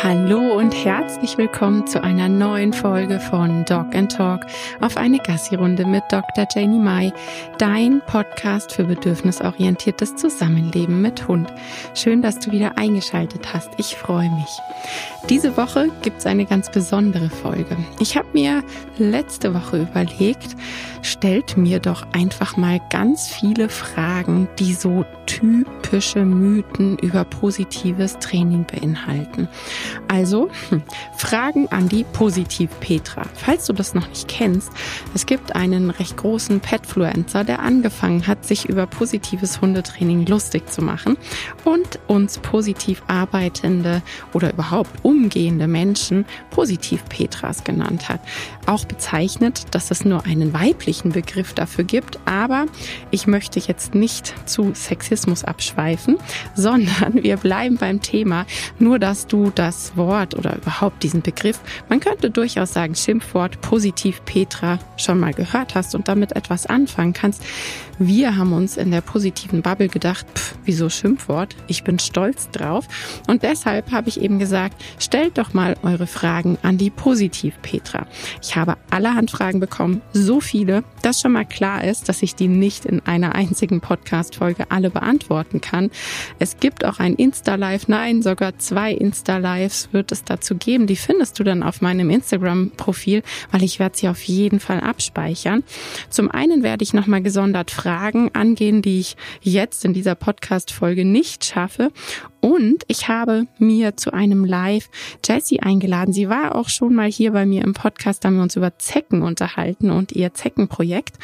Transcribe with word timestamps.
Hallo 0.00 0.56
und 0.56 0.72
herzlich 0.72 1.38
willkommen 1.38 1.86
zu 1.86 2.02
einer 2.02 2.28
neuen 2.28 2.72
Folge 2.72 3.20
von 3.20 3.64
Dog 3.66 3.94
and 3.94 4.10
Talk 4.10 4.46
auf 4.80 4.96
eine 4.96 5.18
Gassi-Runde 5.18 5.86
mit 5.86 6.02
Dr. 6.10 6.46
Janie 6.52 6.78
Mai, 6.78 7.12
dein 7.58 8.00
Podcast 8.06 8.72
für 8.72 8.84
bedürfnisorientiertes 8.84 10.16
Zusammenleben 10.16 11.02
mit 11.02 11.28
Hund. 11.28 11.52
Schön, 11.94 12.22
dass 12.22 12.40
du 12.40 12.50
wieder 12.50 12.78
eingeschaltet 12.78 13.52
hast. 13.52 13.70
Ich 13.76 13.94
freue 13.94 14.30
mich. 14.30 14.58
Diese 15.28 15.56
Woche 15.56 15.88
gibt's 16.02 16.26
eine 16.26 16.46
ganz 16.46 16.70
besondere 16.70 17.30
Folge. 17.30 17.76
Ich 18.00 18.16
habe 18.16 18.28
mir 18.32 18.64
letzte 18.98 19.54
Woche 19.54 19.82
überlegt, 19.82 20.56
stellt 21.02 21.56
mir 21.56 21.78
doch 21.78 22.04
einfach 22.12 22.56
mal 22.56 22.80
ganz 22.90 23.28
viele 23.28 23.68
Fragen, 23.68 24.48
die 24.58 24.74
so 24.74 25.04
typische 25.26 26.24
Mythen 26.24 26.98
über 26.98 27.24
positives 27.24 28.18
Training 28.18 28.64
beinhalten. 28.64 29.48
Also 30.08 30.50
hm, 30.68 30.82
Fragen 31.16 31.68
an 31.68 31.88
die 31.88 32.04
Positiv-Petra. 32.04 33.22
Falls 33.34 33.66
du 33.66 33.72
das 33.72 33.94
noch 33.94 34.08
nicht 34.08 34.28
kennst, 34.28 34.70
es 35.14 35.26
gibt 35.26 35.54
einen 35.54 35.90
recht 35.90 36.16
großen 36.16 36.60
Petfluencer, 36.60 37.44
der 37.44 37.60
angefangen 37.60 38.26
hat, 38.26 38.44
sich 38.44 38.68
über 38.68 38.86
positives 38.86 39.60
Hundetraining 39.60 40.26
lustig 40.26 40.70
zu 40.70 40.82
machen 40.82 41.16
und 41.64 41.98
uns 42.06 42.38
positiv 42.38 43.02
arbeitende 43.06 44.02
oder 44.32 44.52
überhaupt 44.52 44.90
umgehende 45.02 45.66
Menschen 45.66 46.24
Positiv-Petras 46.50 47.64
genannt 47.64 48.08
hat. 48.08 48.20
Auch 48.66 48.84
bezeichnet, 48.84 49.66
dass 49.70 49.90
es 49.90 50.04
nur 50.04 50.24
einen 50.24 50.52
weiblichen 50.52 51.12
Begriff 51.12 51.54
dafür 51.54 51.84
gibt, 51.84 52.18
aber 52.24 52.66
ich 53.10 53.26
möchte 53.26 53.58
jetzt 53.60 53.94
nicht 53.94 54.34
zu 54.48 54.72
Sexismus 54.74 55.44
abschweifen, 55.44 56.18
sondern 56.54 57.22
wir 57.22 57.36
bleiben 57.36 57.76
beim 57.76 58.00
Thema, 58.00 58.46
nur 58.78 58.98
dass 58.98 59.26
du 59.26 59.50
das 59.54 59.71
Wort 59.96 60.34
oder 60.34 60.56
überhaupt 60.56 61.02
diesen 61.02 61.22
Begriff, 61.22 61.60
man 61.88 62.00
könnte 62.00 62.30
durchaus 62.30 62.72
sagen 62.72 62.94
Schimpfwort 62.94 63.60
positiv 63.60 64.24
Petra 64.24 64.78
schon 64.96 65.20
mal 65.20 65.32
gehört 65.32 65.74
hast 65.74 65.94
und 65.94 66.08
damit 66.08 66.36
etwas 66.36 66.66
anfangen 66.66 67.12
kannst. 67.12 67.42
Wir 67.98 68.36
haben 68.36 68.52
uns 68.52 68.76
in 68.76 68.90
der 68.90 69.00
positiven 69.00 69.62
Bubble 69.62 69.88
gedacht, 69.88 70.26
pff, 70.34 70.54
wieso 70.64 70.88
Schimpfwort? 70.88 71.54
Ich 71.68 71.84
bin 71.84 71.98
stolz 71.98 72.50
drauf. 72.50 72.88
Und 73.28 73.42
deshalb 73.42 73.92
habe 73.92 74.08
ich 74.08 74.20
eben 74.20 74.38
gesagt, 74.38 74.82
stellt 74.98 75.38
doch 75.38 75.54
mal 75.54 75.76
eure 75.82 76.06
Fragen 76.06 76.58
an 76.62 76.78
die 76.78 76.90
Positiv 76.90 77.54
Petra. 77.62 78.06
Ich 78.42 78.56
habe 78.56 78.76
allerhand 78.90 79.30
Fragen 79.30 79.60
bekommen, 79.60 80.02
so 80.12 80.40
viele, 80.40 80.84
dass 81.02 81.20
schon 81.20 81.32
mal 81.32 81.44
klar 81.44 81.84
ist, 81.84 82.08
dass 82.08 82.22
ich 82.22 82.34
die 82.34 82.48
nicht 82.48 82.84
in 82.86 83.00
einer 83.06 83.34
einzigen 83.34 83.80
Podcast-Folge 83.80 84.70
alle 84.70 84.90
beantworten 84.90 85.60
kann. 85.60 85.90
Es 86.38 86.56
gibt 86.58 86.84
auch 86.84 86.98
ein 86.98 87.14
Insta-Live, 87.14 87.88
nein, 87.88 88.22
sogar 88.22 88.58
zwei 88.58 88.92
Insta-Lives 89.62 89.92
wird 89.92 90.12
es 90.12 90.24
dazu 90.24 90.56
geben. 90.56 90.86
Die 90.86 90.96
findest 90.96 91.38
du 91.38 91.44
dann 91.44 91.62
auf 91.62 91.80
meinem 91.80 92.10
Instagram-Profil, 92.10 93.22
weil 93.50 93.62
ich 93.62 93.78
werde 93.78 93.96
sie 93.96 94.08
auf 94.08 94.22
jeden 94.22 94.60
Fall 94.60 94.80
abspeichern. 94.80 95.62
Zum 96.10 96.30
einen 96.30 96.62
werde 96.62 96.82
ich 96.82 96.92
nochmal 96.92 97.22
gesondert 97.22 97.70
Fragen 97.70 98.30
angehen, 98.34 98.82
die 98.82 99.00
ich 99.00 99.16
jetzt 99.40 99.84
in 99.84 99.92
dieser 99.94 100.14
Podcast-Folge 100.14 101.04
nicht 101.04 101.44
schaffe. 101.44 101.90
Und 102.40 102.82
ich 102.88 103.06
habe 103.06 103.46
mir 103.58 103.96
zu 103.96 104.12
einem 104.12 104.44
Live 104.44 104.90
Jessie 105.24 105.60
eingeladen. 105.60 106.12
Sie 106.12 106.28
war 106.28 106.56
auch 106.56 106.68
schon 106.68 106.92
mal 106.92 107.08
hier 107.08 107.30
bei 107.32 107.46
mir 107.46 107.62
im 107.62 107.72
Podcast, 107.72 108.24
da 108.24 108.28
haben 108.28 108.36
wir 108.36 108.42
uns 108.42 108.56
über 108.56 108.78
Zecken 108.78 109.22
unterhalten 109.22 109.90
und 109.90 110.10
ihr 110.10 110.34
Zeckenprojekt. 110.34 111.18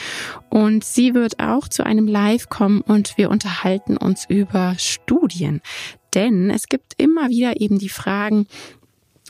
Und 0.48 0.84
sie 0.84 1.14
wird 1.14 1.40
auch 1.40 1.66
zu 1.66 1.84
einem 1.84 2.06
Live 2.06 2.48
kommen 2.48 2.82
und 2.82 3.18
wir 3.18 3.30
unterhalten 3.30 3.96
uns 3.96 4.26
über 4.28 4.76
Studien. 4.78 5.60
Denn 6.14 6.50
es 6.50 6.66
gibt 6.68 6.94
immer 6.96 7.28
wieder 7.28 7.60
eben 7.60 7.78
die 7.78 7.88
Fragen, 7.88 8.46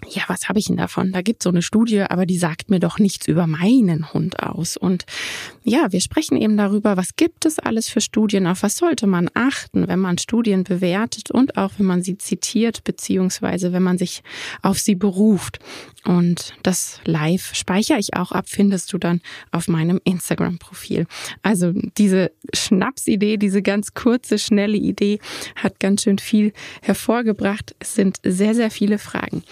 ja, 0.06 0.22
was 0.28 0.48
habe 0.48 0.58
ich 0.58 0.66
denn 0.66 0.76
davon? 0.76 1.12
Da 1.12 1.22
gibt 1.22 1.42
so 1.42 1.50
eine 1.50 1.62
Studie, 1.62 2.02
aber 2.02 2.24
die 2.24 2.38
sagt 2.38 2.70
mir 2.70 2.78
doch 2.78 2.98
nichts 2.98 3.26
über 3.26 3.46
meinen 3.46 4.12
Hund 4.12 4.40
aus. 4.42 4.76
Und 4.76 5.04
ja, 5.64 5.92
wir 5.92 6.00
sprechen 6.00 6.36
eben 6.36 6.56
darüber, 6.56 6.96
was 6.96 7.16
gibt 7.16 7.44
es 7.44 7.58
alles 7.58 7.88
für 7.88 8.00
Studien, 8.00 8.46
auf 8.46 8.62
was 8.62 8.76
sollte 8.76 9.06
man 9.06 9.28
achten, 9.34 9.88
wenn 9.88 9.98
man 9.98 10.18
Studien 10.18 10.64
bewertet 10.64 11.30
und 11.30 11.56
auch 11.56 11.72
wenn 11.78 11.86
man 11.86 12.02
sie 12.02 12.16
zitiert, 12.16 12.84
beziehungsweise 12.84 13.72
wenn 13.72 13.82
man 13.82 13.98
sich 13.98 14.22
auf 14.62 14.78
sie 14.78 14.94
beruft. 14.94 15.58
Und 16.04 16.54
das 16.62 17.00
Live 17.04 17.54
speichere 17.54 17.98
ich 17.98 18.14
auch 18.14 18.32
ab, 18.32 18.46
findest 18.48 18.92
du 18.92 18.98
dann 18.98 19.20
auf 19.50 19.68
meinem 19.68 20.00
Instagram-Profil. 20.04 21.06
Also 21.42 21.72
diese 21.98 22.30
Schnapsidee, 22.54 23.36
diese 23.36 23.62
ganz 23.62 23.94
kurze, 23.94 24.38
schnelle 24.38 24.76
Idee 24.76 25.18
hat 25.56 25.80
ganz 25.80 26.04
schön 26.04 26.18
viel 26.18 26.52
hervorgebracht. 26.82 27.74
Es 27.78 27.94
sind 27.94 28.18
sehr, 28.22 28.54
sehr 28.54 28.70
viele 28.70 28.98
Fragen. 28.98 29.42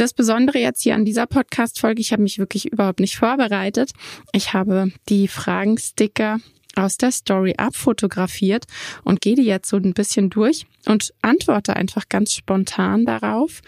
Das 0.00 0.14
Besondere 0.14 0.58
jetzt 0.58 0.80
hier 0.80 0.94
an 0.94 1.04
dieser 1.04 1.26
Podcast-Folge, 1.26 2.00
ich 2.00 2.10
habe 2.10 2.22
mich 2.22 2.38
wirklich 2.38 2.72
überhaupt 2.72 3.00
nicht 3.00 3.18
vorbereitet. 3.18 3.92
Ich 4.32 4.54
habe 4.54 4.92
die 5.10 5.28
Fragensticker 5.28 6.38
aus 6.74 6.96
der 6.96 7.10
Story 7.10 7.56
abfotografiert 7.58 8.64
und 9.04 9.20
gehe 9.20 9.34
die 9.34 9.44
jetzt 9.44 9.68
so 9.68 9.76
ein 9.76 9.92
bisschen 9.92 10.30
durch 10.30 10.64
und 10.86 11.12
antworte 11.20 11.76
einfach 11.76 12.08
ganz 12.08 12.32
spontan 12.32 13.04
darauf. 13.04 13.60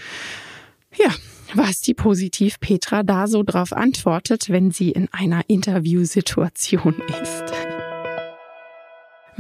Ja, 0.97 1.11
was 1.53 1.83
die 1.83 1.93
positiv 1.93 2.59
Petra 2.61 3.03
da 3.03 3.27
so 3.27 3.43
drauf 3.43 3.75
antwortet, 3.75 4.49
wenn 4.49 4.71
sie 4.71 4.91
in 4.91 5.13
einer 5.13 5.43
Interviewsituation 5.49 7.03
ist. 7.21 7.72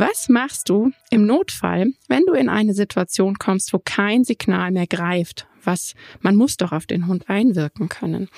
Was 0.05 0.29
machst 0.29 0.69
du 0.69 0.91
im 1.11 1.27
Notfall, 1.27 1.93
wenn 2.09 2.25
du 2.27 2.33
in 2.33 2.49
eine 2.49 2.75
Situation 2.75 3.39
kommst, 3.39 3.73
wo 3.73 3.79
kein 3.79 4.25
Signal 4.25 4.73
mehr 4.73 4.89
greift? 4.89 5.47
Was, 5.63 5.95
man 6.19 6.35
muss 6.35 6.57
doch 6.57 6.73
auf 6.73 6.87
den 6.87 7.07
Hund 7.07 7.29
einwirken 7.29 7.89
können. 7.89 8.29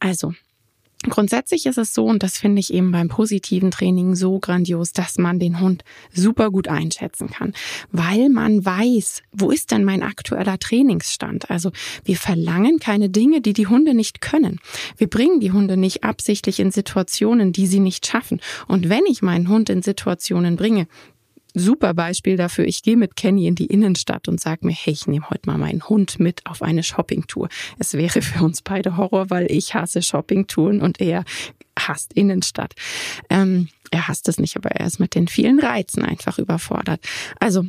Also, 0.00 0.32
Grundsätzlich 1.08 1.66
ist 1.66 1.78
es 1.78 1.94
so, 1.94 2.04
und 2.04 2.22
das 2.22 2.38
finde 2.38 2.60
ich 2.60 2.72
eben 2.72 2.92
beim 2.92 3.08
positiven 3.08 3.70
Training 3.70 4.14
so 4.14 4.38
grandios, 4.38 4.92
dass 4.92 5.18
man 5.18 5.38
den 5.40 5.60
Hund 5.60 5.82
super 6.12 6.50
gut 6.50 6.68
einschätzen 6.68 7.28
kann, 7.28 7.54
weil 7.90 8.28
man 8.28 8.64
weiß, 8.64 9.22
wo 9.32 9.50
ist 9.50 9.72
denn 9.72 9.84
mein 9.84 10.02
aktueller 10.02 10.58
Trainingsstand? 10.58 11.50
Also 11.50 11.72
wir 12.04 12.16
verlangen 12.16 12.78
keine 12.78 13.08
Dinge, 13.08 13.40
die 13.40 13.52
die 13.52 13.66
Hunde 13.66 13.94
nicht 13.94 14.20
können. 14.20 14.60
Wir 14.96 15.08
bringen 15.08 15.40
die 15.40 15.50
Hunde 15.50 15.76
nicht 15.76 16.04
absichtlich 16.04 16.60
in 16.60 16.70
Situationen, 16.70 17.52
die 17.52 17.66
sie 17.66 17.80
nicht 17.80 18.06
schaffen. 18.06 18.40
Und 18.68 18.88
wenn 18.88 19.04
ich 19.06 19.22
meinen 19.22 19.48
Hund 19.48 19.70
in 19.70 19.82
Situationen 19.82 20.56
bringe, 20.56 20.86
super 21.54 21.94
Beispiel 21.94 22.36
dafür. 22.36 22.66
Ich 22.66 22.82
gehe 22.82 22.96
mit 22.96 23.16
Kenny 23.16 23.46
in 23.46 23.54
die 23.54 23.66
Innenstadt 23.66 24.28
und 24.28 24.40
sage 24.40 24.66
mir, 24.66 24.72
hey, 24.72 24.92
ich 24.92 25.06
nehme 25.06 25.28
heute 25.30 25.48
mal 25.48 25.58
meinen 25.58 25.88
Hund 25.88 26.18
mit 26.18 26.46
auf 26.46 26.62
eine 26.62 26.82
Shoppingtour. 26.82 27.48
Es 27.78 27.94
wäre 27.94 28.22
für 28.22 28.44
uns 28.44 28.62
beide 28.62 28.96
Horror, 28.96 29.30
weil 29.30 29.50
ich 29.50 29.74
hasse 29.74 30.02
Shoppingtouren 30.02 30.80
und 30.80 31.00
er 31.00 31.24
hasst 31.78 32.12
Innenstadt. 32.12 32.74
Ähm, 33.30 33.68
er 33.90 34.08
hasst 34.08 34.28
es 34.28 34.38
nicht, 34.38 34.56
aber 34.56 34.70
er 34.70 34.86
ist 34.86 35.00
mit 35.00 35.14
den 35.14 35.28
vielen 35.28 35.60
Reizen 35.60 36.04
einfach 36.04 36.38
überfordert. 36.38 37.00
Also 37.38 37.64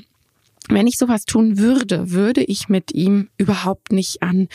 wenn 0.69 0.87
ich 0.87 0.97
sowas 0.97 1.25
tun 1.25 1.57
würde, 1.57 2.11
würde 2.11 2.41
ich 2.43 2.69
mit 2.69 2.93
ihm 2.93 3.29
überhaupt 3.37 3.91
nicht 3.91 4.23
an 4.23 4.47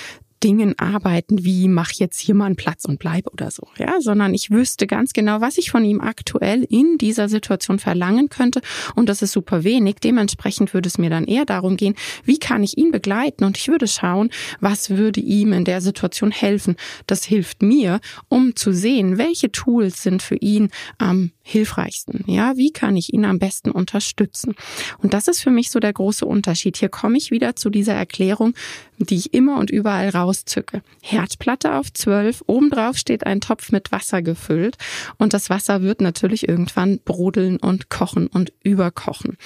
Dingen 0.42 0.78
arbeiten, 0.78 1.44
wie 1.44 1.68
mach 1.68 1.92
jetzt 1.92 2.18
hier 2.18 2.34
mal 2.34 2.46
einen 2.46 2.56
Platz 2.56 2.84
und 2.84 2.98
bleib 2.98 3.26
oder 3.32 3.50
so, 3.50 3.68
ja, 3.78 4.00
sondern 4.00 4.34
ich 4.34 4.50
wüsste 4.50 4.86
ganz 4.86 5.12
genau, 5.12 5.40
was 5.40 5.58
ich 5.58 5.70
von 5.70 5.84
ihm 5.84 6.00
aktuell 6.00 6.64
in 6.68 6.98
dieser 6.98 7.28
Situation 7.28 7.78
verlangen 7.78 8.28
könnte 8.28 8.60
und 8.94 9.08
das 9.08 9.22
ist 9.22 9.32
super 9.32 9.64
wenig. 9.64 9.96
Dementsprechend 10.02 10.74
würde 10.74 10.88
es 10.88 10.98
mir 10.98 11.10
dann 11.10 11.24
eher 11.24 11.44
darum 11.44 11.76
gehen, 11.76 11.94
wie 12.24 12.38
kann 12.38 12.62
ich 12.62 12.78
ihn 12.78 12.90
begleiten 12.90 13.44
und 13.44 13.56
ich 13.56 13.68
würde 13.68 13.88
schauen, 13.88 14.30
was 14.60 14.90
würde 14.90 15.20
ihm 15.20 15.52
in 15.52 15.64
der 15.64 15.80
Situation 15.80 16.30
helfen. 16.30 16.76
Das 17.06 17.24
hilft 17.24 17.62
mir, 17.62 18.00
um 18.28 18.56
zu 18.56 18.72
sehen, 18.72 19.18
welche 19.18 19.50
Tools 19.52 20.02
sind 20.02 20.22
für 20.22 20.36
ihn 20.36 20.70
am 20.98 21.32
hilfreichsten. 21.42 22.24
Ja, 22.26 22.56
wie 22.56 22.72
kann 22.72 22.96
ich 22.96 23.12
ihn 23.12 23.24
am 23.24 23.38
besten 23.38 23.70
unterstützen? 23.70 24.54
Und 24.98 25.14
das 25.14 25.28
ist 25.28 25.40
für 25.40 25.50
mich 25.50 25.70
so 25.70 25.80
der 25.80 25.92
große 25.92 26.26
Unterschied. 26.26 26.76
Hier 26.76 26.88
komme 26.88 27.16
ich 27.16 27.30
wieder 27.30 27.56
zu 27.56 27.70
dieser 27.70 27.94
Erklärung, 27.94 28.54
die 28.98 29.16
ich 29.16 29.34
immer 29.34 29.58
und 29.58 29.70
überall 29.70 30.08
rauszücke. 30.08 30.82
Herdplatte 31.02 31.74
auf 31.74 31.92
12, 31.92 32.44
obendrauf 32.46 32.96
steht 32.96 33.26
ein 33.26 33.40
Topf 33.40 33.72
mit 33.72 33.92
Wasser 33.92 34.22
gefüllt 34.22 34.76
und 35.18 35.32
das 35.32 35.50
Wasser 35.50 35.82
wird 35.82 36.00
natürlich 36.00 36.48
irgendwann 36.48 37.00
brodeln 37.04 37.58
und 37.58 37.88
kochen 37.88 38.26
und 38.26 38.52
überkochen. 38.62 39.36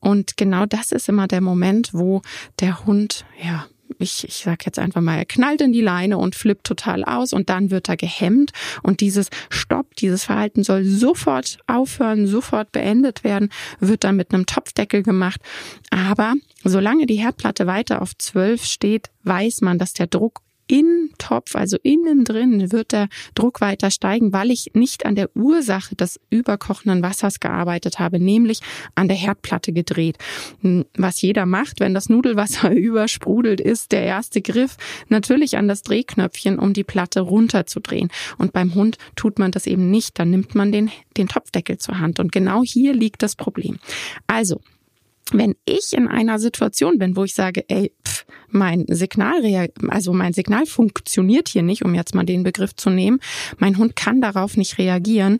Und 0.00 0.36
genau 0.36 0.66
das 0.66 0.92
ist 0.92 1.08
immer 1.08 1.28
der 1.28 1.40
Moment, 1.40 1.90
wo 1.92 2.22
der 2.60 2.86
Hund, 2.86 3.24
ja, 3.42 3.66
ich, 3.98 4.24
ich 4.24 4.36
sag 4.36 4.66
jetzt 4.66 4.78
einfach 4.78 5.00
mal, 5.00 5.16
er 5.16 5.24
knallt 5.24 5.60
in 5.60 5.72
die 5.72 5.80
Leine 5.80 6.18
und 6.18 6.34
flippt 6.34 6.64
total 6.64 7.04
aus 7.04 7.32
und 7.32 7.48
dann 7.48 7.70
wird 7.70 7.88
er 7.88 7.96
gehemmt 7.96 8.52
und 8.82 9.00
dieses 9.00 9.28
Stopp, 9.50 9.96
dieses 9.96 10.24
Verhalten 10.24 10.62
soll 10.62 10.84
sofort 10.84 11.58
aufhören, 11.66 12.26
sofort 12.26 12.72
beendet 12.72 13.24
werden, 13.24 13.50
wird 13.80 14.04
dann 14.04 14.16
mit 14.16 14.32
einem 14.32 14.46
Topfdeckel 14.46 15.02
gemacht. 15.02 15.40
Aber 15.90 16.34
solange 16.64 17.06
die 17.06 17.16
Herdplatte 17.16 17.66
weiter 17.66 18.02
auf 18.02 18.16
12 18.16 18.64
steht, 18.64 19.10
weiß 19.24 19.60
man, 19.60 19.78
dass 19.78 19.92
der 19.92 20.06
Druck 20.06 20.40
im 20.68 21.10
Topf, 21.18 21.54
also 21.54 21.76
innen 21.82 22.24
drin, 22.24 22.72
wird 22.72 22.92
der 22.92 23.08
Druck 23.34 23.60
weiter 23.60 23.90
steigen, 23.90 24.32
weil 24.32 24.50
ich 24.50 24.70
nicht 24.74 25.06
an 25.06 25.14
der 25.14 25.34
Ursache 25.36 25.94
des 25.94 26.20
überkochenden 26.30 27.02
Wassers 27.02 27.40
gearbeitet 27.40 27.98
habe, 27.98 28.18
nämlich 28.18 28.60
an 28.94 29.08
der 29.08 29.16
Herdplatte 29.16 29.72
gedreht. 29.72 30.16
Hm, 30.62 30.84
was 30.96 31.22
jeder 31.22 31.46
macht, 31.46 31.80
wenn 31.80 31.94
das 31.94 32.08
Nudelwasser 32.08 32.70
übersprudelt, 32.72 33.60
ist 33.60 33.92
der 33.92 34.02
erste 34.02 34.42
Griff 34.42 34.76
natürlich 35.08 35.56
an 35.56 35.68
das 35.68 35.82
Drehknöpfchen, 35.82 36.58
um 36.58 36.72
die 36.72 36.84
Platte 36.84 37.20
runterzudrehen. 37.20 38.10
Und 38.38 38.52
beim 38.52 38.74
Hund 38.74 38.98
tut 39.14 39.38
man 39.38 39.52
das 39.52 39.66
eben 39.66 39.90
nicht. 39.90 40.18
Dann 40.18 40.30
nimmt 40.30 40.54
man 40.54 40.72
den, 40.72 40.90
den 41.16 41.28
Topfdeckel 41.28 41.78
zur 41.78 41.98
Hand. 41.98 42.18
Und 42.18 42.32
genau 42.32 42.62
hier 42.62 42.92
liegt 42.92 43.22
das 43.22 43.36
Problem. 43.36 43.78
Also, 44.26 44.60
wenn 45.32 45.56
ich 45.64 45.92
in 45.92 46.06
einer 46.06 46.38
Situation 46.38 46.98
bin, 46.98 47.16
wo 47.16 47.24
ich 47.24 47.34
sage, 47.34 47.64
ey, 47.68 47.92
pff, 48.06 48.24
mein 48.56 48.84
Signal, 48.88 49.42
also 49.88 50.12
mein 50.12 50.32
Signal 50.32 50.66
funktioniert 50.66 51.48
hier 51.48 51.62
nicht, 51.62 51.84
um 51.84 51.94
jetzt 51.94 52.14
mal 52.14 52.24
den 52.24 52.42
Begriff 52.42 52.74
zu 52.74 52.90
nehmen, 52.90 53.20
mein 53.58 53.78
Hund 53.78 53.96
kann 53.96 54.20
darauf 54.20 54.56
nicht 54.56 54.78
reagieren, 54.78 55.38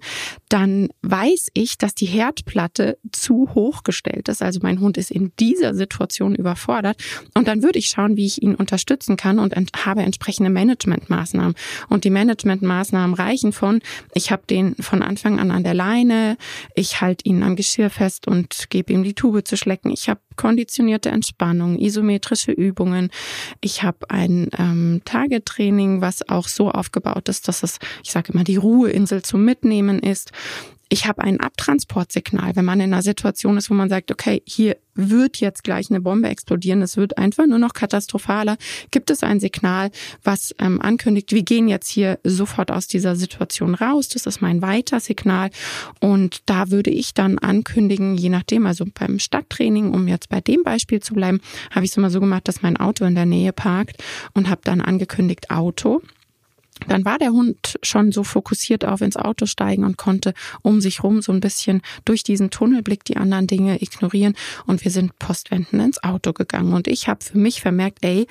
dann 0.49 0.89
weiß 1.03 1.49
ich, 1.55 1.79
dass 1.79 1.95
die 1.95 2.07
Herdplatte 2.07 2.99
zu 3.13 3.49
hoch 3.55 3.83
gestellt 3.83 4.29
ist. 4.29 4.43
Also 4.43 4.61
mein 4.63 4.81
Hund 4.81 4.97
ist 4.97 5.11
in 5.11 5.33
dieser 5.41 5.75
Situation 5.75 6.35
überfordert 6.35 7.03
und 7.35 7.49
dann 7.49 7.63
würde 7.63 7.79
ich 7.79 7.89
schauen, 7.89 8.17
wie 8.17 8.27
ich 8.27 8.43
ihn 8.43 8.55
unterstützen 8.55 9.17
kann 9.17 9.39
und 9.39 9.55
habe 9.85 10.03
entsprechende 10.03 10.51
Managementmaßnahmen. 10.51 11.55
Und 11.89 12.05
die 12.05 12.11
Managementmaßnahmen 12.11 13.15
reichen 13.15 13.53
von, 13.53 13.81
ich 14.15 14.31
habe 14.31 14.43
den 14.49 14.75
von 14.77 15.03
Anfang 15.03 15.39
an 15.39 15.51
an 15.51 15.65
der 15.65 15.75
Leine, 15.75 16.37
ich 16.75 17.01
halte 17.01 17.25
ihn 17.29 17.43
am 17.43 17.57
Geschirr 17.57 17.91
fest 17.91 18.29
und 18.29 18.67
gebe 18.71 18.93
ihm 18.93 19.03
die 19.03 19.15
Tube 19.15 19.47
zu 19.47 19.57
schlecken. 19.57 19.91
Ich 19.91 20.09
habe 20.09 20.21
konditionierte 20.37 21.11
Entspannung, 21.11 21.79
isometrische 21.79 22.53
Übungen. 22.53 23.11
Ich 23.61 23.83
habe 23.83 24.11
ein 24.11 24.51
ähm, 24.59 25.03
Tagetraining, 25.05 26.01
was 26.01 26.29
auch 26.29 26.49
so 26.49 26.71
aufgebaut 26.71 27.29
ist, 27.29 27.49
dass 27.49 27.63
es, 27.63 27.79
ich 28.03 28.13
sage 28.13 28.33
immer, 28.33 28.45
die 28.45 28.57
Ruheinsel 28.57 29.23
zum 29.23 29.45
Mitnehmen 29.45 29.99
ist 29.99 30.33
ich 30.89 31.07
habe 31.07 31.23
ein 31.23 31.41
Abtransportsignal, 31.41 32.55
wenn 32.55 32.65
man 32.65 32.81
in 32.81 32.93
einer 32.93 33.03
Situation 33.03 33.57
ist, 33.57 33.71
wo 33.71 33.75
man 33.75 33.89
sagt, 33.89 34.13
okay, 34.13 34.43
hier 34.47 34.77
wird 34.95 35.39
jetzt 35.39 35.65
gleich 35.65 35.91
eine 35.91 36.01
Bombe 36.01 36.29
explodieren, 36.29 36.81
es 36.81 36.97
wird 36.97 37.19
einfach 37.19 37.47
nur 37.47 37.59
noch 37.59 37.73
katastrophaler, 37.73 38.57
gibt 38.91 39.11
es 39.11 39.23
ein 39.23 39.41
Signal, 39.41 39.91
was 40.23 40.55
ähm, 40.59 40.81
ankündigt, 40.81 41.33
wir 41.33 41.43
gehen 41.43 41.69
jetzt 41.69 41.89
hier 41.89 42.19
sofort 42.25 42.71
aus 42.71 42.87
dieser 42.87 43.17
Situation 43.17 43.75
raus, 43.75 44.09
das 44.09 44.27
ist 44.27 44.41
mein 44.41 44.63
Weiter-Signal 44.63 45.51
und 46.01 46.41
da 46.47 46.71
würde 46.71 46.91
ich 46.91 47.15
dann 47.15 47.39
ankündigen, 47.39 48.17
je 48.17 48.29
nachdem, 48.29 48.67
also 48.67 48.85
beim 48.87 49.19
Stadttraining, 49.19 49.93
um 49.93 50.09
jetzt 50.09 50.29
bei 50.29 50.41
dem 50.41 50.63
Beispiel 50.63 51.01
zu 51.01 51.15
bleiben, 51.15 51.41
habe 51.73 51.85
ich 51.85 51.91
es 51.91 51.97
immer 51.97 52.11
so 52.11 52.21
gemacht, 52.21 52.49
dass 52.49 52.63
mein 52.63 52.77
Auto 52.77 53.05
in 53.05 53.15
der 53.15 53.27
Nähe 53.27 53.53
parkt 53.53 54.03
und 54.35 54.49
habe 54.49 54.61
dann 54.65 54.81
angekündigt 54.81 55.51
Auto 55.51 56.01
dann 56.89 57.05
war 57.05 57.19
der 57.19 57.33
Hund 57.33 57.79
schon 57.83 58.13
so 58.13 58.25
fokussiert 58.25 58.85
auf 58.85 59.01
ins 59.01 59.17
Auto 59.17 59.47
steigen 59.47 59.85
und 59.85 59.97
konnte 59.97 60.35
um 60.63 60.81
sich 60.81 61.03
rum 61.03 61.23
so 61.23 61.33
ein 61.33 61.41
bisschen 61.41 61.83
durch 62.05 62.23
diesen 62.23 62.51
Tunnelblick 62.51 63.05
die 63.05 63.17
anderen 63.17 63.47
Dinge 63.47 63.83
ignorieren. 63.83 64.35
Und 64.67 64.85
wir 64.85 64.91
sind 64.91 65.19
postwendend 65.19 65.83
ins 65.83 66.03
Auto 66.03 66.33
gegangen. 66.33 66.73
Und 66.73 66.89
ich 66.89 67.09
habe 67.09 67.25
für 67.25 67.39
mich 67.39 67.61
vermerkt, 67.61 67.99
ey, 68.03 68.27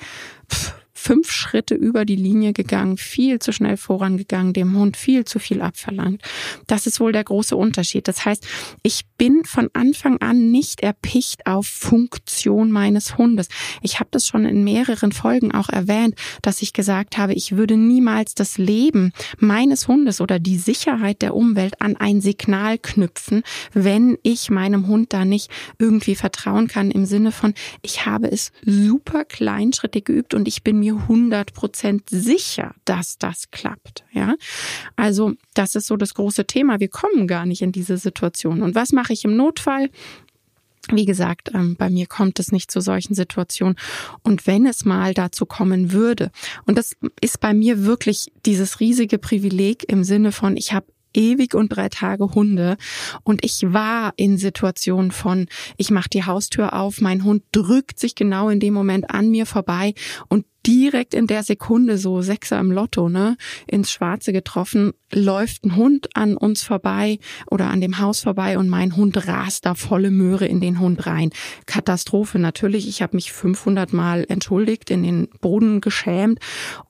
pff, 0.50 0.74
fünf 1.06 1.30
Schritte 1.30 1.76
über 1.76 2.04
die 2.04 2.16
Linie 2.16 2.52
gegangen, 2.52 2.96
viel 2.96 3.38
zu 3.38 3.52
schnell 3.52 3.76
vorangegangen, 3.76 4.52
dem 4.52 4.76
Hund 4.76 4.96
viel 4.96 5.24
zu 5.24 5.38
viel 5.38 5.62
abverlangt. 5.62 6.20
Das 6.66 6.88
ist 6.88 6.98
wohl 6.98 7.12
der 7.12 7.22
große 7.22 7.54
Unterschied. 7.54 8.08
Das 8.08 8.24
heißt, 8.24 8.44
ich 8.82 9.02
bin 9.16 9.44
von 9.44 9.70
Anfang 9.72 10.20
an 10.20 10.50
nicht 10.50 10.80
erpicht 10.80 11.46
auf 11.46 11.68
Funktion 11.68 12.72
meines 12.72 13.18
Hundes. 13.18 13.46
Ich 13.82 14.00
habe 14.00 14.08
das 14.10 14.26
schon 14.26 14.46
in 14.46 14.64
mehreren 14.64 15.12
Folgen 15.12 15.52
auch 15.52 15.68
erwähnt, 15.68 16.16
dass 16.42 16.60
ich 16.60 16.72
gesagt 16.72 17.18
habe, 17.18 17.34
ich 17.34 17.56
würde 17.56 17.76
niemals 17.76 18.34
das 18.34 18.58
Leben 18.58 19.12
meines 19.38 19.86
Hundes 19.86 20.20
oder 20.20 20.40
die 20.40 20.58
Sicherheit 20.58 21.22
der 21.22 21.36
Umwelt 21.36 21.80
an 21.80 21.96
ein 21.96 22.20
Signal 22.20 22.78
knüpfen, 22.78 23.44
wenn 23.72 24.18
ich 24.24 24.50
meinem 24.50 24.88
Hund 24.88 25.12
da 25.12 25.24
nicht 25.24 25.52
irgendwie 25.78 26.16
vertrauen 26.16 26.66
kann 26.66 26.90
im 26.90 27.06
Sinne 27.06 27.30
von, 27.30 27.54
ich 27.82 28.06
habe 28.06 28.28
es 28.28 28.50
super 28.64 29.24
kleinschrittig 29.24 30.04
geübt 30.04 30.34
und 30.34 30.48
ich 30.48 30.64
bin 30.64 30.80
mir 30.80 30.95
100 30.96 31.54
Prozent 31.54 32.10
sicher, 32.10 32.74
dass 32.84 33.18
das 33.18 33.50
klappt. 33.50 34.04
Ja, 34.12 34.34
also 34.96 35.34
das 35.54 35.74
ist 35.74 35.86
so 35.86 35.96
das 35.96 36.14
große 36.14 36.46
Thema. 36.46 36.80
Wir 36.80 36.88
kommen 36.88 37.26
gar 37.26 37.46
nicht 37.46 37.62
in 37.62 37.72
diese 37.72 37.98
Situation. 37.98 38.62
Und 38.62 38.74
was 38.74 38.92
mache 38.92 39.12
ich 39.12 39.24
im 39.24 39.36
Notfall? 39.36 39.90
Wie 40.92 41.04
gesagt, 41.04 41.50
ähm, 41.52 41.74
bei 41.76 41.90
mir 41.90 42.06
kommt 42.06 42.38
es 42.38 42.52
nicht 42.52 42.70
zu 42.70 42.80
solchen 42.80 43.14
Situationen. 43.14 43.76
Und 44.22 44.46
wenn 44.46 44.66
es 44.66 44.84
mal 44.84 45.14
dazu 45.14 45.44
kommen 45.44 45.92
würde, 45.92 46.30
und 46.64 46.78
das 46.78 46.96
ist 47.20 47.40
bei 47.40 47.54
mir 47.54 47.84
wirklich 47.84 48.30
dieses 48.44 48.78
riesige 48.78 49.18
Privileg 49.18 49.84
im 49.90 50.04
Sinne 50.04 50.30
von, 50.30 50.56
ich 50.56 50.72
habe 50.72 50.86
ewig 51.16 51.54
und 51.54 51.70
drei 51.70 51.88
Tage 51.88 52.34
Hunde 52.34 52.76
und 53.24 53.44
ich 53.44 53.62
war 53.72 54.12
in 54.16 54.38
Situationen 54.38 55.10
von, 55.10 55.46
ich 55.76 55.90
mache 55.90 56.10
die 56.10 56.24
Haustür 56.24 56.74
auf, 56.74 57.00
mein 57.00 57.24
Hund 57.24 57.42
drückt 57.52 57.98
sich 57.98 58.14
genau 58.14 58.48
in 58.50 58.60
dem 58.60 58.74
Moment 58.74 59.10
an 59.10 59.30
mir 59.30 59.46
vorbei 59.46 59.94
und 60.28 60.44
direkt 60.66 61.14
in 61.14 61.26
der 61.26 61.42
Sekunde 61.42 61.98
so 61.98 62.22
Sechser 62.22 62.58
im 62.58 62.72
Lotto, 62.72 63.08
ne, 63.08 63.36
ins 63.66 63.90
Schwarze 63.90 64.32
getroffen, 64.32 64.92
läuft 65.12 65.64
ein 65.64 65.76
Hund 65.76 66.08
an 66.14 66.36
uns 66.36 66.62
vorbei 66.62 67.18
oder 67.50 67.68
an 67.68 67.80
dem 67.80 67.98
Haus 67.98 68.20
vorbei 68.20 68.58
und 68.58 68.68
mein 68.68 68.96
Hund 68.96 69.28
rast 69.28 69.66
da 69.66 69.74
volle 69.74 70.10
Möhre 70.10 70.46
in 70.46 70.60
den 70.60 70.80
Hund 70.80 71.06
rein. 71.06 71.30
Katastrophe 71.66 72.38
natürlich. 72.38 72.88
Ich 72.88 73.02
habe 73.02 73.16
mich 73.16 73.32
500 73.32 73.92
Mal 73.92 74.24
entschuldigt, 74.28 74.90
in 74.90 75.02
den 75.02 75.28
Boden 75.40 75.80
geschämt 75.80 76.40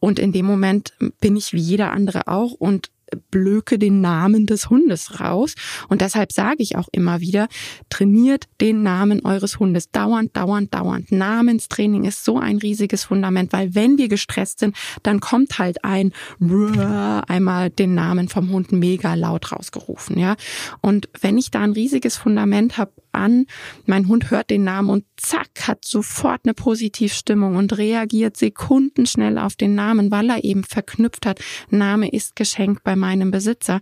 und 0.00 0.18
in 0.18 0.32
dem 0.32 0.46
Moment 0.46 0.94
bin 1.20 1.36
ich 1.36 1.52
wie 1.52 1.60
jeder 1.60 1.92
andere 1.92 2.28
auch 2.28 2.52
und 2.52 2.90
blöke 3.30 3.78
den 3.78 4.00
Namen 4.00 4.46
des 4.46 4.70
Hundes 4.70 5.20
raus. 5.20 5.54
Und 5.88 6.00
deshalb 6.00 6.32
sage 6.32 6.62
ich 6.62 6.76
auch 6.76 6.88
immer 6.92 7.20
wieder, 7.20 7.48
trainiert 7.88 8.46
den 8.60 8.82
Namen 8.82 9.24
eures 9.24 9.58
Hundes. 9.58 9.90
Dauernd, 9.90 10.36
dauernd, 10.36 10.74
dauernd. 10.74 11.12
Namenstraining 11.12 12.04
ist 12.04 12.24
so 12.24 12.38
ein 12.38 12.58
riesiges 12.58 13.04
Fundament, 13.04 13.52
weil 13.52 13.74
wenn 13.74 13.98
wir 13.98 14.08
gestresst 14.08 14.60
sind, 14.60 14.76
dann 15.02 15.20
kommt 15.20 15.58
halt 15.58 15.84
ein 15.84 16.12
einmal 16.40 17.70
den 17.70 17.94
Namen 17.94 18.28
vom 18.28 18.50
Hund 18.50 18.72
mega 18.72 19.14
laut 19.14 19.52
rausgerufen, 19.52 20.18
ja. 20.18 20.36
Und 20.80 21.08
wenn 21.20 21.38
ich 21.38 21.50
da 21.50 21.60
ein 21.60 21.72
riesiges 21.72 22.16
Fundament 22.16 22.78
habe 22.78 22.92
an, 23.16 23.46
mein 23.86 24.08
Hund 24.08 24.30
hört 24.30 24.50
den 24.50 24.64
Namen 24.64 24.90
und 24.90 25.04
zack, 25.16 25.66
hat 25.66 25.84
sofort 25.84 26.42
eine 26.44 26.54
Positivstimmung 26.54 27.56
und 27.56 27.76
reagiert 27.76 28.36
sekundenschnell 28.36 29.38
auf 29.38 29.56
den 29.56 29.74
Namen, 29.74 30.10
weil 30.10 30.30
er 30.30 30.44
eben 30.44 30.64
verknüpft 30.64 31.26
hat, 31.26 31.40
Name 31.70 32.10
ist 32.10 32.36
geschenkt 32.36 32.84
bei 32.84 32.96
meinem 32.96 33.30
Besitzer, 33.30 33.80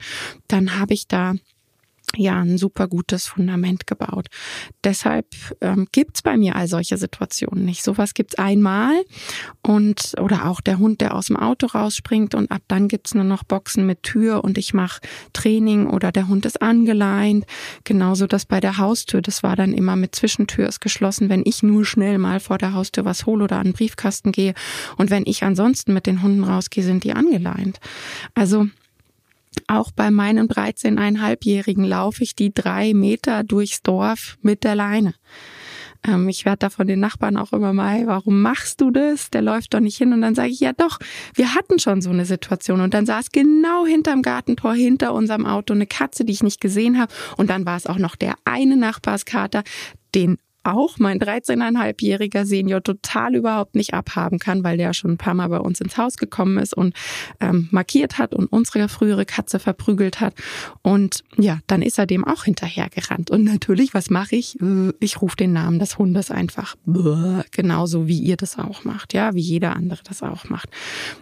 dann 0.48 0.78
habe 0.78 0.94
ich 0.94 1.08
da 1.08 1.34
ja 2.16 2.40
ein 2.40 2.58
super 2.58 2.88
gutes 2.88 3.26
Fundament 3.26 3.86
gebaut. 3.86 4.26
Deshalb 4.82 5.26
ähm, 5.60 5.86
gibt's 5.92 6.22
bei 6.22 6.36
mir 6.36 6.56
all 6.56 6.68
solche 6.68 6.96
Situationen 6.96 7.64
nicht. 7.64 7.82
Sowas 7.82 8.14
gibt's 8.14 8.36
einmal 8.36 8.94
und 9.62 10.14
oder 10.20 10.46
auch 10.46 10.60
der 10.60 10.78
Hund, 10.78 11.00
der 11.00 11.14
aus 11.14 11.26
dem 11.26 11.36
Auto 11.36 11.66
rausspringt 11.66 12.34
und 12.34 12.50
ab 12.50 12.62
dann 12.68 12.88
gibt's 12.88 13.14
nur 13.14 13.24
noch 13.24 13.44
Boxen 13.44 13.86
mit 13.86 14.02
Tür 14.02 14.44
und 14.44 14.58
ich 14.58 14.74
mache 14.74 15.00
Training 15.32 15.86
oder 15.86 16.12
der 16.12 16.28
Hund 16.28 16.46
ist 16.46 16.62
angeleint. 16.62 17.44
Genauso 17.84 18.26
das 18.26 18.46
bei 18.46 18.60
der 18.60 18.78
Haustür. 18.78 19.22
Das 19.22 19.42
war 19.42 19.56
dann 19.56 19.72
immer 19.72 19.96
mit 19.96 20.14
Zwischentür 20.14 20.68
ist 20.68 20.80
geschlossen, 20.80 21.28
wenn 21.28 21.42
ich 21.44 21.62
nur 21.62 21.84
schnell 21.84 22.18
mal 22.18 22.40
vor 22.40 22.58
der 22.58 22.74
Haustür 22.74 23.04
was 23.04 23.26
hole 23.26 23.44
oder 23.44 23.56
an 23.56 23.68
den 23.68 23.72
Briefkasten 23.72 24.32
gehe. 24.32 24.54
Und 24.96 25.10
wenn 25.10 25.24
ich 25.26 25.42
ansonsten 25.42 25.92
mit 25.92 26.06
den 26.06 26.22
Hunden 26.22 26.44
rausgehe, 26.44 26.84
sind 26.84 27.04
die 27.04 27.12
angeleint. 27.12 27.80
Also 28.34 28.66
auch 29.68 29.90
bei 29.92 30.10
meinen 30.10 30.48
13,5-Jährigen 30.48 31.84
laufe 31.84 32.22
ich 32.22 32.34
die 32.34 32.52
drei 32.52 32.94
Meter 32.94 33.44
durchs 33.44 33.82
Dorf 33.82 34.36
mit 34.42 34.64
der 34.64 34.74
Leine. 34.74 35.14
Ähm, 36.06 36.28
ich 36.28 36.44
werde 36.44 36.58
da 36.58 36.70
von 36.70 36.86
den 36.86 37.00
Nachbarn 37.00 37.36
auch 37.36 37.52
immer 37.52 37.72
mal, 37.72 38.06
warum 38.06 38.42
machst 38.42 38.80
du 38.80 38.90
das? 38.90 39.30
Der 39.30 39.42
läuft 39.42 39.74
doch 39.74 39.80
nicht 39.80 39.96
hin. 39.96 40.12
Und 40.12 40.20
dann 40.20 40.34
sage 40.34 40.50
ich, 40.50 40.60
ja 40.60 40.72
doch, 40.72 40.98
wir 41.34 41.54
hatten 41.54 41.78
schon 41.78 42.02
so 42.02 42.10
eine 42.10 42.26
Situation. 42.26 42.80
Und 42.80 42.94
dann 42.94 43.06
saß 43.06 43.32
genau 43.32 43.86
hinterm 43.86 44.22
Gartentor, 44.22 44.74
hinter 44.74 45.14
unserem 45.14 45.46
Auto, 45.46 45.74
eine 45.74 45.86
Katze, 45.86 46.24
die 46.24 46.32
ich 46.32 46.42
nicht 46.42 46.60
gesehen 46.60 46.98
habe. 46.98 47.12
Und 47.36 47.50
dann 47.50 47.66
war 47.66 47.76
es 47.76 47.86
auch 47.86 47.98
noch 47.98 48.16
der 48.16 48.34
eine 48.44 48.76
Nachbarskater, 48.76 49.62
den 50.14 50.38
auch 50.64 50.98
mein 50.98 51.18
13,5-jähriger 51.20 52.44
Senior 52.44 52.82
total 52.82 53.34
überhaupt 53.34 53.74
nicht 53.74 53.94
abhaben 53.94 54.38
kann, 54.38 54.64
weil 54.64 54.76
der 54.76 54.94
schon 54.94 55.12
ein 55.12 55.18
paar 55.18 55.34
Mal 55.34 55.48
bei 55.48 55.58
uns 55.58 55.80
ins 55.80 55.96
Haus 55.96 56.16
gekommen 56.16 56.58
ist 56.58 56.74
und 56.74 56.94
ähm, 57.40 57.68
markiert 57.70 58.18
hat 58.18 58.34
und 58.34 58.46
unsere 58.46 58.88
frühere 58.88 59.26
Katze 59.26 59.58
verprügelt 59.58 60.20
hat. 60.20 60.34
Und 60.82 61.22
ja, 61.36 61.58
dann 61.66 61.82
ist 61.82 61.98
er 61.98 62.06
dem 62.06 62.24
auch 62.24 62.44
hinterhergerannt. 62.44 63.30
Und 63.30 63.44
natürlich, 63.44 63.94
was 63.94 64.10
mache 64.10 64.36
ich? 64.36 64.60
Äh, 64.60 64.92
ich 65.00 65.20
rufe 65.20 65.36
den 65.36 65.52
Namen 65.52 65.78
des 65.78 65.98
Hundes 65.98 66.30
einfach. 66.30 66.76
Genauso 67.50 68.08
wie 68.08 68.18
ihr 68.18 68.36
das 68.36 68.58
auch 68.58 68.84
macht, 68.84 69.14
ja, 69.14 69.34
wie 69.34 69.40
jeder 69.40 69.76
andere 69.76 70.00
das 70.04 70.22
auch 70.22 70.48
macht. 70.48 70.70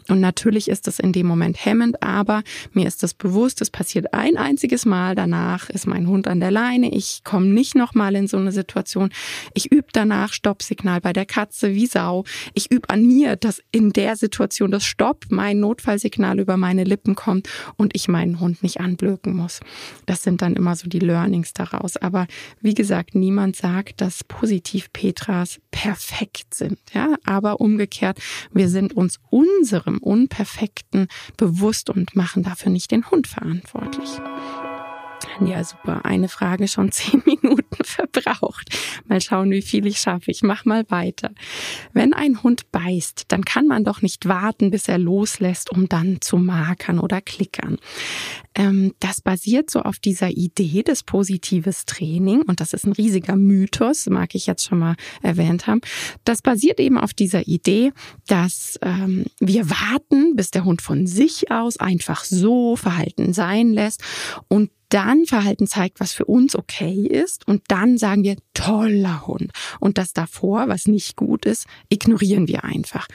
Und 0.09 0.21
natürlich 0.21 0.69
ist 0.69 0.87
das 0.87 0.99
in 0.99 1.13
dem 1.13 1.27
Moment 1.27 1.65
hemmend, 1.65 2.03
aber 2.03 2.43
mir 2.73 2.87
ist 2.87 3.03
das 3.03 3.15
bewusst, 3.15 3.61
es 3.61 3.71
passiert 3.71 4.15
ein 4.15 4.37
einziges 4.37 4.87
Mal. 4.87 5.15
Danach 5.15 5.69
ist 5.71 5.87
mein 5.87 6.07
Hund 6.07 6.29
an 6.29 6.41
der 6.41 6.51
Leine. 6.51 6.93
Ich 6.95 7.23
komme 7.25 7.47
nicht 7.47 7.75
nochmal 7.75 8.15
in 8.15 8.29
so 8.29 8.37
eine 8.37 8.53
Situation 8.53 9.11
Ich 9.55 9.71
übe 9.71 9.89
danach 9.93 10.33
Stoppsignal 10.33 11.01
bei 11.01 11.13
der 11.13 11.27
Katze 11.27 11.75
wie 11.75 11.87
Sau. 11.87 12.25
Ich 12.55 12.71
übe 12.71 12.89
an 12.91 13.07
mir, 13.07 13.37
dass 13.37 13.63
in 13.71 13.93
der 13.93 14.17
Situation 14.17 14.71
das 14.71 14.85
Stopp, 14.85 15.27
mein 15.31 15.61
Notfallsignal 15.61 16.41
über 16.41 16.57
meine 16.57 16.85
Lippen 16.85 17.15
kommt 17.15 17.49
und 17.77 17.95
ich 17.95 18.09
meinen 18.09 18.41
Hund 18.41 18.63
nicht 18.63 18.81
anblöken 18.81 19.35
muss. 19.35 19.61
Das 20.07 20.23
sind 20.23 20.43
dann 20.43 20.55
immer 20.55 20.77
so 20.77 20.89
die 20.89 20.99
Learnings 20.99 21.53
daraus. 21.53 21.97
Aber 21.97 22.27
wie 22.61 22.75
gesagt, 22.75 23.15
niemand 23.15 23.57
sagt, 23.57 24.01
dass 24.01 24.25
positiv 24.25 24.93
Petras 24.93 25.61
perfekt 25.71 26.55
sind. 26.55 26.79
Ja, 26.93 27.17
aber 27.25 27.61
umgekehrt, 27.61 28.19
wir 28.53 28.69
sind 28.69 28.95
uns 28.95 29.19
unserem 29.31 29.99
Unperfekten 29.99 31.09
bewusst 31.37 31.91
und 31.91 32.15
machen 32.17 32.43
dafür 32.43 32.71
nicht 32.71 32.91
den 32.91 33.11
Hund 33.11 33.27
verantwortlich. 33.27 34.11
Ja, 35.45 35.63
super. 35.65 36.05
Eine 36.05 36.29
Frage 36.29 36.69
schon 36.69 36.93
zehn 36.93 37.23
Minuten 37.25 37.85
verbraucht. 37.85 38.69
Mal 39.07 39.21
schauen, 39.21 39.51
wie 39.51 39.63
viel 39.63 39.87
ich 39.87 39.99
schaffe. 39.99 40.31
Ich 40.31 40.43
mach 40.43 40.65
mal 40.65 40.85
weiter. 40.89 41.31
Wenn 41.93 42.15
ein 42.15 42.43
Hund 42.43 42.71
beißt, 42.73 43.25
dann 43.29 43.45
kann 43.45 43.67
man 43.67 43.85
doch 43.85 44.03
nicht 44.03 44.29
warten, 44.29 44.71
bis 44.71 44.89
er 44.89 44.99
loslässt, 44.99 45.71
um 45.71 45.89
dann 45.89 46.21
zu 46.21 46.37
markern 46.37 46.99
oder 46.99 47.21
klickern. 47.21 47.79
Ähm, 48.55 48.95
das 49.01 49.21
basiert 49.21 49.71
so 49.71 49.81
auf 49.81 49.99
dieser 49.99 50.31
Idee 50.31 50.83
des 50.83 51.03
positives 51.03 51.87
Training 51.87 52.43
und 52.43 52.61
das 52.61 52.73
ist 52.73 52.85
ein 52.85 52.93
riesiger 52.93 53.37
Mythos, 53.37 54.07
mag 54.07 54.35
ich 54.35 54.47
jetzt 54.47 54.65
schon 54.65 54.79
mal 54.79 54.97
erwähnt 55.23 55.67
haben. 55.67 55.81
Das 56.25 56.43
basiert 56.43 56.79
eben 56.79 56.99
auf 56.99 57.15
dieser 57.15 57.47
Idee, 57.47 57.93
dass 58.27 58.79
ähm, 58.83 59.25
wir 59.41 59.71
warten, 59.71 60.37
bis 60.37 60.51
der 60.51 60.65
Hund 60.65 60.83
von 60.83 61.07
sich 61.07 61.51
aus 61.51 61.79
einfach 61.79 62.25
so 62.25 62.77
Verhalten 62.77 63.33
sein 63.33 63.73
lässt 63.73 64.03
und 64.49 64.71
dann 64.93 65.25
Verhalten 65.25 65.67
zeigt, 65.67 66.01
was 66.01 66.13
für 66.13 66.27
uns 66.27 66.55
okay 66.55 67.07
ist 67.07 67.49
und 67.49 67.63
dann 67.69 67.97
sagen 67.97 68.25
wir 68.25 68.37
toller 68.53 69.27
Hund 69.27 69.51
und 69.81 69.97
das 69.97 70.13
davor, 70.13 70.69
was 70.69 70.87
nicht 70.87 71.17
gut 71.17 71.47
ist, 71.47 71.67
ignorieren 71.89 72.47
wir 72.47 72.65
einfach. 72.65 73.09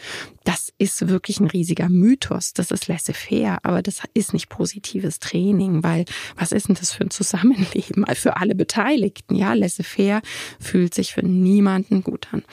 Das 0.43 0.73
ist 0.77 1.07
wirklich 1.09 1.39
ein 1.39 1.47
riesiger 1.47 1.89
Mythos, 1.89 2.53
das 2.53 2.71
ist 2.71 2.87
laissez-faire, 2.87 3.59
aber 3.63 3.81
das 3.81 4.01
ist 4.13 4.33
nicht 4.33 4.49
positives 4.49 5.19
Training, 5.19 5.83
weil 5.83 6.05
was 6.35 6.51
ist 6.51 6.67
denn 6.67 6.75
das 6.75 6.93
für 6.93 7.03
ein 7.03 7.11
Zusammenleben 7.11 8.05
für 8.15 8.37
alle 8.37 8.55
Beteiligten? 8.55 9.35
Ja, 9.35 9.53
laissez-faire 9.53 10.21
fühlt 10.59 10.93
sich 10.93 11.13
für 11.13 11.25
niemanden 11.25 12.01
gut 12.01 12.27
an. 12.31 12.43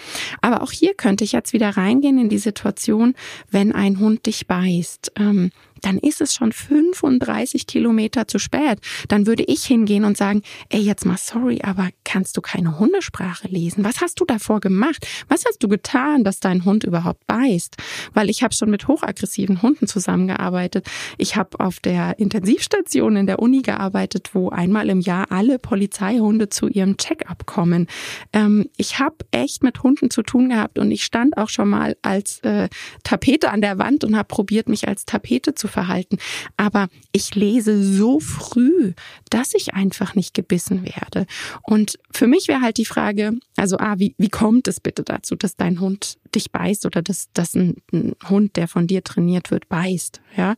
Aber 0.43 0.63
auch 0.63 0.73
hier 0.73 0.95
könnte 0.95 1.25
ich 1.25 1.33
jetzt 1.33 1.53
wieder 1.53 1.71
reingehen 1.71 2.19
in 2.19 2.29
die 2.29 2.39
Situation, 2.39 3.15
wenn 3.51 3.73
ein 3.73 4.01
Hund 4.01 4.27
dich 4.27 4.47
beißt. 4.47 5.13
Ähm, 5.17 5.51
dann 5.85 5.99
ist 5.99 6.21
es 6.21 6.35
schon 6.35 6.53
35 6.53 7.67
Kilometer 7.67 8.27
zu 8.27 8.39
spät. 8.39 8.79
Dann 9.09 9.27
würde 9.27 9.45
ich 9.45 9.65
hingehen 9.65 10.05
und 10.05 10.17
sagen, 10.17 10.43
ey, 10.71 10.81
jetzt 10.81 11.05
mal 11.05 11.19
sorry, 11.19 11.61
aber 11.63 11.91
kannst 12.05 12.37
du 12.37 12.41
keine 12.41 12.79
Hundesprache 12.79 13.49
lesen? 13.49 13.85
Was 13.85 14.01
hast 14.01 14.21
du 14.21 14.25
davor 14.25 14.61
gemacht? 14.61 15.07
Was 15.29 15.45
hast 15.45 15.63
du 15.63 15.69
getan, 15.69 16.25
dass 16.25 16.41
dein 16.41 16.65
Hund 16.65 16.85
überhaupt 16.85 17.27
beißt? 17.27 17.77
Weil 18.15 18.31
ich 18.31 18.43
habe 18.43 18.55
schon 18.55 18.71
mit 18.71 18.89
hochaggressiven 18.89 19.61
Hunden 19.61 19.87
zusammengearbeitet. 19.87 20.87
Ich 21.19 21.37
habe 21.37 21.61
auf 21.61 21.81
der 21.81 22.19
Intensivstation 22.19 23.17
in 23.17 23.27
der 23.27 23.41
Uni 23.41 23.61
gearbeitet, 23.61 24.31
wo 24.33 24.49
einmal 24.49 24.89
im 24.89 25.01
Jahr 25.01 25.31
alle 25.31 25.59
Polizeihunde 25.59 26.49
zu 26.49 26.69
ihrem 26.69 26.97
Check-up 26.97 27.45
kommen. 27.47 27.89
Ähm, 28.33 28.71
ich 28.77 28.99
habe 28.99 29.17
echt 29.33 29.63
mit 29.63 29.83
Hunden 29.83 30.11
zu 30.11 30.23
tun 30.23 30.49
gehabt 30.49 30.79
und 30.79 30.91
ich 30.91 31.05
stand 31.05 31.37
auch 31.37 31.51
schon 31.51 31.69
mal 31.69 31.97
als 32.03 32.41
äh, 32.41 32.69
Tapete 33.03 33.51
an 33.51 33.61
der 33.61 33.79
Wand 33.79 34.05
und 34.05 34.17
habe 34.17 34.29
probiert, 34.29 34.69
mich 34.69 34.89
als 34.89 35.05
Tapete 35.05 35.55
zu 35.55 35.69
verhalten. 35.75 36.17
Aber 36.57 36.89
ich 37.13 37.35
lese 37.35 37.83
so 37.83 38.21
früh, 38.21 38.95
dass 39.29 39.53
ich 39.55 39.75
einfach 39.75 40.15
nicht 40.15 40.33
gebissen 40.33 40.85
werde. 40.85 41.27
Und 41.63 41.99
für 42.13 42.27
mich 42.27 42.49
wäre 42.49 42.63
halt 42.63 42.79
die 42.79 42.87
Frage, 42.87 43.33
also 43.57 43.77
ah, 43.79 43.97
wie, 43.99 44.15
wie 44.17 44.31
kommt 44.31 44.69
es 44.69 44.81
bitte 44.81 45.03
dazu, 45.03 45.37
dass 45.37 45.57
dein 45.57 45.81
Hund 45.81 46.17
dich 46.35 46.51
beißt 46.51 46.87
oder 46.87 47.03
dass, 47.03 47.29
dass 47.33 47.55
ein, 47.55 47.77
ein 47.93 48.15
Hund, 48.29 48.57
der 48.57 48.69
von 48.69 48.87
dir 48.87 49.05
trainiert 49.05 49.51
wird, 49.51 49.69
beißt, 49.69 50.21
ja? 50.37 50.55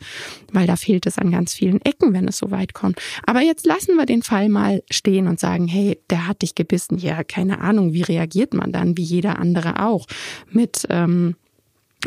Weil 0.52 0.66
da 0.66 0.76
fehlt 0.76 1.06
es 1.06 1.18
an 1.18 1.30
ganz 1.30 1.52
vielen 1.52 1.80
Ecken, 1.82 2.12
wenn 2.12 2.28
es 2.28 2.38
so 2.38 2.50
weit 2.50 2.74
kommt. 2.74 3.00
Aber 3.26 3.40
jetzt 3.40 3.66
lassen 3.66 3.96
wir 3.96 4.06
den 4.06 4.22
Fall 4.22 4.48
mal 4.48 4.82
stehen 4.90 5.28
und 5.28 5.40
sagen, 5.40 5.66
hey, 5.66 5.98
der 6.10 6.26
hat 6.26 6.42
dich 6.42 6.54
gebissen. 6.54 6.98
Ja, 6.98 7.24
keine 7.24 7.60
Ahnung, 7.60 7.92
wie 7.92 8.02
reagiert 8.02 8.54
man 8.54 8.72
dann, 8.72 8.96
wie 8.96 9.02
jeder 9.02 9.38
andere 9.38 9.82
auch, 9.82 10.06
mit 10.50 10.86
ähm, 10.88 11.36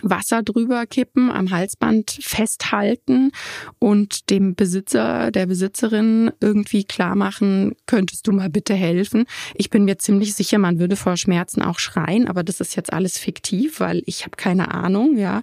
Wasser 0.01 0.43
drüber 0.43 0.85
kippen, 0.85 1.31
am 1.31 1.51
Halsband 1.51 2.17
festhalten 2.21 3.31
und 3.79 4.29
dem 4.29 4.55
Besitzer, 4.55 5.31
der 5.31 5.45
Besitzerin 5.45 6.31
irgendwie 6.39 6.83
klar 6.83 7.15
machen, 7.15 7.75
könntest 7.85 8.27
du 8.27 8.31
mal 8.31 8.49
bitte 8.49 8.73
helfen? 8.73 9.25
Ich 9.55 9.69
bin 9.69 9.85
mir 9.85 9.97
ziemlich 9.97 10.33
sicher, 10.33 10.57
man 10.57 10.79
würde 10.79 10.95
vor 10.95 11.17
Schmerzen 11.17 11.61
auch 11.61 11.79
schreien, 11.79 12.27
aber 12.27 12.43
das 12.43 12.59
ist 12.59 12.75
jetzt 12.75 12.93
alles 12.93 13.17
fiktiv, 13.17 13.79
weil 13.79 14.03
ich 14.05 14.25
habe 14.25 14.35
keine 14.37 14.73
Ahnung, 14.73 15.17
ja. 15.17 15.41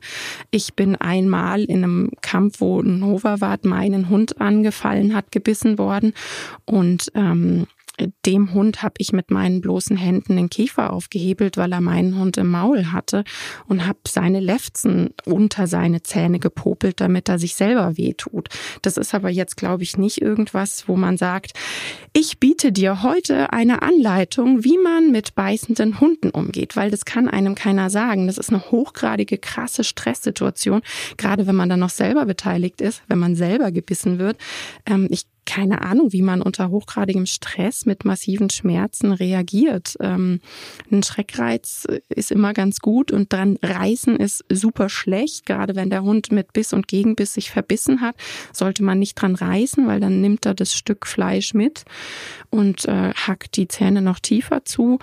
Ich 0.50 0.74
bin 0.74 0.96
einmal 0.96 1.64
in 1.64 1.84
einem 1.84 2.10
Kampf, 2.20 2.60
wo 2.60 2.80
ein 2.80 3.04
Hoverwart 3.04 3.64
meinen 3.64 4.08
Hund 4.08 4.40
angefallen 4.40 5.14
hat, 5.14 5.32
gebissen 5.32 5.78
worden 5.78 6.12
und 6.64 7.10
ähm, 7.14 7.66
dem 8.26 8.52
Hund 8.52 8.82
habe 8.82 8.94
ich 8.98 9.12
mit 9.12 9.30
meinen 9.30 9.60
bloßen 9.60 9.96
Händen 9.96 10.36
den 10.36 10.50
Kiefer 10.50 10.92
aufgehebelt, 10.92 11.56
weil 11.56 11.72
er 11.72 11.80
meinen 11.80 12.18
Hund 12.18 12.36
im 12.36 12.50
Maul 12.50 12.92
hatte 12.92 13.24
und 13.66 13.86
habe 13.86 13.98
seine 14.06 14.40
Lefzen 14.40 15.10
unter 15.24 15.66
seine 15.66 16.02
Zähne 16.02 16.38
gepopelt, 16.38 17.00
damit 17.00 17.28
er 17.28 17.38
sich 17.38 17.54
selber 17.54 17.96
wehtut. 17.96 18.48
Das 18.82 18.96
ist 18.96 19.14
aber 19.14 19.30
jetzt, 19.30 19.56
glaube 19.56 19.82
ich, 19.82 19.96
nicht 19.96 20.20
irgendwas, 20.20 20.88
wo 20.88 20.96
man 20.96 21.16
sagt, 21.16 21.52
ich 22.12 22.38
biete 22.38 22.72
dir 22.72 23.02
heute 23.02 23.52
eine 23.52 23.82
Anleitung, 23.82 24.64
wie 24.64 24.78
man 24.78 25.10
mit 25.10 25.34
beißenden 25.34 26.00
Hunden 26.00 26.30
umgeht, 26.30 26.76
weil 26.76 26.90
das 26.90 27.04
kann 27.04 27.28
einem 27.28 27.54
keiner 27.54 27.90
sagen. 27.90 28.26
Das 28.26 28.38
ist 28.38 28.50
eine 28.50 28.70
hochgradige, 28.70 29.38
krasse 29.38 29.84
Stresssituation, 29.84 30.82
gerade 31.16 31.46
wenn 31.46 31.56
man 31.56 31.68
dann 31.68 31.80
noch 31.80 31.90
selber 31.90 32.26
beteiligt 32.26 32.80
ist, 32.80 33.02
wenn 33.08 33.18
man 33.18 33.36
selber 33.36 33.70
gebissen 33.72 34.18
wird. 34.18 34.36
Ähm, 34.86 35.08
ich 35.10 35.26
keine 35.46 35.82
Ahnung, 35.82 36.12
wie 36.12 36.22
man 36.22 36.42
unter 36.42 36.70
hochgradigem 36.70 37.26
Stress 37.26 37.86
mit 37.86 38.04
massiven 38.04 38.50
Schmerzen 38.50 39.12
reagiert. 39.12 39.96
Ähm, 40.00 40.40
ein 40.90 41.02
Schreckreiz 41.02 41.86
ist 42.08 42.30
immer 42.30 42.52
ganz 42.52 42.80
gut 42.80 43.12
und 43.12 43.32
dran 43.32 43.58
reißen 43.62 44.16
ist 44.16 44.44
super 44.50 44.88
schlecht. 44.88 45.46
Gerade 45.46 45.76
wenn 45.76 45.90
der 45.90 46.02
Hund 46.02 46.32
mit 46.32 46.52
Biss 46.52 46.72
und 46.72 46.88
Gegenbiss 46.88 47.34
sich 47.34 47.50
verbissen 47.50 48.00
hat, 48.00 48.16
sollte 48.52 48.82
man 48.82 48.98
nicht 48.98 49.14
dran 49.14 49.34
reißen, 49.34 49.86
weil 49.86 50.00
dann 50.00 50.20
nimmt 50.20 50.44
er 50.44 50.54
das 50.54 50.74
Stück 50.74 51.06
Fleisch 51.06 51.54
mit 51.54 51.84
und 52.50 52.84
äh, 52.86 53.12
hackt 53.14 53.56
die 53.56 53.68
Zähne 53.68 54.02
noch 54.02 54.18
tiefer 54.18 54.64
zu. 54.64 54.98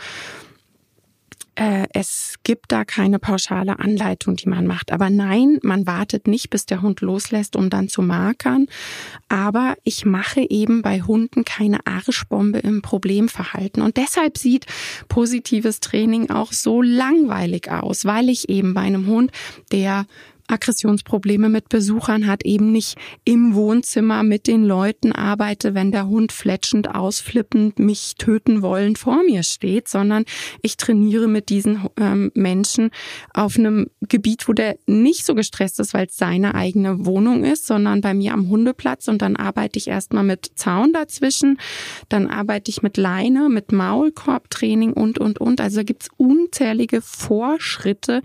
Äh, 1.55 1.88
es 1.93 2.36
gibt 2.43 2.72
da 2.72 2.83
keine 2.83 3.19
pauschale 3.19 3.79
Anleitung, 3.79 4.36
die 4.36 4.50
man 4.50 4.65
macht. 4.65 4.91
Aber 4.91 5.10
nein, 5.10 5.60
man 5.62 5.86
wartet 5.86 6.27
nicht, 6.27 6.50
bis 6.50 6.65
der 6.65 6.81
Hund 6.81 7.01
loslässt, 7.01 7.55
um 7.55 7.69
dann 7.69 7.89
zu 7.89 8.01
markern. 8.01 8.67
Aber 9.29 9.75
ich 9.83 10.05
mache 10.05 10.41
eben 10.50 10.81
bei 10.81 11.01
Hunden 11.01 11.45
keine 11.45 11.86
Arschbombe 11.86 12.60
im 12.60 12.81
Problemverhalten. 12.81 13.83
Und 13.83 13.98
deshalb 13.98 14.38
sieht 14.38 14.65
positives 15.10 15.79
Training 15.79 16.29
auch 16.29 16.51
so 16.51 16.81
langweilig 16.81 17.69
aus, 17.69 18.05
weil 18.05 18.29
ich 18.29 18.50
eben 18.50 18.74
bei 18.74 18.81
einem 18.81 19.05
Hund, 19.07 19.31
der 19.72 20.05
Aggressionsprobleme 20.48 21.50
mit 21.50 21.70
Besuchern 21.70 22.28
hat, 22.28 22.46
eben 22.46 22.72
nicht 22.72 22.98
im 23.24 23.56
Wohnzimmer 23.56 24.24
mit 24.24 24.48
den 24.48 24.64
Leuten 24.64 25.12
arbeite, 25.12 25.74
wenn 25.74 25.92
der 25.92 26.08
Hund 26.08 26.32
fletschend, 26.32 26.94
ausflippend, 26.94 27.80
mich 27.80 28.16
töten 28.18 28.62
wollen 28.62 28.96
vor 28.96 29.24
mir 29.24 29.44
steht, 29.44 29.88
sondern 29.88 30.26
ich 30.62 30.78
trainiere 30.78 31.28
mit 31.28 31.50
diesen 31.50 31.88
ähm, 31.98 32.32
Menschen 32.36 32.92
auf 33.34 33.58
einem 33.58 33.88
Gebiet, 34.02 34.48
wo 34.48 34.54
der 34.54 34.78
nicht 34.86 35.26
so 35.26 35.36
gestresst 35.36 35.80
ist, 35.80 35.94
weil 35.94 36.08
es 36.08 36.18
seine 36.18 36.56
eigene 36.56 37.06
Wohnung 37.06 37.44
ist, 37.44 37.66
sondern 37.66 38.02
bei 38.02 38.14
mir 38.14 38.34
am 38.34 38.50
Hundeplatz 38.50 39.08
und 39.08 39.22
dann 39.22 39.36
arbeite 39.36 39.80
ich 39.80 39.88
erstmal 39.88 40.24
mit 40.24 40.52
Zaun 40.56 40.94
dazwischen, 40.94 41.58
dann 42.10 42.28
arbeite 42.28 42.70
ich 42.70 42.82
mit 42.82 42.98
Leine, 42.98 43.50
mit 43.50 43.72
Maulkorbtraining 43.72 44.94
und, 44.94 45.20
und, 45.20 45.40
und. 45.40 45.62
Also 45.62 45.84
gibt's 45.84 46.10
unzählige 46.18 47.02
Vorschritte, 47.02 48.22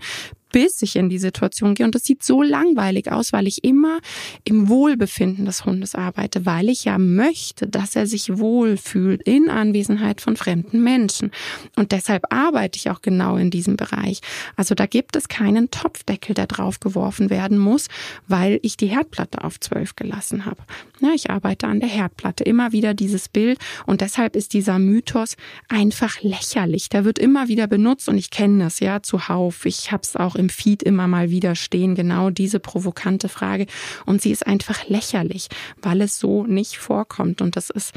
bis 0.51 0.81
ich 0.81 0.95
in 0.95 1.09
die 1.09 1.19
Situation 1.19 1.75
gehe. 1.75 1.85
Und 1.85 1.95
das 1.95 2.03
sieht 2.03 2.23
so 2.23 2.41
langweilig 2.41 3.11
aus, 3.11 3.33
weil 3.33 3.47
ich 3.47 3.63
immer 3.63 3.99
im 4.43 4.69
Wohlbefinden 4.69 5.45
des 5.45 5.65
Hundes 5.65 5.95
arbeite, 5.95 6.45
weil 6.45 6.69
ich 6.69 6.85
ja 6.85 6.97
möchte, 6.97 7.67
dass 7.67 7.95
er 7.95 8.07
sich 8.07 8.37
wohlfühlt 8.37 9.21
in 9.23 9.49
Anwesenheit 9.49 10.21
von 10.21 10.35
fremden 10.35 10.83
Menschen. 10.83 11.31
Und 11.75 11.91
deshalb 11.91 12.33
arbeite 12.33 12.77
ich 12.77 12.89
auch 12.89 13.01
genau 13.01 13.37
in 13.37 13.51
diesem 13.51 13.77
Bereich. 13.77 14.21
Also 14.55 14.75
da 14.75 14.85
gibt 14.85 15.15
es 15.15 15.27
keinen 15.27 15.71
Topfdeckel, 15.71 16.33
der 16.33 16.47
drauf 16.47 16.79
geworfen 16.79 17.29
werden 17.29 17.57
muss, 17.57 17.87
weil 18.27 18.59
ich 18.63 18.77
die 18.77 18.87
Herdplatte 18.87 19.43
auf 19.43 19.59
zwölf 19.59 19.95
gelassen 19.95 20.45
habe. 20.45 20.61
Ja, 20.99 21.09
ich 21.13 21.29
arbeite 21.29 21.67
an 21.67 21.79
der 21.79 21.89
Herdplatte. 21.89 22.43
Immer 22.43 22.71
wieder 22.71 22.93
dieses 22.93 23.29
Bild. 23.29 23.59
Und 23.85 24.01
deshalb 24.01 24.35
ist 24.35 24.53
dieser 24.53 24.79
Mythos 24.79 25.35
einfach 25.67 26.21
lächerlich. 26.21 26.89
Der 26.89 27.05
wird 27.05 27.19
immer 27.19 27.47
wieder 27.47 27.67
benutzt 27.67 28.09
und 28.09 28.17
ich 28.17 28.29
kenne 28.29 28.63
das 28.63 28.79
ja 28.79 29.01
zuhauf. 29.01 29.65
Ich 29.65 29.91
habe 29.91 30.03
es 30.03 30.15
auch 30.15 30.35
im 30.39 30.49
Feed 30.49 30.81
immer 30.81 31.07
mal 31.07 31.29
wieder 31.29 31.55
stehen, 31.55 31.93
genau 31.93 32.29
diese 32.31 32.59
provokante 32.59 33.29
Frage. 33.29 33.67
Und 34.05 34.21
sie 34.21 34.31
ist 34.31 34.47
einfach 34.47 34.87
lächerlich, 34.87 35.49
weil 35.81 36.01
es 36.01 36.17
so 36.17 36.45
nicht 36.45 36.77
vorkommt. 36.77 37.41
Und 37.41 37.55
das 37.55 37.69
ist 37.69 37.93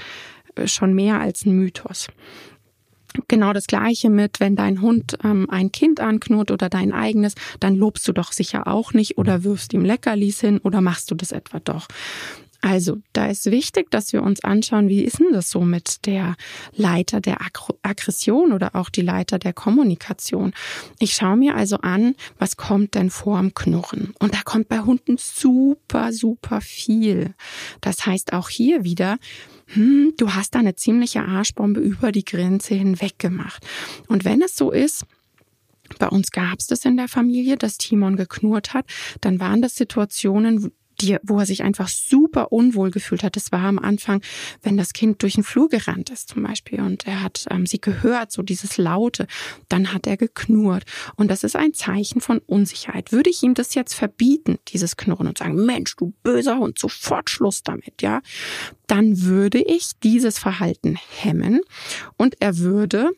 schon 0.67 0.95
mehr 0.95 1.21
als 1.21 1.47
ein 1.47 1.53
Mythos. 1.53 2.09
Genau 3.29 3.53
das 3.53 3.67
gleiche 3.67 4.09
mit, 4.09 4.41
wenn 4.41 4.57
dein 4.57 4.81
Hund 4.81 5.19
ähm, 5.23 5.49
ein 5.51 5.71
Kind 5.71 6.01
anknurrt 6.01 6.51
oder 6.51 6.71
dein 6.71 6.93
eigenes, 6.93 7.35
dann 7.61 7.75
lobst 7.75 8.09
du 8.09 8.13
doch 8.13 8.33
sicher 8.33 8.67
auch 8.67 8.95
nicht 8.95 9.19
oder 9.19 9.45
wirfst 9.45 9.75
ihm 9.75 9.85
Leckerlis 9.85 10.41
hin 10.41 10.59
oder 10.59 10.81
machst 10.81 11.11
du 11.11 11.15
das 11.15 11.31
etwa 11.31 11.61
doch. 11.61 11.89
Also, 12.63 12.99
da 13.13 13.27
ist 13.27 13.51
wichtig, 13.51 13.91
dass 13.91 14.13
wir 14.13 14.23
uns 14.23 14.45
anschauen, 14.45 14.89
wie 14.89 15.03
ist 15.03 15.19
denn 15.19 15.33
das 15.33 15.51
so 15.51 15.63
mit 15.63 16.07
der 16.07 16.37
Leiter 16.77 17.21
der 17.21 17.39
Aggression 17.83 18.53
oder 18.53 18.77
auch 18.77 18.89
die 18.89 19.03
Leiter 19.03 19.41
der 19.41 19.53
Kommunikation. 19.53 20.53
Ich 21.01 21.15
schaue 21.15 21.37
mir 21.37 21.57
also 21.57 21.79
an, 21.79 22.15
was 22.39 22.57
kommt 22.57 22.95
denn 22.95 23.11
vorm 23.11 23.53
Knurren? 23.53 24.15
Und 24.21 24.35
da 24.35 24.43
kommt 24.45 24.69
bei 24.69 24.79
Hunden 24.79 25.17
super, 25.19 26.13
super 26.13 26.61
viel. 26.61 27.35
Das 27.81 28.07
heißt 28.07 28.33
auch 28.33 28.49
hier 28.49 28.85
wieder, 28.85 29.19
hm, 29.67 30.15
du 30.17 30.33
hast 30.33 30.55
da 30.55 30.61
eine 30.61 30.77
ziemliche 30.77 31.23
Arschbombe 31.23 31.81
über 31.81 32.13
die 32.13 32.25
Grenze 32.25 32.77
hinweg 32.77 33.19
gemacht. 33.19 33.67
Und 34.07 34.25
wenn 34.25 34.41
es 34.41 34.55
so 34.55 34.71
ist, 34.71 35.05
bei 35.99 36.09
uns 36.09 36.31
gab 36.31 36.61
es 36.61 36.69
das 36.69 36.85
in 36.85 36.97
der 36.97 37.09
Familie, 37.09 37.57
dass 37.57 37.77
Timon 37.77 38.17
geknurrt 38.17 38.73
hat, 38.73 38.87
dann 39.21 39.41
waren 39.41 39.63
das 39.63 39.75
Situationen, 39.75 40.73
die, 41.03 41.19
wo 41.23 41.39
er 41.39 41.47
sich 41.47 41.63
einfach 41.63 41.89
super 41.89 42.53
unwohl 42.53 42.91
gefühlt 42.91 43.23
hat. 43.23 43.37
Das 43.37 43.53
war 43.53 43.65
am 43.65 43.79
Anfang, 43.79 44.23
wenn 44.63 44.77
das 44.77 44.93
Kind 44.93 45.23
durch 45.23 45.35
den 45.35 45.45
Flur 45.45 45.69
gerannt 45.69 46.11
ist 46.11 46.29
zum 46.29 46.43
Beispiel 46.43 46.81
und 46.81 47.07
er 47.07 47.23
hat 47.23 47.47
ähm, 47.51 47.67
sie 47.67 47.81
gehört, 47.81 48.33
so 48.33 48.43
dieses 48.43 48.79
Laute, 48.79 49.27
dann 49.69 49.93
hat 49.93 50.07
er 50.07 50.17
geknurrt. 50.17 50.85
Und 51.17 51.31
das 51.31 51.45
ist 51.45 51.57
ein 51.57 51.75
Zeichen 51.75 52.21
von 52.21 52.39
Unsicherheit. 52.39 53.13
Würde 53.13 53.31
ich 53.31 53.43
ihm 53.43 53.55
das 53.55 53.75
jetzt 53.75 53.95
verbieten, 53.95 54.59
dieses 54.69 54.97
Knurren 54.97 55.27
und 55.27 55.39
sagen, 55.39 55.65
Mensch, 55.65 55.97
du 55.97 56.13
böser 56.23 56.59
Hund, 56.59 56.79
sofort 56.79 57.31
Schluss 57.31 57.63
damit, 57.63 58.03
ja, 58.03 58.21
dann 58.87 59.23
würde 59.23 59.63
ich 59.63 59.91
dieses 60.03 60.39
Verhalten 60.39 60.99
hemmen 61.19 61.61
und 62.17 62.41
er 62.41 62.59
würde 62.59 63.11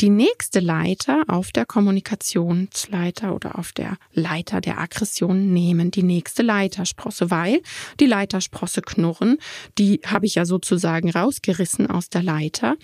die 0.00 0.08
nächste 0.08 0.60
Leiter 0.60 1.24
auf 1.28 1.52
der 1.52 1.66
Kommunikationsleiter 1.66 3.34
oder 3.34 3.58
auf 3.58 3.72
der 3.72 3.98
Leiter 4.14 4.62
der 4.62 4.78
Aggression 4.78 5.52
nehmen, 5.52 5.90
die 5.90 6.02
nächste 6.02 6.42
Leitersprosse, 6.42 7.30
weil 7.30 7.60
die 7.98 8.06
Leitersprosse 8.06 8.80
knurren, 8.80 9.36
die 9.76 10.00
habe 10.06 10.24
ich 10.24 10.36
ja 10.36 10.46
sozusagen 10.46 11.10
rausgerissen 11.10 11.88
aus 11.88 12.08
der 12.08 12.22
Leiter 12.22 12.76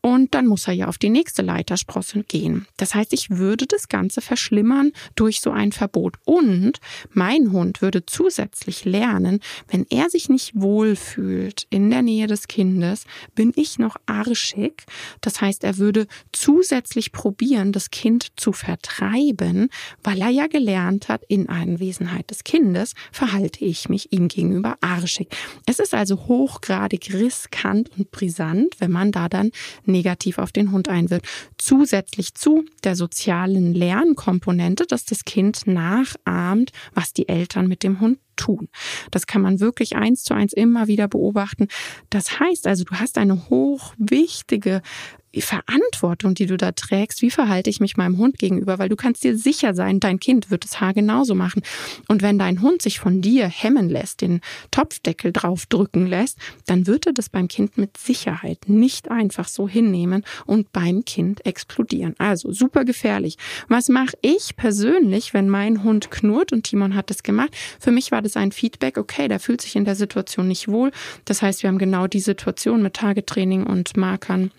und 0.00 0.34
dann 0.34 0.46
muss 0.46 0.66
er 0.66 0.74
ja 0.74 0.88
auf 0.88 0.98
die 0.98 1.08
nächste 1.08 1.42
Leitersprosse 1.42 2.24
gehen. 2.24 2.66
Das 2.78 2.94
heißt, 2.96 3.12
ich 3.12 3.30
würde 3.30 3.66
das 3.66 3.88
Ganze 3.88 4.20
verschlimmern 4.20 4.90
durch 5.14 5.40
so 5.40 5.52
ein 5.52 5.70
Verbot 5.70 6.16
und 6.24 6.80
mein 7.12 7.52
Hund 7.52 7.80
würde 7.80 8.04
zusätzlich 8.06 8.84
lernen, 8.84 9.38
wenn 9.68 9.86
er 9.88 10.10
sich 10.10 10.28
nicht 10.28 10.52
wohlfühlt 10.54 11.66
in 11.70 11.90
der 11.90 12.02
Nähe 12.02 12.26
des 12.26 12.48
Kindes, 12.48 13.04
bin 13.36 13.52
ich 13.54 13.78
noch 13.78 13.96
arschig. 14.06 14.84
Das 15.20 15.40
heißt, 15.40 15.62
er 15.62 15.78
würde 15.78 16.08
zu 16.32 16.55
zusätzlich 16.56 17.12
probieren, 17.12 17.70
das 17.70 17.90
Kind 17.90 18.28
zu 18.36 18.52
vertreiben, 18.52 19.68
weil 20.02 20.22
er 20.22 20.30
ja 20.30 20.46
gelernt 20.46 21.10
hat, 21.10 21.22
in 21.28 21.50
Anwesenheit 21.50 22.30
des 22.30 22.44
Kindes 22.44 22.94
verhalte 23.12 23.62
ich 23.62 23.90
mich 23.90 24.10
ihm 24.10 24.28
gegenüber 24.28 24.78
arschig. 24.80 25.28
Es 25.66 25.80
ist 25.80 25.92
also 25.92 26.16
hochgradig 26.28 27.12
riskant 27.12 27.90
und 27.98 28.10
brisant, 28.10 28.74
wenn 28.78 28.90
man 28.90 29.12
da 29.12 29.28
dann 29.28 29.50
negativ 29.84 30.38
auf 30.38 30.50
den 30.50 30.72
Hund 30.72 30.88
einwirkt. 30.88 31.28
Zusätzlich 31.58 32.34
zu 32.34 32.64
der 32.84 32.96
sozialen 32.96 33.74
Lernkomponente, 33.74 34.86
dass 34.86 35.04
das 35.04 35.26
Kind 35.26 35.66
nachahmt, 35.66 36.70
was 36.94 37.12
die 37.12 37.28
Eltern 37.28 37.68
mit 37.68 37.82
dem 37.82 38.00
Hund 38.00 38.18
tun. 38.36 38.68
Das 39.10 39.26
kann 39.26 39.42
man 39.42 39.60
wirklich 39.60 39.96
eins 39.96 40.22
zu 40.22 40.34
eins 40.34 40.52
immer 40.52 40.86
wieder 40.86 41.08
beobachten. 41.08 41.68
Das 42.10 42.38
heißt 42.38 42.66
also, 42.66 42.84
du 42.84 42.94
hast 42.94 43.18
eine 43.18 43.48
hochwichtige 43.48 44.82
Verantwortung, 45.40 46.34
die 46.34 46.46
du 46.46 46.56
da 46.56 46.72
trägst, 46.72 47.22
wie 47.22 47.30
verhalte 47.30 47.70
ich 47.70 47.80
mich 47.80 47.96
meinem 47.96 48.18
Hund 48.18 48.38
gegenüber, 48.38 48.78
weil 48.78 48.88
du 48.88 48.96
kannst 48.96 49.24
dir 49.24 49.36
sicher 49.36 49.74
sein, 49.74 50.00
dein 50.00 50.20
Kind 50.20 50.50
wird 50.50 50.64
es 50.64 50.80
Haar 50.80 50.94
genauso 50.94 51.34
machen. 51.34 51.62
Und 52.08 52.22
wenn 52.22 52.38
dein 52.38 52.62
Hund 52.62 52.82
sich 52.82 52.98
von 53.00 53.20
dir 53.20 53.48
hemmen 53.48 53.88
lässt, 53.88 54.20
den 54.20 54.40
Topfdeckel 54.70 55.32
draufdrücken 55.32 56.06
lässt, 56.06 56.38
dann 56.66 56.86
wird 56.86 57.06
er 57.06 57.12
das 57.12 57.28
beim 57.28 57.48
Kind 57.48 57.78
mit 57.78 57.96
Sicherheit 57.96 58.68
nicht 58.68 59.10
einfach 59.10 59.48
so 59.48 59.68
hinnehmen 59.68 60.24
und 60.46 60.72
beim 60.72 61.04
Kind 61.04 61.44
explodieren. 61.46 62.14
Also 62.18 62.52
super 62.52 62.84
gefährlich. 62.84 63.36
Was 63.68 63.88
mache 63.88 64.16
ich 64.22 64.56
persönlich, 64.56 65.34
wenn 65.34 65.48
mein 65.48 65.82
Hund 65.82 66.10
knurrt 66.10 66.52
und 66.52 66.64
Timon 66.64 66.94
hat 66.94 67.10
es 67.10 67.22
gemacht? 67.22 67.54
Für 67.80 67.92
mich 67.92 68.12
war 68.12 68.22
das 68.22 68.36
ein 68.36 68.52
Feedback, 68.52 68.98
okay, 68.98 69.28
der 69.28 69.40
fühlt 69.40 69.60
sich 69.60 69.76
in 69.76 69.84
der 69.84 69.96
Situation 69.96 70.48
nicht 70.48 70.68
wohl. 70.68 70.90
Das 71.24 71.42
heißt, 71.42 71.62
wir 71.62 71.68
haben 71.68 71.78
genau 71.78 72.06
die 72.06 72.20
Situation 72.20 72.82
mit 72.82 72.94
Tagetraining 72.94 73.64
und 73.64 73.96
Markern 73.96 74.50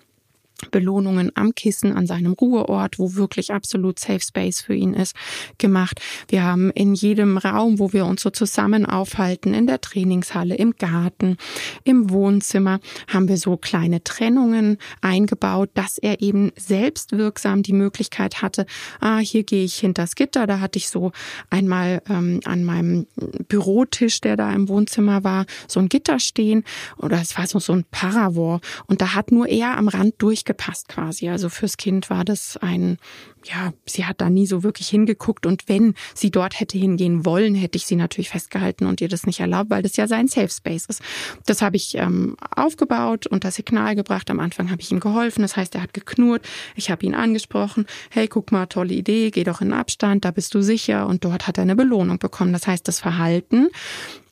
Belohnungen 0.71 1.31
am 1.35 1.53
Kissen 1.55 1.93
an 1.93 2.07
seinem 2.07 2.33
Ruheort, 2.33 2.99
wo 2.99 3.15
wirklich 3.15 3.53
absolut 3.53 3.99
Safe 3.99 4.19
Space 4.19 4.61
für 4.61 4.73
ihn 4.73 4.93
ist, 4.93 5.15
gemacht. 5.57 6.01
Wir 6.27 6.43
haben 6.43 6.71
in 6.71 6.93
jedem 6.93 7.37
Raum, 7.37 7.79
wo 7.79 7.93
wir 7.93 8.05
uns 8.05 8.21
so 8.21 8.29
zusammen 8.29 8.85
aufhalten, 8.85 9.53
in 9.53 9.67
der 9.67 9.81
Trainingshalle, 9.81 10.55
im 10.55 10.73
Garten, 10.77 11.37
im 11.83 12.09
Wohnzimmer, 12.09 12.79
haben 13.07 13.27
wir 13.27 13.37
so 13.37 13.57
kleine 13.57 14.03
Trennungen 14.03 14.77
eingebaut, 15.01 15.69
dass 15.73 15.97
er 15.97 16.21
eben 16.21 16.51
selbstwirksam 16.57 17.63
die 17.63 17.73
Möglichkeit 17.73 18.41
hatte, 18.41 18.65
ah, 18.99 19.19
hier 19.19 19.43
gehe 19.43 19.63
ich 19.63 19.75
hinters 19.75 20.15
Gitter. 20.15 20.47
Da 20.47 20.59
hatte 20.59 20.77
ich 20.77 20.89
so 20.89 21.11
einmal 21.49 22.01
ähm, 22.09 22.39
an 22.45 22.63
meinem 22.63 23.07
Bürotisch, 23.47 24.21
der 24.21 24.35
da 24.35 24.51
im 24.51 24.69
Wohnzimmer 24.69 25.23
war, 25.23 25.45
so 25.67 25.79
ein 25.79 25.89
Gitter 25.89 26.19
stehen 26.19 26.63
oder 26.97 27.21
es 27.21 27.37
war 27.37 27.47
so, 27.47 27.59
so 27.59 27.73
ein 27.73 27.85
Paravor 27.91 28.61
und 28.87 29.01
da 29.01 29.13
hat 29.13 29.31
nur 29.31 29.47
er 29.47 29.77
am 29.77 29.87
Rand 29.87 30.15
durch 30.17 30.45
gepasst 30.47 30.87
quasi. 30.87 31.29
Also 31.29 31.49
fürs 31.49 31.77
Kind 31.77 32.09
war 32.09 32.25
das 32.25 32.57
ein, 32.57 32.97
ja, 33.43 33.73
sie 33.85 34.05
hat 34.05 34.19
da 34.19 34.31
nie 34.31 34.47
so 34.47 34.63
wirklich 34.63 34.87
hingeguckt 34.87 35.45
und 35.45 35.69
wenn 35.69 35.93
sie 36.15 36.31
dort 36.31 36.59
hätte 36.59 36.79
hingehen 36.79 37.25
wollen, 37.25 37.53
hätte 37.53 37.77
ich 37.77 37.85
sie 37.85 37.95
natürlich 37.95 38.29
festgehalten 38.29 38.87
und 38.87 38.99
ihr 38.99 39.09
das 39.09 39.27
nicht 39.27 39.39
erlaubt, 39.39 39.69
weil 39.69 39.83
das 39.83 39.95
ja 39.95 40.07
sein 40.07 40.27
Safe 40.27 40.49
Space 40.49 40.85
ist. 40.87 41.03
Das 41.45 41.61
habe 41.61 41.75
ich 41.75 41.95
ähm, 41.95 42.35
aufgebaut 42.55 43.27
und 43.27 43.43
das 43.43 43.55
Signal 43.55 43.95
gebracht. 43.95 44.31
Am 44.31 44.39
Anfang 44.39 44.71
habe 44.71 44.81
ich 44.81 44.91
ihm 44.91 44.99
geholfen. 44.99 45.43
Das 45.43 45.55
heißt, 45.55 45.75
er 45.75 45.83
hat 45.83 45.93
geknurrt. 45.93 46.47
Ich 46.75 46.89
habe 46.89 47.05
ihn 47.05 47.13
angesprochen. 47.13 47.85
Hey, 48.09 48.27
guck 48.27 48.51
mal, 48.51 48.65
tolle 48.65 48.95
Idee, 48.95 49.29
geh 49.29 49.43
doch 49.43 49.61
in 49.61 49.73
Abstand, 49.73 50.25
da 50.25 50.31
bist 50.31 50.55
du 50.55 50.61
sicher. 50.61 51.05
Und 51.05 51.23
dort 51.23 51.47
hat 51.47 51.57
er 51.57 51.63
eine 51.63 51.75
Belohnung 51.75 52.17
bekommen. 52.17 52.53
Das 52.53 52.65
heißt, 52.65 52.87
das 52.87 52.99
Verhalten 52.99 53.69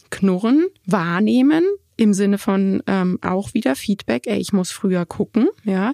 Knurren, 0.10 0.67
wahrnehmen, 0.86 1.65
im 1.97 2.13
Sinne 2.13 2.38
von 2.38 2.84
ähm, 2.88 3.19
auch 3.21 3.53
wieder 3.53 3.75
Feedback, 3.75 4.27
ey, 4.27 4.39
ich 4.39 4.53
muss 4.53 4.71
früher 4.71 5.05
gucken, 5.05 5.47
ja. 5.63 5.93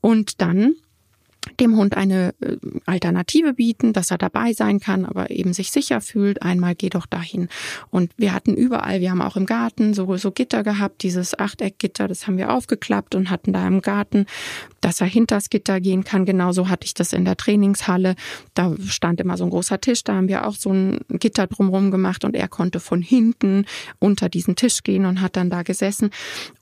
Und 0.00 0.40
dann 0.40 0.74
dem 1.60 1.76
Hund 1.76 1.96
eine 1.96 2.34
äh, 2.40 2.56
Alternative 2.86 3.54
bieten, 3.54 3.92
dass 3.92 4.10
er 4.10 4.18
dabei 4.18 4.52
sein 4.52 4.80
kann, 4.80 5.04
aber 5.04 5.30
eben 5.30 5.52
sich 5.52 5.70
sicher 5.70 6.00
fühlt. 6.00 6.42
Einmal 6.42 6.74
geh 6.74 6.88
doch 6.88 7.06
dahin. 7.06 7.48
Und 7.90 8.12
wir 8.16 8.32
hatten 8.32 8.54
überall, 8.54 9.00
wir 9.00 9.10
haben 9.10 9.22
auch 9.22 9.36
im 9.36 9.46
Garten 9.46 9.94
so, 9.94 10.16
so 10.16 10.30
Gitter 10.30 10.62
gehabt, 10.62 11.02
dieses 11.02 11.38
Achteckgitter, 11.38 12.08
das 12.08 12.26
haben 12.26 12.36
wir 12.36 12.52
aufgeklappt 12.52 13.14
und 13.14 13.30
hatten 13.30 13.52
da 13.52 13.66
im 13.66 13.80
Garten, 13.80 14.26
dass 14.80 15.00
er 15.00 15.06
hinter 15.06 15.36
das 15.36 15.50
Gitter 15.50 15.80
gehen 15.80 16.04
kann. 16.04 16.24
Genauso 16.24 16.68
hatte 16.68 16.86
ich 16.86 16.94
das 16.94 17.12
in 17.12 17.24
der 17.24 17.36
Trainingshalle. 17.36 18.14
Da 18.54 18.74
stand 18.86 19.20
immer 19.20 19.36
so 19.36 19.44
ein 19.44 19.50
großer 19.50 19.80
Tisch, 19.80 20.04
da 20.04 20.14
haben 20.14 20.28
wir 20.28 20.46
auch 20.46 20.54
so 20.54 20.70
ein 20.70 21.00
Gitter 21.08 21.46
drumherum 21.46 21.90
gemacht 21.90 22.24
und 22.24 22.34
er 22.34 22.48
konnte 22.48 22.80
von 22.80 23.02
hinten 23.02 23.66
unter 23.98 24.28
diesen 24.28 24.56
Tisch 24.56 24.82
gehen 24.82 25.04
und 25.04 25.20
hat 25.20 25.36
dann 25.36 25.50
da 25.50 25.62
gesessen. 25.62 26.10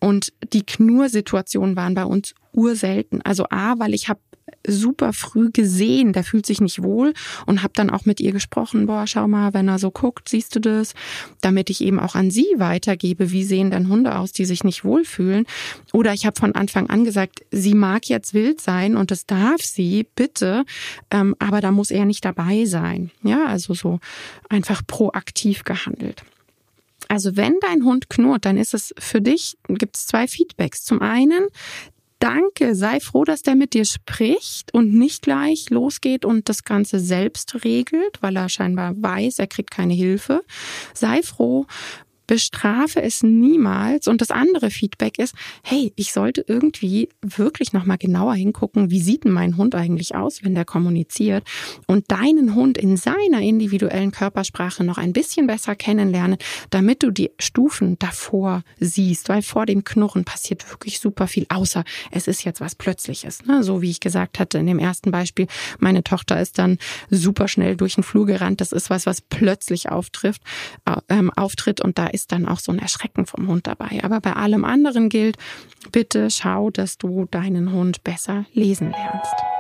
Und 0.01 0.33
die 0.53 0.64
Knursituationen 0.64 1.77
waren 1.77 1.94
bei 1.94 2.05
uns 2.05 2.35
urselten. 2.53 3.20
Also 3.23 3.47
A, 3.51 3.79
weil 3.79 3.94
ich 3.94 4.09
habe 4.09 4.20
super 4.67 5.13
früh 5.13 5.51
gesehen, 5.51 6.13
der 6.13 6.25
fühlt 6.25 6.47
sich 6.47 6.61
nicht 6.61 6.83
wohl 6.83 7.13
und 7.47 7.63
habe 7.63 7.73
dann 7.75 7.91
auch 7.91 8.05
mit 8.05 8.21
ihr 8.21 8.33
gesprochen, 8.33 8.87
boah, 8.87 9.07
schau 9.07 9.29
mal, 9.29 9.55
wenn 9.55 9.69
er 9.69 9.79
so 9.79 9.91
guckt, 9.91 10.29
siehst 10.29 10.55
du 10.55 10.61
das, 10.61 10.95
damit 11.41 11.71
ich 11.71 11.81
eben 11.81 12.01
auch 12.01 12.15
an 12.15 12.31
sie 12.31 12.47
weitergebe, 12.57 13.31
wie 13.31 13.45
sehen 13.45 13.71
denn 13.71 13.89
Hunde 13.89 14.17
aus, 14.17 14.33
die 14.33 14.45
sich 14.45 14.65
nicht 14.65 14.85
wohlfühlen. 14.85 15.47
Oder 15.93 16.13
ich 16.13 16.27
habe 16.27 16.39
von 16.39 16.55
Anfang 16.55 16.89
an 16.91 17.05
gesagt, 17.05 17.43
sie 17.51 17.75
mag 17.75 18.09
jetzt 18.09 18.35
wild 18.35 18.61
sein 18.61 18.97
und 18.97 19.11
das 19.11 19.27
darf 19.27 19.63
sie, 19.63 20.07
bitte, 20.15 20.65
ähm, 21.11 21.35
aber 21.39 21.61
da 21.61 21.71
muss 21.71 21.91
er 21.91 22.05
nicht 22.05 22.25
dabei 22.25 22.65
sein. 22.65 23.11
Ja, 23.23 23.47
also 23.47 23.75
so 23.75 24.01
einfach 24.49 24.83
proaktiv 24.87 25.65
gehandelt. 25.65 26.25
Also 27.09 27.37
wenn 27.37 27.59
dein 27.61 27.85
Hund 27.85 28.09
knurrt, 28.09 28.45
dann 28.45 28.57
ist 28.57 28.75
es 28.75 28.95
für 28.99 29.21
dich, 29.21 29.57
gibt 29.69 29.97
es 29.97 30.07
zwei 30.07 30.27
Feedbacks. 30.27 30.85
Zum 30.85 31.03
einen, 31.03 31.49
Danke, 32.25 32.75
sei 32.75 33.01
froh, 33.01 33.25
dass 33.25 33.43
der 33.43 33.55
mit 33.55 33.75
dir 33.75 33.85
spricht 33.85 34.73
und 34.73 34.95
nicht 34.95 35.21
gleich 35.21 35.69
losgeht 35.69 36.25
und 36.25 36.49
das 36.49 36.65
Ganze 36.65 36.99
selbst 36.99 37.65
regelt, 37.65 38.23
weil 38.23 38.35
er 38.37 38.49
scheinbar 38.49 38.95
weiß, 38.97 39.39
er 39.41 39.47
kriegt 39.47 39.71
keine 39.71 39.93
Hilfe. 39.93 40.43
Sei 40.95 41.23
froh, 41.23 41.67
bestrafe 42.27 43.03
es 43.03 43.23
niemals. 43.23 44.09
Und 44.09 44.21
das 44.21 44.31
andere 44.31 44.71
Feedback 44.71 45.19
ist, 45.19 45.35
hey, 45.63 45.93
ich 45.97 46.13
sollte 46.13 46.45
irgendwie 46.47 47.09
wirklich 47.23 47.73
nochmal 47.73 47.99
genauer 47.99 48.35
hingucken, 48.35 48.91
wie 48.91 49.01
sieht 49.01 49.25
denn 49.25 49.33
mein 49.33 49.57
Hund 49.57 49.75
eigentlich 49.75 50.15
aus, 50.15 50.43
wenn 50.43 50.55
der 50.55 50.65
kommuniziert 50.65 51.45
und 51.87 52.11
deinen 52.11 52.55
Hund 52.55 52.79
in 52.79 52.97
seiner 52.97 53.41
individuellen 53.41 54.11
Körpersprache 54.11 54.85
noch 54.85 54.99
ein 54.99 55.13
bisschen 55.13 55.47
besser 55.47 55.77
kennenlernen, 55.77 56.39
damit 56.71 57.03
du 57.03 57.11
die 57.11 57.31
Stufen 57.39 57.99
davor 57.99 58.63
siehst, 58.79 59.29
weil 59.29 59.43
vor 59.43 59.67
dem 59.67 59.85
Knurren 59.85 60.25
passiert 60.25 60.71
wirklich 60.71 61.01
super 61.01 61.27
viel, 61.27 61.47
außer 61.49 61.85
es 62.11 62.29
ist 62.29 62.45
jetzt 62.45 62.61
was 62.61 62.75
Plötzliches. 62.75 63.45
Ne? 63.45 63.63
So 63.63 63.83
wie 63.83 63.91
ich 63.91 64.01
gesagt 64.01 64.39
hatte 64.39 64.59
in 64.59 64.67
dem 64.67 64.79
ersten 64.79 65.11
Beispiel, 65.11 65.47
meine 65.79 66.03
Tochter 66.05 66.41
ist 66.41 66.59
dann 66.59 66.79
super 67.11 67.49
schnell 67.49 67.77
durch 67.77 67.95
den 67.95 68.05
Flur 68.05 68.27
gerannt. 68.27 68.61
Das 68.61 68.73
ist 68.73 68.91
was, 68.91 69.07
was 69.07 69.21
plötzlich 69.21 69.89
auftrifft, 69.91 70.43
äh, 70.85 70.97
ähm, 71.09 71.31
auftritt 71.31 71.81
und 71.81 71.99
da 71.99 72.07
ist 72.14 72.33
dann 72.33 72.46
auch 72.46 72.61
so 72.61 72.72
ein 72.72 72.79
Erschrecken 72.79 73.27
vom 73.27 73.48
Hund 73.48 73.66
dabei. 73.66 74.00
Aber 74.03 74.20
bei 74.20 74.33
allem 74.33 74.64
anderen 74.64 75.09
gilt, 75.09 75.37
bitte 75.92 76.31
schau, 76.31 76.70
dass 76.70 76.96
du 76.96 77.27
deinen 77.31 77.72
Hund 77.72 78.05
besser 78.05 78.46
lesen 78.55 78.90
lernst. 78.90 79.54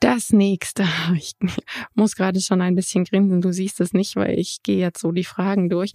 Das 0.00 0.32
nächste, 0.32 0.84
ich 1.14 1.36
muss 1.94 2.16
gerade 2.16 2.40
schon 2.40 2.62
ein 2.62 2.74
bisschen 2.74 3.04
grinsen, 3.04 3.42
du 3.42 3.52
siehst 3.52 3.80
es 3.80 3.92
nicht, 3.92 4.16
weil 4.16 4.38
ich 4.38 4.62
gehe 4.62 4.78
jetzt 4.78 5.00
so 5.00 5.12
die 5.12 5.24
Fragen 5.24 5.68
durch. 5.68 5.92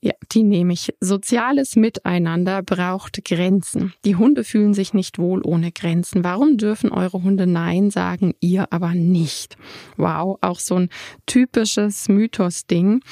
Ja, 0.00 0.12
die 0.32 0.44
nehme 0.44 0.72
ich. 0.72 0.94
Soziales 1.00 1.76
Miteinander 1.76 2.62
braucht 2.62 3.22
Grenzen. 3.24 3.92
Die 4.04 4.16
Hunde 4.16 4.44
fühlen 4.44 4.72
sich 4.72 4.94
nicht 4.94 5.18
wohl 5.18 5.42
ohne 5.44 5.72
Grenzen. 5.72 6.24
Warum 6.24 6.56
dürfen 6.56 6.90
eure 6.90 7.22
Hunde 7.22 7.46
Nein 7.46 7.90
sagen, 7.90 8.34
ihr 8.40 8.72
aber 8.72 8.94
nicht? 8.94 9.56
Wow, 9.96 10.38
auch 10.40 10.60
so 10.60 10.76
ein 10.76 10.88
typisches 11.26 12.08
Mythos-Ding. 12.08 13.02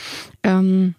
Ähm, 0.45 0.95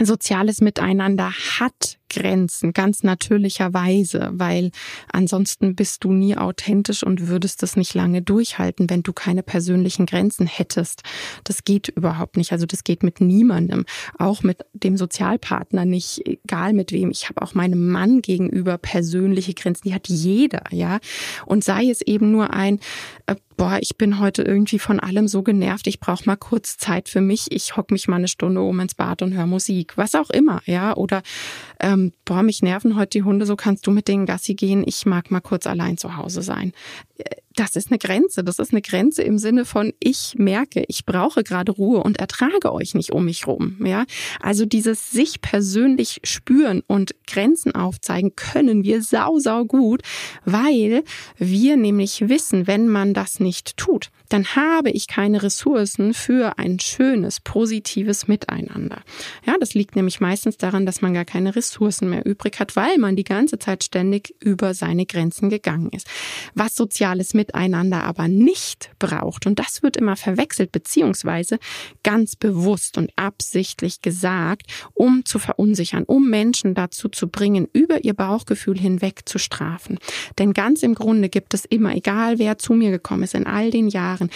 soziales 0.00 0.60
Miteinander 0.60 1.32
hat 1.32 1.98
Grenzen, 2.08 2.72
ganz 2.72 3.02
natürlicherweise, 3.02 4.30
weil 4.32 4.70
ansonsten 5.12 5.74
bist 5.74 6.04
du 6.04 6.12
nie 6.12 6.36
authentisch 6.36 7.02
und 7.02 7.28
würdest 7.28 7.62
es 7.62 7.76
nicht 7.76 7.94
lange 7.94 8.22
durchhalten, 8.22 8.90
wenn 8.90 9.02
du 9.02 9.12
keine 9.12 9.42
persönlichen 9.42 10.06
Grenzen 10.06 10.46
hättest. 10.46 11.02
Das 11.44 11.64
geht 11.64 11.88
überhaupt 11.88 12.36
nicht. 12.36 12.52
Also 12.52 12.66
das 12.66 12.84
geht 12.84 13.02
mit 13.02 13.20
niemandem, 13.20 13.84
auch 14.18 14.42
mit 14.42 14.64
dem 14.72 14.96
Sozialpartner 14.96 15.84
nicht, 15.84 16.26
egal 16.26 16.72
mit 16.72 16.92
wem. 16.92 17.10
Ich 17.10 17.28
habe 17.28 17.42
auch 17.42 17.54
meinem 17.54 17.88
Mann 17.88 18.22
gegenüber 18.22 18.78
persönliche 18.78 19.54
Grenzen, 19.54 19.88
die 19.88 19.94
hat 19.94 20.08
jeder, 20.08 20.64
ja. 20.70 20.98
Und 21.46 21.64
sei 21.64 21.90
es 21.90 22.00
eben 22.02 22.30
nur 22.30 22.52
ein, 22.52 22.80
äh, 23.26 23.36
boah, 23.56 23.78
ich 23.80 23.98
bin 23.98 24.20
heute 24.20 24.42
irgendwie 24.42 24.78
von 24.78 25.00
allem 25.00 25.28
so 25.28 25.42
genervt, 25.42 25.86
ich 25.86 26.00
brauche 26.00 26.24
mal 26.24 26.36
kurz 26.36 26.78
Zeit 26.78 27.08
für 27.08 27.20
mich, 27.20 27.46
ich 27.50 27.76
hock 27.76 27.90
mich 27.90 28.08
mal 28.08 28.16
eine 28.16 28.28
Stunde 28.28 28.62
um 28.62 28.80
ins 28.80 28.94
Bad 28.94 29.20
und 29.20 29.34
höre 29.34 29.46
Musik, 29.46 29.96
was 29.96 30.14
auch 30.14 30.30
immer, 30.30 30.62
ja. 30.64 30.96
Oder 30.96 31.22
ähm, 31.80 32.12
boah, 32.24 32.42
mich 32.42 32.62
nerven 32.62 32.96
heute 32.96 33.18
die 33.18 33.22
Hunde, 33.22 33.46
so 33.46 33.56
kannst 33.56 33.86
du 33.86 33.90
mit 33.90 34.08
denen 34.08 34.26
Gassi 34.26 34.54
gehen, 34.54 34.84
ich 34.86 35.06
mag 35.06 35.30
mal 35.30 35.40
kurz 35.40 35.66
allein 35.66 35.96
zu 35.96 36.16
Hause 36.16 36.42
sein. 36.42 36.72
Äh, 37.18 37.36
das 37.58 37.74
ist 37.74 37.90
eine 37.90 37.98
Grenze. 37.98 38.44
Das 38.44 38.60
ist 38.60 38.72
eine 38.72 38.82
Grenze 38.82 39.22
im 39.22 39.38
Sinne 39.38 39.64
von, 39.64 39.92
ich 39.98 40.36
merke, 40.38 40.84
ich 40.86 41.04
brauche 41.04 41.42
gerade 41.42 41.72
Ruhe 41.72 42.02
und 42.02 42.18
ertrage 42.18 42.72
euch 42.72 42.94
nicht 42.94 43.12
um 43.12 43.24
mich 43.24 43.48
rum. 43.48 43.78
Ja, 43.84 44.04
also 44.40 44.64
dieses 44.64 45.10
sich 45.10 45.40
persönlich 45.40 46.20
spüren 46.22 46.82
und 46.86 47.16
Grenzen 47.26 47.74
aufzeigen 47.74 48.36
können 48.36 48.84
wir 48.84 49.02
sau, 49.02 49.38
sau 49.40 49.64
gut, 49.64 50.02
weil 50.44 51.02
wir 51.36 51.76
nämlich 51.76 52.28
wissen, 52.28 52.68
wenn 52.68 52.88
man 52.88 53.12
das 53.12 53.40
nicht 53.40 53.76
tut, 53.76 54.10
dann 54.28 54.56
habe 54.56 54.90
ich 54.90 55.06
keine 55.06 55.42
Ressourcen 55.42 56.14
für 56.14 56.58
ein 56.58 56.78
schönes, 56.80 57.40
positives 57.40 58.28
Miteinander. 58.28 59.02
Ja, 59.46 59.54
das 59.58 59.74
liegt 59.74 59.96
nämlich 59.96 60.20
meistens 60.20 60.56
daran, 60.56 60.86
dass 60.86 61.00
man 61.00 61.14
gar 61.14 61.24
keine 61.24 61.56
Ressourcen 61.56 62.10
mehr 62.10 62.26
übrig 62.26 62.60
hat, 62.60 62.76
weil 62.76 62.98
man 62.98 63.16
die 63.16 63.24
ganze 63.24 63.58
Zeit 63.58 63.84
ständig 63.84 64.34
über 64.40 64.74
seine 64.74 65.06
Grenzen 65.06 65.50
gegangen 65.50 65.90
ist. 65.92 66.06
Was 66.54 66.76
soziales 66.76 67.34
Miteinander 67.34 68.04
aber 68.04 68.28
nicht 68.28 68.90
braucht, 68.98 69.46
und 69.46 69.58
das 69.58 69.82
wird 69.82 69.96
immer 69.96 70.16
verwechselt, 70.16 70.72
beziehungsweise 70.72 71.58
ganz 72.02 72.36
bewusst 72.36 72.98
und 72.98 73.10
absichtlich 73.16 74.02
gesagt, 74.02 74.64
um 74.94 75.24
zu 75.24 75.38
verunsichern, 75.38 76.04
um 76.04 76.28
Menschen 76.28 76.74
dazu 76.74 77.08
zu 77.08 77.28
bringen, 77.28 77.68
über 77.72 78.04
ihr 78.04 78.14
Bauchgefühl 78.14 78.78
hinweg 78.78 79.22
zu 79.24 79.38
strafen. 79.38 79.98
Denn 80.38 80.52
ganz 80.52 80.82
im 80.82 80.94
Grunde 80.94 81.28
gibt 81.28 81.54
es 81.54 81.64
immer, 81.64 81.94
egal 81.94 82.38
wer 82.38 82.58
zu 82.58 82.74
mir 82.74 82.90
gekommen 82.90 83.22
ist, 83.22 83.34
in 83.34 83.46
all 83.46 83.70
den 83.70 83.88
Jahren, 83.88 84.17
Jahren. 84.18 84.30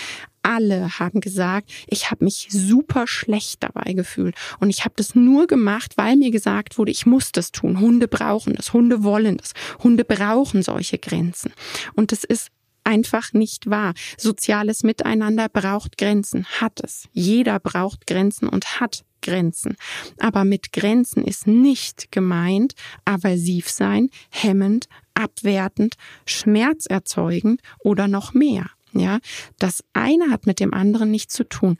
Alle 0.44 0.98
haben 0.98 1.20
gesagt, 1.20 1.70
ich 1.86 2.10
habe 2.10 2.24
mich 2.24 2.48
super 2.50 3.06
schlecht 3.06 3.62
dabei 3.62 3.92
gefühlt. 3.92 4.34
Und 4.58 4.70
ich 4.70 4.84
habe 4.84 4.94
das 4.96 5.14
nur 5.14 5.46
gemacht, 5.46 5.92
weil 5.96 6.16
mir 6.16 6.30
gesagt 6.32 6.78
wurde, 6.78 6.90
ich 6.90 7.06
muss 7.06 7.30
das 7.30 7.52
tun. 7.52 7.78
Hunde 7.78 8.08
brauchen 8.08 8.54
das, 8.54 8.72
Hunde 8.72 9.04
wollen 9.04 9.36
das, 9.36 9.52
Hunde 9.82 10.04
brauchen 10.04 10.62
solche 10.62 10.98
Grenzen. 10.98 11.52
Und 11.94 12.10
das 12.10 12.24
ist 12.24 12.48
einfach 12.82 13.32
nicht 13.32 13.70
wahr. 13.70 13.94
Soziales 14.18 14.82
Miteinander 14.82 15.48
braucht 15.48 15.96
Grenzen, 15.96 16.44
hat 16.60 16.80
es. 16.82 17.08
Jeder 17.12 17.60
braucht 17.60 18.08
Grenzen 18.08 18.48
und 18.48 18.80
hat 18.80 19.04
Grenzen. 19.20 19.76
Aber 20.18 20.44
mit 20.44 20.72
Grenzen 20.72 21.22
ist 21.22 21.46
nicht 21.46 22.10
gemeint 22.10 22.74
aversiv 23.04 23.70
sein, 23.70 24.10
hemmend, 24.30 24.88
abwertend, 25.14 25.94
schmerzerzeugend 26.26 27.60
oder 27.78 28.08
noch 28.08 28.34
mehr. 28.34 28.66
Ja, 28.94 29.18
das 29.58 29.84
eine 29.92 30.30
hat 30.30 30.46
mit 30.46 30.60
dem 30.60 30.74
anderen 30.74 31.10
nichts 31.10 31.34
zu 31.34 31.44
tun. 31.44 31.78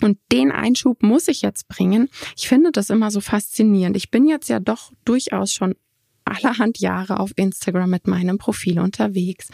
Und 0.00 0.18
den 0.32 0.50
Einschub 0.50 1.02
muss 1.02 1.28
ich 1.28 1.42
jetzt 1.42 1.68
bringen. 1.68 2.08
Ich 2.36 2.48
finde 2.48 2.72
das 2.72 2.90
immer 2.90 3.10
so 3.10 3.20
faszinierend. 3.20 3.96
Ich 3.96 4.10
bin 4.10 4.26
jetzt 4.26 4.48
ja 4.48 4.58
doch 4.58 4.92
durchaus 5.04 5.52
schon 5.52 5.76
allerhand 6.24 6.78
Jahre 6.80 7.20
auf 7.20 7.32
Instagram 7.36 7.90
mit 7.90 8.06
meinem 8.06 8.38
Profil 8.38 8.80
unterwegs. 8.80 9.48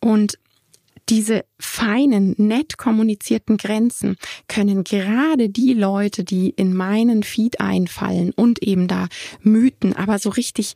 Und 0.00 0.38
diese 1.08 1.44
feinen, 1.58 2.34
nett 2.38 2.78
kommunizierten 2.78 3.56
Grenzen 3.56 4.16
können 4.48 4.84
gerade 4.84 5.48
die 5.48 5.74
Leute, 5.74 6.24
die 6.24 6.50
in 6.50 6.74
meinen 6.74 7.22
Feed 7.22 7.60
einfallen 7.60 8.32
und 8.32 8.62
eben 8.62 8.86
da 8.86 9.08
Mythen, 9.42 9.94
aber 9.94 10.18
so 10.18 10.30
richtig 10.30 10.74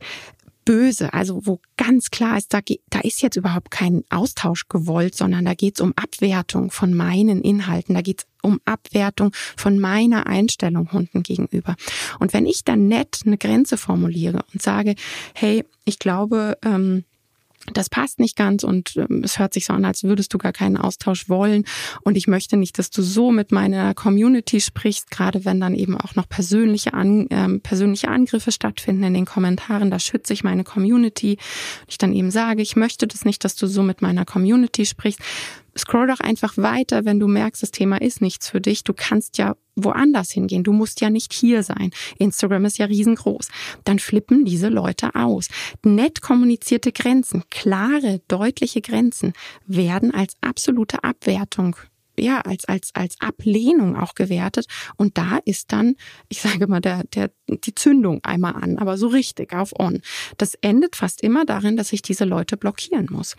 böse, 0.65 1.13
also 1.13 1.45
wo 1.45 1.59
ganz 1.77 2.09
klar 2.09 2.37
ist, 2.37 2.53
da, 2.53 2.59
da 2.89 2.99
ist 2.99 3.21
jetzt 3.21 3.37
überhaupt 3.37 3.71
kein 3.71 4.03
Austausch 4.09 4.67
gewollt, 4.67 5.15
sondern 5.15 5.45
da 5.45 5.53
geht 5.53 5.75
es 5.75 5.81
um 5.81 5.93
Abwertung 5.95 6.71
von 6.71 6.93
meinen 6.93 7.41
Inhalten, 7.41 7.93
da 7.93 8.01
geht 8.01 8.21
es 8.21 8.27
um 8.41 8.59
Abwertung 8.65 9.31
von 9.55 9.79
meiner 9.79 10.27
Einstellung 10.27 10.91
Hunden 10.91 11.23
gegenüber. 11.23 11.75
Und 12.19 12.33
wenn 12.33 12.45
ich 12.45 12.63
dann 12.63 12.87
nett 12.87 13.21
eine 13.25 13.37
Grenze 13.37 13.77
formuliere 13.77 14.43
und 14.53 14.61
sage, 14.61 14.95
hey, 15.33 15.63
ich 15.85 15.99
glaube, 15.99 16.57
ähm, 16.65 17.05
das 17.73 17.89
passt 17.89 18.19
nicht 18.19 18.35
ganz 18.35 18.63
und 18.63 18.95
ähm, 18.95 19.21
es 19.23 19.39
hört 19.39 19.53
sich 19.53 19.65
so 19.65 19.73
an, 19.73 19.85
als 19.85 20.03
würdest 20.03 20.33
du 20.33 20.37
gar 20.37 20.53
keinen 20.53 20.77
Austausch 20.77 21.29
wollen. 21.29 21.65
Und 22.03 22.15
ich 22.17 22.27
möchte 22.27 22.57
nicht, 22.57 22.77
dass 22.77 22.89
du 22.89 23.01
so 23.01 23.31
mit 23.31 23.51
meiner 23.51 23.93
Community 23.93 24.61
sprichst, 24.61 25.09
gerade 25.11 25.45
wenn 25.45 25.59
dann 25.59 25.75
eben 25.75 25.97
auch 25.97 26.15
noch 26.15 26.29
persönliche, 26.29 26.93
An 26.93 27.27
ähm, 27.29 27.61
persönliche 27.61 28.09
Angriffe 28.09 28.51
stattfinden 28.51 29.03
in 29.03 29.13
den 29.13 29.25
Kommentaren. 29.25 29.89
Da 29.89 29.99
schütze 29.99 30.33
ich 30.33 30.43
meine 30.43 30.63
Community. 30.63 31.37
Ich 31.87 31.97
dann 31.97 32.13
eben 32.13 32.31
sage, 32.31 32.61
ich 32.61 32.75
möchte 32.75 33.07
das 33.07 33.25
nicht, 33.25 33.43
dass 33.43 33.55
du 33.55 33.67
so 33.67 33.83
mit 33.83 34.01
meiner 34.01 34.25
Community 34.25 34.85
sprichst 34.85 35.19
scroll 35.77 36.07
doch 36.07 36.19
einfach 36.19 36.57
weiter, 36.57 37.05
wenn 37.05 37.19
du 37.19 37.27
merkst, 37.27 37.61
das 37.61 37.71
Thema 37.71 38.01
ist 38.01 38.21
nichts 38.21 38.49
für 38.49 38.61
dich. 38.61 38.83
Du 38.83 38.93
kannst 38.93 39.37
ja 39.37 39.55
woanders 39.75 40.31
hingehen. 40.31 40.63
Du 40.63 40.71
musst 40.71 41.01
ja 41.01 41.09
nicht 41.09 41.33
hier 41.33 41.63
sein. 41.63 41.91
Instagram 42.17 42.65
ist 42.65 42.77
ja 42.77 42.85
riesengroß. 42.85 43.49
Dann 43.83 43.99
flippen 43.99 44.45
diese 44.45 44.69
Leute 44.69 45.15
aus. 45.15 45.49
Nett 45.83 46.21
kommunizierte 46.21 46.91
Grenzen, 46.91 47.43
klare, 47.49 48.21
deutliche 48.27 48.81
Grenzen 48.81 49.33
werden 49.67 50.13
als 50.13 50.35
absolute 50.41 51.03
Abwertung 51.03 51.75
ja, 52.17 52.39
als, 52.41 52.65
als, 52.65 52.91
als 52.93 53.19
Ablehnung 53.19 53.95
auch 53.95 54.15
gewertet. 54.15 54.67
Und 54.95 55.17
da 55.17 55.39
ist 55.43 55.73
dann, 55.73 55.95
ich 56.29 56.41
sage 56.41 56.67
mal, 56.67 56.79
der, 56.79 57.03
der, 57.13 57.31
die 57.47 57.75
Zündung 57.75 58.23
einmal 58.23 58.55
an, 58.55 58.77
aber 58.77 58.97
so 58.97 59.07
richtig 59.07 59.53
auf 59.53 59.77
on. 59.77 60.01
Das 60.37 60.55
endet 60.61 60.95
fast 60.95 61.21
immer 61.21 61.45
darin, 61.45 61.77
dass 61.77 61.91
ich 61.93 62.01
diese 62.01 62.25
Leute 62.25 62.57
blockieren 62.57 63.07
muss. 63.11 63.35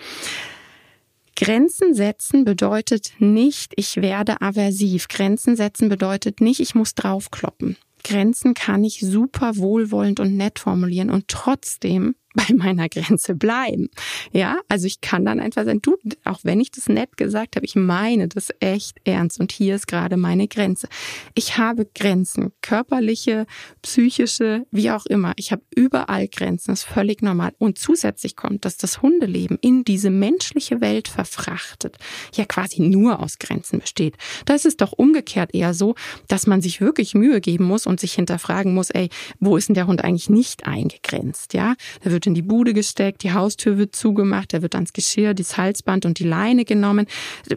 Grenzen 1.37 1.95
setzen 1.95 2.45
bedeutet 2.45 3.13
nicht, 3.19 3.75
ich 3.77 3.97
werde 3.97 4.41
aversiv. 4.41 5.09
Grenzen 5.09 5.55
setzen 5.55 5.89
bedeutet 5.89 6.41
nicht, 6.41 6.61
ich 6.61 6.75
muss 6.75 6.95
draufkloppen. 6.95 7.77
Grenzen 8.03 8.55
kann 8.55 8.85
ich 8.85 9.01
super 9.01 9.57
wohlwollend 9.57 10.19
und 10.19 10.37
nett 10.37 10.59
formulieren 10.59 11.11
und 11.11 11.29
trotzdem 11.29 12.15
bei 12.37 12.55
meiner 12.55 12.89
Grenze 12.89 13.35
bleiben. 13.35 13.89
Ja, 14.33 14.59
also 14.69 14.87
ich 14.87 15.01
kann 15.01 15.25
dann 15.25 15.41
einfach 15.41 15.65
sagen, 15.65 15.81
du, 15.83 15.97
auch 16.25 16.41
wenn 16.43 16.61
ich 16.61 16.71
das 16.71 16.89
nett 16.89 17.17
gesagt 17.17 17.57
habe, 17.57 17.65
ich 17.65 17.75
meine 17.75 18.29
das 18.29 18.51
echt 18.61 18.99
ernst 19.05 19.41
und 19.41 19.51
hier 19.53 19.75
ist 19.75 19.87
gerade 19.89 20.17
meine 20.17 20.47
Grenze. 20.47 20.89
Ich 21.35 21.57
habe 21.57 21.87
Grenzen, 21.95 22.53
körperliche, 22.61 23.47
psychische, 23.83 24.67
wie 24.71 24.91
auch 24.91 25.07
immer. 25.07 25.33
Ich 25.37 25.51
habe 25.51 25.63
überall 25.75 26.29
Grenzen, 26.29 26.73
das 26.73 26.81
ist 26.81 26.89
völlig 26.89 27.23
normal. 27.23 27.53
Und 27.59 27.79
zusätzlich 27.79 28.37
kommt, 28.37 28.65
dass 28.65 28.77
das 28.77 29.01
Hundeleben 29.03 29.59
in 29.61 29.85
diese 29.85 30.11
menschliche 30.11 30.81
Welt 30.81 31.09
verfrachtet. 31.09 31.97
ja 32.35 32.45
quasi 32.45 32.83
nur 32.83 33.21
aus 33.21 33.39
Grenzen 33.39 33.81
besteht. 33.81 34.17
Da 34.45 34.55
ist 34.55 34.67
es 34.67 34.77
doch 34.77 34.93
umgekehrt 34.93 35.55
eher 35.55 35.73
so, 35.73 35.95
dass 36.29 36.47
man 36.47 36.61
sich 36.61 36.81
wirklich 36.81 37.15
Mühe 37.15 37.41
geben 37.41 37.65
muss 37.65 37.87
und 37.87 37.99
sich 37.99 38.13
hinterfragen 38.13 38.75
muss, 38.75 38.91
ey, 38.91 39.09
wo 39.41 39.57
ist 39.57 39.69
denn 39.69 39.75
der 39.75 39.87
Hund 39.87 40.05
eigentlich 40.05 40.29
nicht 40.29 40.67
eingegrenzt, 40.67 41.55
ja? 41.55 41.75
Der 42.05 42.13
in 42.27 42.35
die 42.35 42.43
Bude 42.43 42.75
gesteckt, 42.75 43.23
die 43.23 43.33
Haustür 43.33 43.79
wird 43.79 43.95
zugemacht, 43.97 44.53
der 44.53 44.63
wird 44.63 44.75
ans 44.75 44.93
Geschirr, 44.93 45.35
das 45.35 45.57
Halsband 45.57 46.07
und 46.07 46.19
die 46.19 46.25
Leine 46.25 46.65
genommen. 46.65 47.07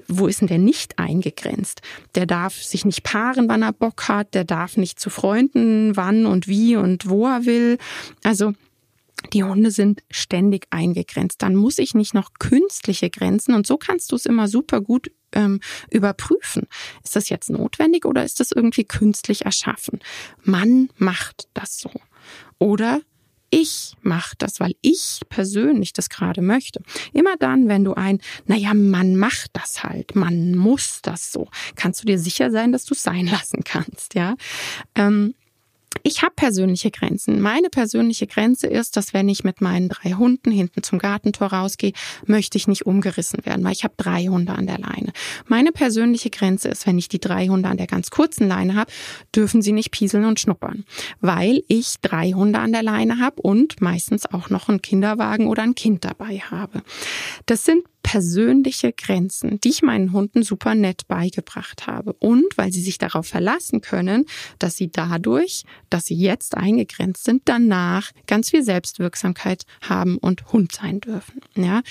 Wo 0.08 0.28
ist 0.28 0.42
denn 0.42 0.48
der 0.48 0.58
nicht 0.58 1.00
eingegrenzt? 1.00 1.82
Der 2.16 2.26
darf 2.26 2.56
sich 2.56 2.86
nicht 2.86 3.04
paaren, 3.04 3.50
wann 3.50 3.62
er 3.62 3.74
Bock 3.74 4.08
hat, 4.08 4.34
der 4.34 4.44
darf 4.44 4.78
nicht 4.78 5.00
zu 5.00 5.10
Freunden, 5.10 5.96
wann 5.96 6.26
und 6.26 6.48
wie 6.48 6.76
und 6.76 7.10
wo 7.10 7.28
er 7.28 7.46
will. 7.46 7.78
Also 8.24 8.54
die 9.34 9.44
Hunde 9.44 9.72
sind 9.72 10.02
ständig 10.10 10.68
eingegrenzt. 10.70 11.42
Dann 11.42 11.56
muss 11.56 11.78
ich 11.78 11.94
nicht 11.94 12.14
noch 12.14 12.32
künstliche 12.40 13.10
Grenzen 13.10 13.54
und 13.54 13.68
so 13.68 13.78
kannst 13.78 14.12
du 14.12 14.16
es 14.16 14.26
immer 14.26 14.48
super 14.48 14.82
gut 14.82 15.12
ähm, 15.34 15.60
überprüfen. 15.92 16.68
Ist 17.04 17.16
das 17.16 17.30
jetzt 17.30 17.50
notwendig 17.50 18.06
oder 18.06 18.24
ist 18.24 18.40
das 18.40 18.52
irgendwie 18.52 18.86
künstlich 18.86 19.46
erschaffen? 19.46 20.00
Man 20.44 20.90
macht 20.98 21.48
das 21.54 21.80
so. 21.80 21.92
Oder 22.58 23.02
ich 23.50 23.94
mache 24.02 24.36
das, 24.38 24.60
weil 24.60 24.76
ich 24.82 25.22
persönlich 25.30 25.94
das 25.94 26.10
gerade 26.10 26.42
möchte. 26.42 26.82
Immer 27.14 27.38
dann, 27.38 27.68
wenn 27.68 27.84
du 27.84 27.94
ein, 27.94 28.20
naja, 28.46 28.74
man 28.74 29.16
macht 29.16 29.52
das 29.54 29.84
halt, 29.84 30.16
man 30.16 30.56
muss 30.56 31.00
das 31.02 31.32
so, 31.32 31.50
kannst 31.76 32.02
du 32.02 32.06
dir 32.06 32.20
sicher 32.20 32.52
sein, 32.52 32.72
dass 32.72 32.86
du 32.86 32.94
es 32.94 33.04
sein 33.04 33.28
lassen 33.32 33.64
kannst, 33.64 34.16
ja. 34.16 34.36
Ähm, 34.96 35.34
ich 36.04 36.21
habe 36.21 36.34
persönliche 36.36 36.91
Grenzen. 36.91 37.41
Meine 37.41 37.69
persönliche 37.69 38.28
Grenze 38.28 38.67
ist, 38.67 38.95
dass 38.97 39.13
wenn 39.13 39.30
ich 39.30 39.43
mit 39.43 39.62
meinen 39.62 39.89
drei 39.89 40.12
Hunden 40.12 40.52
hinten 40.52 40.84
zum 40.84 40.99
Gartentor 40.99 41.47
rausgehe, 41.47 41.93
möchte 42.25 42.58
ich 42.58 42.67
nicht 42.67 42.86
umgerissen 42.86 43.45
werden, 43.45 43.63
weil 43.63 43.73
ich 43.73 43.84
habe 43.84 43.93
drei 43.97 44.25
Hunde 44.25 44.54
an 44.54 44.67
der 44.67 44.78
Leine. 44.78 45.12
Meine 45.47 45.71
persönliche 45.71 46.30
Grenze 46.30 46.69
ist, 46.69 46.86
wenn 46.88 46.97
ich 46.97 47.10
die 47.10 47.19
drei 47.19 47.47
Hunde 47.47 47.69
an 47.69 47.78
der 47.78 47.88
ganz 47.88 48.10
kurzen 48.10 48.47
Leine 48.47 48.75
habe, 48.75 48.91
dürfen 49.36 49.62
sie 49.62 49.71
nicht 49.71 49.91
pieseln 49.91 50.25
und 50.25 50.39
schnuppern, 50.39 50.86
weil 51.21 51.63
ich 51.67 51.95
drei 52.02 52.32
Hunde 52.32 52.60
an 52.60 52.71
der 52.71 52.84
Leine 52.84 53.19
habe 53.19 53.41
und 53.41 53.82
meistens 53.82 54.25
auch 54.25 54.49
noch 54.49 54.69
einen 54.69 54.82
Kinderwagen 54.82 55.47
oder 55.47 55.63
ein 55.63 55.75
Kind 55.75 56.06
dabei 56.06 56.39
habe. 56.39 56.82
Das 57.45 57.65
sind 57.65 57.84
persönliche 58.04 58.94
Grenzen, 58.94 59.60
die 59.60 59.70
ich 59.70 59.82
meinen 59.82 60.12
Hunden 60.14 60.44
super 60.44 60.76
nett 60.76 61.08
beigebracht 61.08 61.88
habe. 61.88 62.14
Und 62.14 62.46
weil 62.56 62.72
sie 62.72 62.82
sich 62.82 62.98
darauf 62.98 63.28
verlassen 63.28 63.82
können, 63.82 64.26
dass 64.58 64.76
sie 64.78 64.92
dadurch, 64.92 65.64
dass 65.90 66.06
sie 66.06 66.16
jetzt 66.16 66.58
eingegrenzt 66.58 67.24
sind, 67.24 67.44
danach 67.46 68.12
ganz 68.28 68.50
viel 68.50 68.64
Selbstwirksamkeit 68.64 69.64
haben 69.82 70.18
und 70.18 70.52
Hund 70.52 70.72
sein 70.72 71.00
dürfen. 71.00 71.42
Ja, 71.56 71.82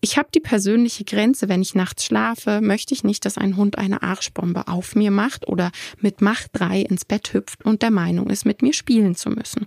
ich 0.00 0.16
habe 0.16 0.28
die 0.34 0.40
persönliche 0.40 1.04
Grenze, 1.04 1.48
wenn 1.48 1.62
ich 1.62 1.74
nachts 1.74 2.04
schlafe, 2.04 2.60
möchte 2.60 2.94
ich 2.94 3.04
nicht, 3.04 3.24
dass 3.24 3.38
ein 3.38 3.56
Hund 3.56 3.78
eine 3.78 4.02
Arschbombe 4.02 4.68
auf 4.68 4.94
mir 4.94 5.10
macht 5.10 5.48
oder 5.48 5.70
mit 6.00 6.20
Macht 6.20 6.50
drei 6.52 6.80
ins 6.80 7.04
Bett 7.04 7.32
hüpft 7.32 7.64
und 7.64 7.82
der 7.82 7.90
Meinung 7.90 8.30
ist, 8.30 8.46
mit 8.46 8.62
mir 8.62 8.72
spielen 8.72 9.14
zu 9.14 9.30
müssen 9.30 9.66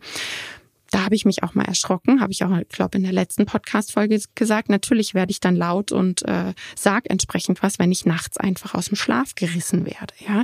da 0.91 1.05
habe 1.05 1.15
ich 1.15 1.25
mich 1.25 1.43
auch 1.43 1.53
mal 1.53 1.65
erschrocken, 1.65 2.21
habe 2.21 2.31
ich 2.31 2.43
auch, 2.43 2.51
glaube 2.69 2.97
in 2.97 3.03
der 3.03 3.11
letzten 3.11 3.45
Podcast-Folge 3.45 4.19
gesagt. 4.35 4.69
Natürlich 4.69 5.13
werde 5.13 5.31
ich 5.31 5.39
dann 5.39 5.55
laut 5.55 5.91
und 5.91 6.27
äh, 6.27 6.53
sag 6.75 7.09
entsprechend 7.09 7.61
was, 7.61 7.79
wenn 7.79 7.91
ich 7.91 8.05
nachts 8.05 8.37
einfach 8.37 8.73
aus 8.73 8.87
dem 8.87 8.95
Schlaf 8.95 9.35
gerissen 9.35 9.85
werde. 9.85 10.13
Ja, 10.27 10.43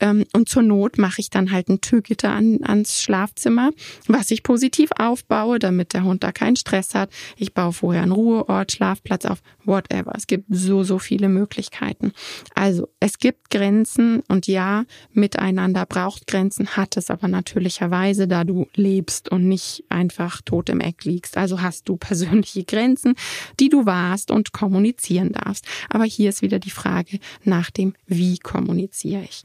ähm, 0.00 0.24
und 0.32 0.48
zur 0.48 0.62
Not 0.62 0.98
mache 0.98 1.20
ich 1.20 1.30
dann 1.30 1.50
halt 1.50 1.68
ein 1.68 1.80
Türgitter 1.80 2.30
an, 2.30 2.58
ans 2.62 3.02
Schlafzimmer, 3.02 3.70
was 4.06 4.30
ich 4.30 4.42
positiv 4.42 4.90
aufbaue, 4.98 5.58
damit 5.58 5.94
der 5.94 6.04
Hund 6.04 6.22
da 6.22 6.32
keinen 6.32 6.56
Stress 6.56 6.94
hat. 6.94 7.10
Ich 7.36 7.54
baue 7.54 7.72
vorher 7.72 8.02
einen 8.02 8.12
Ruheort, 8.12 8.72
Schlafplatz 8.72 9.24
auf, 9.24 9.42
whatever. 9.64 10.12
Es 10.16 10.26
gibt 10.26 10.46
so 10.50 10.82
so 10.84 10.98
viele 10.98 11.28
Möglichkeiten. 11.28 12.12
Also 12.54 12.88
es 13.00 13.18
gibt 13.18 13.50
Grenzen 13.50 14.22
und 14.28 14.46
ja, 14.46 14.84
miteinander 15.12 15.86
braucht 15.86 16.26
Grenzen, 16.26 16.76
hat 16.76 16.96
es 16.96 17.10
aber 17.10 17.28
natürlicherweise, 17.28 18.28
da 18.28 18.44
du 18.44 18.66
lebst 18.74 19.30
und 19.30 19.48
nicht 19.48 19.71
einfach 19.88 20.42
tot 20.42 20.68
im 20.68 20.80
Eck 20.80 21.04
liegst. 21.04 21.36
Also 21.36 21.60
hast 21.60 21.88
du 21.88 21.96
persönliche 21.96 22.64
Grenzen, 22.64 23.14
die 23.60 23.68
du 23.68 23.86
wahrst 23.86 24.30
und 24.30 24.52
kommunizieren 24.52 25.32
darfst. 25.32 25.66
Aber 25.88 26.04
hier 26.04 26.28
ist 26.28 26.42
wieder 26.42 26.58
die 26.58 26.70
Frage 26.70 27.18
nach 27.44 27.70
dem, 27.70 27.94
wie 28.06 28.38
kommuniziere 28.38 29.22
ich. 29.22 29.44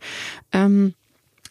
Ähm, 0.52 0.94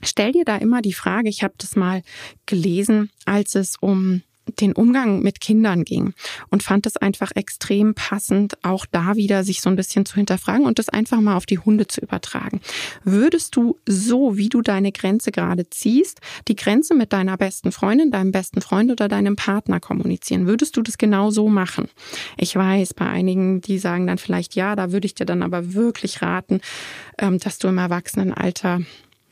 stell 0.02 0.32
dir 0.32 0.44
da 0.44 0.56
immer 0.56 0.82
die 0.82 0.92
Frage, 0.92 1.28
ich 1.28 1.42
habe 1.42 1.54
das 1.58 1.76
mal 1.76 2.02
gelesen, 2.46 3.10
als 3.24 3.54
es 3.54 3.76
um 3.80 4.22
den 4.60 4.72
Umgang 4.72 5.20
mit 5.20 5.40
Kindern 5.40 5.84
ging 5.84 6.14
und 6.50 6.62
fand 6.62 6.86
es 6.86 6.96
einfach 6.96 7.32
extrem 7.34 7.94
passend, 7.94 8.54
auch 8.64 8.86
da 8.86 9.16
wieder 9.16 9.44
sich 9.44 9.60
so 9.60 9.68
ein 9.68 9.76
bisschen 9.76 10.06
zu 10.06 10.14
hinterfragen 10.16 10.66
und 10.66 10.78
das 10.78 10.88
einfach 10.88 11.20
mal 11.20 11.36
auf 11.36 11.46
die 11.46 11.58
Hunde 11.58 11.86
zu 11.86 12.00
übertragen. 12.00 12.60
Würdest 13.04 13.56
du 13.56 13.78
so, 13.86 14.36
wie 14.36 14.48
du 14.48 14.62
deine 14.62 14.92
Grenze 14.92 15.32
gerade 15.32 15.68
ziehst, 15.68 16.20
die 16.48 16.56
Grenze 16.56 16.94
mit 16.94 17.12
deiner 17.12 17.36
besten 17.36 17.72
Freundin, 17.72 18.10
deinem 18.10 18.32
besten 18.32 18.60
Freund 18.60 18.90
oder 18.90 19.08
deinem 19.08 19.36
Partner 19.36 19.80
kommunizieren? 19.80 20.46
Würdest 20.46 20.76
du 20.76 20.82
das 20.82 20.98
genau 20.98 21.30
so 21.30 21.48
machen? 21.48 21.88
Ich 22.36 22.54
weiß, 22.54 22.94
bei 22.94 23.06
einigen, 23.06 23.60
die 23.60 23.78
sagen 23.78 24.06
dann 24.06 24.18
vielleicht 24.18 24.54
ja, 24.54 24.76
da 24.76 24.92
würde 24.92 25.06
ich 25.06 25.14
dir 25.14 25.26
dann 25.26 25.42
aber 25.42 25.74
wirklich 25.74 26.22
raten, 26.22 26.60
ähm, 27.18 27.38
dass 27.38 27.58
du 27.58 27.68
im 27.68 27.78
Erwachsenenalter 27.78 28.80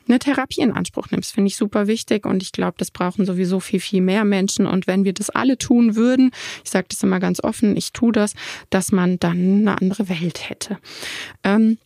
eine 0.07 0.19
Therapie 0.19 0.61
in 0.61 0.71
Anspruch 0.71 1.09
nimmst, 1.11 1.33
finde 1.33 1.47
ich 1.47 1.55
super 1.55 1.87
wichtig 1.87 2.25
und 2.25 2.41
ich 2.43 2.51
glaube, 2.51 2.75
das 2.77 2.91
brauchen 2.91 3.25
sowieso 3.25 3.59
viel, 3.59 3.79
viel 3.79 4.01
mehr 4.01 4.25
Menschen 4.25 4.67
und 4.67 4.87
wenn 4.87 5.03
wir 5.03 5.13
das 5.13 5.29
alle 5.29 5.57
tun 5.57 5.95
würden, 5.95 6.31
ich 6.63 6.71
sage 6.71 6.87
das 6.89 7.01
immer 7.03 7.19
ganz 7.19 7.43
offen, 7.43 7.75
ich 7.75 7.93
tue 7.93 8.11
das, 8.11 8.33
dass 8.69 8.91
man 8.91 9.19
dann 9.19 9.67
eine 9.67 9.81
andere 9.81 10.09
Welt 10.09 10.49
hätte. 10.49 10.77
Ähm, 11.43 11.77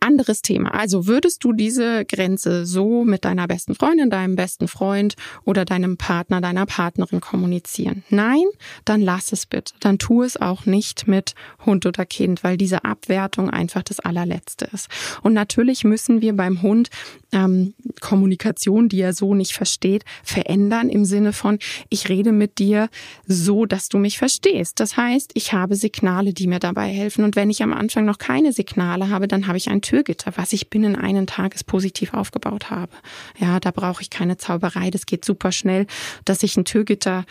anderes 0.00 0.42
Thema. 0.42 0.74
Also 0.74 1.06
würdest 1.06 1.44
du 1.44 1.52
diese 1.52 2.04
Grenze 2.04 2.66
so 2.66 3.04
mit 3.04 3.24
deiner 3.24 3.46
besten 3.46 3.74
Freundin, 3.74 4.10
deinem 4.10 4.36
besten 4.36 4.68
Freund 4.68 5.16
oder 5.44 5.64
deinem 5.64 5.96
Partner, 5.96 6.40
deiner 6.40 6.66
Partnerin 6.66 7.20
kommunizieren? 7.20 8.04
Nein, 8.08 8.44
dann 8.84 9.00
lass 9.00 9.32
es 9.32 9.46
bitte. 9.46 9.74
Dann 9.80 9.98
tu 9.98 10.22
es 10.22 10.36
auch 10.36 10.66
nicht 10.66 11.08
mit 11.08 11.34
Hund 11.66 11.86
oder 11.86 12.06
Kind, 12.06 12.44
weil 12.44 12.56
diese 12.56 12.84
Abwertung 12.84 13.50
einfach 13.50 13.82
das 13.82 14.00
allerletzte 14.00 14.68
ist. 14.72 14.88
Und 15.22 15.32
natürlich 15.32 15.84
müssen 15.84 16.20
wir 16.20 16.34
beim 16.34 16.62
Hund 16.62 16.90
ähm, 17.32 17.74
Kommunikation, 18.00 18.88
die 18.88 19.00
er 19.00 19.12
so 19.12 19.34
nicht 19.34 19.52
versteht, 19.52 20.04
verändern 20.22 20.88
im 20.88 21.04
Sinne 21.04 21.32
von, 21.32 21.58
ich 21.88 22.08
rede 22.08 22.32
mit 22.32 22.58
dir 22.58 22.88
so, 23.26 23.66
dass 23.66 23.88
du 23.88 23.98
mich 23.98 24.18
verstehst. 24.18 24.80
Das 24.80 24.96
heißt, 24.96 25.32
ich 25.34 25.52
habe 25.52 25.76
Signale, 25.76 26.32
die 26.32 26.46
mir 26.46 26.58
dabei 26.58 26.88
helfen. 26.88 27.24
Und 27.24 27.36
wenn 27.36 27.50
ich 27.50 27.62
am 27.62 27.72
Anfang 27.72 28.04
noch 28.04 28.18
keine 28.18 28.52
Signale 28.52 29.10
habe, 29.10 29.28
dann 29.28 29.46
habe 29.46 29.58
ich 29.58 29.68
ein 29.68 29.79
Türgitter, 29.80 30.32
was 30.36 30.52
ich 30.52 30.70
binnen 30.70 30.96
einen 30.96 31.26
Tages 31.26 31.64
positiv 31.64 32.14
aufgebaut 32.14 32.70
habe. 32.70 32.92
Ja, 33.38 33.60
da 33.60 33.70
brauche 33.70 34.02
ich 34.02 34.10
keine 34.10 34.36
Zauberei. 34.36 34.90
Das 34.90 35.06
geht 35.06 35.24
super 35.24 35.52
schnell, 35.52 35.86
dass 36.24 36.42
ich 36.42 36.56
ein 36.56 36.64
Türgitter 36.64 37.24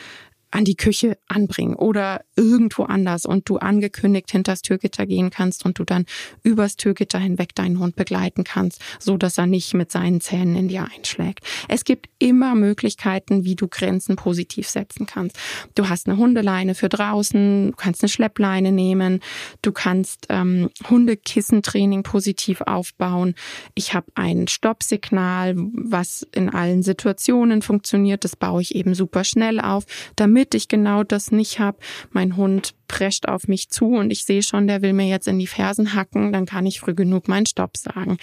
an 0.52 0.66
die 0.66 0.76
Küche 0.76 1.18
anbringen 1.28 1.76
oder 1.76 2.22
irgendwo 2.36 2.84
anders 2.84 3.26
und 3.26 3.48
du 3.50 3.58
angekündigt 3.58 4.32
hinter 4.32 4.54
das 4.54 4.62
Türgitter 4.62 5.06
gehen 5.06 5.30
kannst 5.30 5.66
und 5.66 5.78
du 5.78 5.84
dann 5.84 6.06
übers 6.44 6.76
Türgitter 6.76 7.20
hinweg 7.20 7.54
deinen 7.54 7.80
Hund 7.80 7.96
begleiten 7.96 8.44
kannst, 8.44 8.82
so 9.00 9.18
dass 9.18 9.38
er 9.38 9.46
nicht 9.46 9.74
mit 9.74 9.92
seinen 9.92 10.22
Zähnen 10.22 10.56
in 10.56 10.68
dir 10.68 10.88
einschlägt. 10.96 11.42
Es 11.68 11.84
gibt 11.84 12.10
immer 12.18 12.56
Möglichkeiten, 12.56 13.44
wie 13.44 13.56
du 13.56 13.68
Grenzen 13.68 14.16
positiv 14.16 14.68
setzen 14.70 15.06
kannst. 15.06 15.38
Du 15.76 15.90
hast 15.90 16.08
eine 16.08 16.18
Hundeleine 16.18 16.74
für 16.76 16.90
draußen, 16.90 17.72
du 17.72 17.76
kannst 17.76 18.02
eine 18.04 18.10
Schleppleine 18.10 18.72
nehmen, 18.72 19.20
du 19.62 19.72
kannst 19.72 20.28
ähm, 20.30 20.70
Hundekissentraining 20.90 22.04
positiv 22.04 22.62
aufbauen. 22.62 23.36
Ich 23.76 23.94
habe 23.94 24.08
ein 24.16 24.48
Stoppsignal, 24.48 25.56
was 25.58 26.26
in 26.34 26.50
allen 26.50 26.82
Situationen 26.82 27.62
funktioniert. 27.62 28.24
Das 28.24 28.36
baue 28.36 28.62
ich 28.62 28.76
eben 28.76 28.96
super 28.96 29.24
schnell 29.24 29.60
auf, 29.60 29.86
damit 30.16 30.39
damit 30.40 30.56
ich 30.56 30.70
genau 30.70 31.04
das 31.04 31.32
nicht 31.32 31.60
habe. 31.60 31.78
Mein 32.12 32.38
Hund 32.38 32.74
prescht 32.88 33.28
auf 33.28 33.50
mich 33.50 33.70
zu 33.70 33.88
und 33.88 34.10
ich 34.10 34.24
sehe 34.24 34.42
schon, 34.42 34.68
der 34.68 34.82
will 34.82 34.94
mir 34.94 35.06
jetzt 35.06 35.28
in 35.28 35.38
die 35.38 35.48
Fersen 35.48 35.94
hacken, 35.94 36.32
dann 36.32 36.46
kann 36.46 36.66
ich 36.66 36.80
früh 36.80 36.94
genug 36.94 37.28
meinen 37.28 37.46
Stopp 37.46 37.76
sagen, 37.76 38.18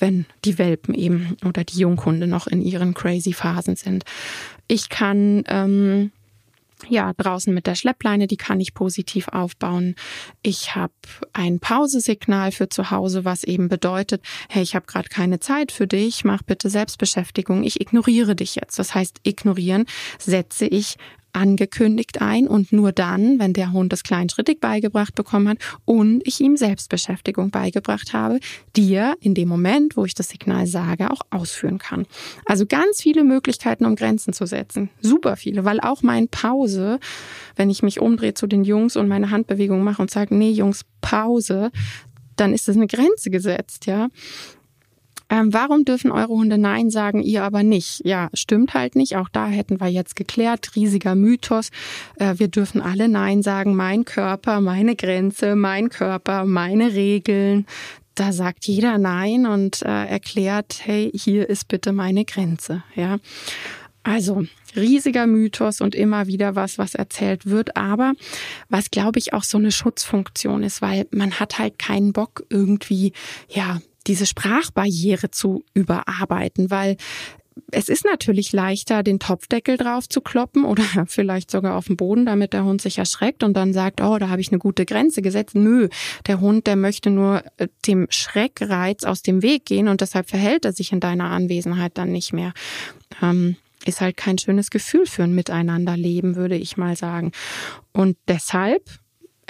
wenn 0.00 0.26
die 0.44 0.58
Welpen 0.58 0.94
eben 0.94 1.36
oder 1.44 1.62
die 1.62 1.78
Junghunde 1.78 2.26
noch 2.26 2.48
in 2.48 2.60
ihren 2.60 2.92
crazy 2.92 3.32
Phasen 3.32 3.76
sind. 3.76 4.02
Ich 4.66 4.88
kann 4.88 5.44
ähm, 5.46 6.10
ja, 6.88 7.12
draußen 7.16 7.52
mit 7.52 7.66
der 7.66 7.74
Schleppleine, 7.74 8.26
die 8.26 8.36
kann 8.36 8.60
ich 8.60 8.74
positiv 8.74 9.28
aufbauen. 9.28 9.94
Ich 10.42 10.74
habe 10.74 10.92
ein 11.32 11.60
Pausesignal 11.60 12.52
für 12.52 12.68
zu 12.68 12.90
Hause, 12.90 13.24
was 13.24 13.44
eben 13.44 13.68
bedeutet, 13.68 14.22
hey, 14.48 14.62
ich 14.62 14.74
habe 14.74 14.86
gerade 14.86 15.08
keine 15.08 15.40
Zeit 15.40 15.72
für 15.72 15.86
dich, 15.86 16.24
mach 16.24 16.42
bitte 16.42 16.70
Selbstbeschäftigung, 16.70 17.64
ich 17.64 17.80
ignoriere 17.80 18.34
dich 18.34 18.56
jetzt. 18.56 18.78
Das 18.78 18.94
heißt, 18.94 19.20
ignorieren 19.24 19.86
setze 20.18 20.66
ich 20.66 20.96
angekündigt 21.32 22.20
ein 22.20 22.48
und 22.48 22.72
nur 22.72 22.92
dann, 22.92 23.38
wenn 23.38 23.52
der 23.52 23.72
Hund 23.72 23.92
das 23.92 24.02
kleinschrittig 24.02 24.60
beigebracht 24.60 25.14
bekommen 25.14 25.48
hat 25.48 25.58
und 25.84 26.22
ich 26.26 26.40
ihm 26.40 26.56
Selbstbeschäftigung 26.56 27.50
beigebracht 27.50 28.12
habe, 28.12 28.40
die 28.76 28.92
er 28.94 29.14
in 29.20 29.34
dem 29.34 29.48
Moment, 29.48 29.96
wo 29.96 30.04
ich 30.04 30.14
das 30.14 30.28
Signal 30.28 30.66
sage, 30.66 31.10
auch 31.10 31.22
ausführen 31.30 31.78
kann. 31.78 32.06
Also 32.46 32.66
ganz 32.66 33.02
viele 33.02 33.24
Möglichkeiten, 33.24 33.84
um 33.84 33.96
Grenzen 33.96 34.32
zu 34.32 34.46
setzen. 34.46 34.90
Super 35.00 35.36
viele, 35.36 35.64
weil 35.64 35.80
auch 35.80 36.02
mein 36.02 36.28
Pause, 36.28 36.98
wenn 37.56 37.70
ich 37.70 37.82
mich 37.82 38.00
umdrehe 38.00 38.34
zu 38.34 38.46
den 38.46 38.64
Jungs 38.64 38.96
und 38.96 39.08
meine 39.08 39.30
Handbewegung 39.30 39.82
mache 39.82 40.02
und 40.02 40.10
sage, 40.10 40.34
nee 40.34 40.50
Jungs, 40.50 40.84
Pause, 41.00 41.70
dann 42.36 42.54
ist 42.54 42.68
es 42.68 42.76
eine 42.76 42.86
Grenze 42.86 43.30
gesetzt, 43.30 43.86
ja. 43.86 44.08
Ähm, 45.30 45.52
warum 45.52 45.84
dürfen 45.84 46.10
eure 46.10 46.28
Hunde 46.28 46.58
Nein 46.58 46.90
sagen, 46.90 47.22
ihr 47.22 47.44
aber 47.44 47.62
nicht? 47.62 48.02
Ja, 48.04 48.28
stimmt 48.34 48.74
halt 48.74 48.96
nicht. 48.96 49.16
Auch 49.16 49.28
da 49.28 49.46
hätten 49.46 49.80
wir 49.80 49.86
jetzt 49.86 50.16
geklärt, 50.16 50.74
riesiger 50.74 51.14
Mythos. 51.14 51.70
Äh, 52.16 52.34
wir 52.38 52.48
dürfen 52.48 52.82
alle 52.82 53.08
Nein 53.08 53.42
sagen. 53.42 53.76
Mein 53.76 54.04
Körper, 54.04 54.60
meine 54.60 54.96
Grenze, 54.96 55.54
mein 55.54 55.88
Körper, 55.88 56.44
meine 56.44 56.94
Regeln. 56.94 57.66
Da 58.16 58.32
sagt 58.32 58.66
jeder 58.66 58.98
Nein 58.98 59.46
und 59.46 59.82
äh, 59.82 60.06
erklärt, 60.06 60.80
hey, 60.82 61.10
hier 61.14 61.48
ist 61.48 61.68
bitte 61.68 61.92
meine 61.92 62.24
Grenze. 62.24 62.82
Ja. 62.96 63.18
Also 64.02 64.44
riesiger 64.74 65.26
Mythos 65.26 65.80
und 65.80 65.94
immer 65.94 66.26
wieder 66.26 66.56
was, 66.56 66.78
was 66.78 66.94
erzählt 66.94 67.46
wird, 67.46 67.76
aber 67.76 68.14
was 68.68 68.90
glaube 68.90 69.18
ich 69.18 69.34
auch 69.34 69.42
so 69.42 69.58
eine 69.58 69.70
Schutzfunktion 69.70 70.62
ist, 70.62 70.80
weil 70.80 71.06
man 71.10 71.38
hat 71.38 71.58
halt 71.58 71.78
keinen 71.78 72.12
Bock 72.12 72.44
irgendwie, 72.48 73.12
ja, 73.48 73.80
diese 74.06 74.26
Sprachbarriere 74.26 75.30
zu 75.30 75.64
überarbeiten, 75.74 76.70
weil 76.70 76.96
es 77.72 77.88
ist 77.88 78.04
natürlich 78.04 78.52
leichter, 78.52 79.02
den 79.02 79.18
Topfdeckel 79.18 79.76
drauf 79.76 80.08
zu 80.08 80.20
kloppen 80.20 80.64
oder 80.64 80.82
vielleicht 81.06 81.50
sogar 81.50 81.76
auf 81.76 81.86
den 81.86 81.96
Boden, 81.96 82.26
damit 82.26 82.52
der 82.52 82.64
Hund 82.64 82.80
sich 82.80 82.98
erschreckt 82.98 83.42
und 83.42 83.54
dann 83.54 83.72
sagt, 83.72 84.00
oh, 84.00 84.18
da 84.18 84.28
habe 84.28 84.40
ich 84.40 84.50
eine 84.50 84.58
gute 84.58 84.86
Grenze 84.86 85.22
gesetzt. 85.22 85.54
Nö, 85.54 85.88
der 86.26 86.40
Hund, 86.40 86.66
der 86.66 86.76
möchte 86.76 87.10
nur 87.10 87.42
äh, 87.58 87.68
dem 87.86 88.06
Schreckreiz 88.10 89.04
aus 89.04 89.22
dem 89.22 89.42
Weg 89.42 89.66
gehen 89.66 89.88
und 89.88 90.00
deshalb 90.00 90.28
verhält 90.28 90.64
er 90.64 90.72
sich 90.72 90.92
in 90.92 91.00
deiner 91.00 91.30
Anwesenheit 91.30 91.98
dann 91.98 92.12
nicht 92.12 92.32
mehr. 92.32 92.52
Ähm, 93.22 93.56
ist 93.86 94.00
halt 94.00 94.16
kein 94.16 94.36
schönes 94.36 94.70
Gefühl 94.70 95.06
für 95.06 95.22
ein 95.22 95.34
Miteinanderleben, 95.34 96.36
würde 96.36 96.56
ich 96.56 96.76
mal 96.76 96.96
sagen. 96.96 97.32
Und 97.92 98.16
deshalb 98.28 98.82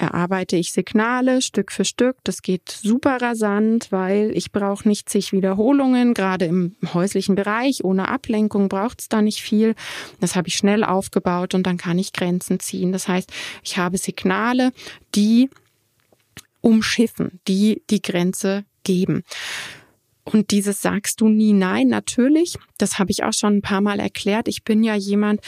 erarbeite 0.01 0.55
ich 0.55 0.73
Signale 0.73 1.41
Stück 1.41 1.71
für 1.71 1.85
Stück. 1.85 2.17
Das 2.23 2.41
geht 2.41 2.69
super 2.69 3.21
rasant, 3.21 3.91
weil 3.91 4.31
ich 4.35 4.51
brauche 4.51 4.87
nicht 4.87 5.09
zig 5.09 5.31
Wiederholungen. 5.31 6.13
Gerade 6.13 6.45
im 6.45 6.75
häuslichen 6.93 7.35
Bereich 7.35 7.83
ohne 7.83 8.07
Ablenkung 8.09 8.67
braucht 8.67 9.01
es 9.01 9.09
da 9.09 9.21
nicht 9.21 9.41
viel. 9.41 9.75
Das 10.19 10.35
habe 10.35 10.47
ich 10.47 10.55
schnell 10.55 10.83
aufgebaut 10.83 11.53
und 11.53 11.67
dann 11.67 11.77
kann 11.77 11.99
ich 11.99 12.13
Grenzen 12.13 12.59
ziehen. 12.59 12.91
Das 12.91 13.07
heißt, 13.07 13.31
ich 13.63 13.77
habe 13.77 13.97
Signale, 13.97 14.71
die 15.13 15.49
umschiffen, 16.61 17.39
die 17.47 17.83
die 17.89 18.01
Grenze 18.01 18.65
geben. 18.83 19.23
Und 20.23 20.51
dieses 20.51 20.81
sagst 20.81 21.21
du 21.21 21.27
nie 21.27 21.53
nein, 21.53 21.87
natürlich. 21.87 22.57
Das 22.77 22.99
habe 22.99 23.11
ich 23.11 23.23
auch 23.23 23.33
schon 23.33 23.57
ein 23.57 23.61
paar 23.61 23.81
Mal 23.81 23.99
erklärt. 23.99 24.47
Ich 24.47 24.63
bin 24.63 24.83
ja 24.83 24.95
jemand, 24.95 25.41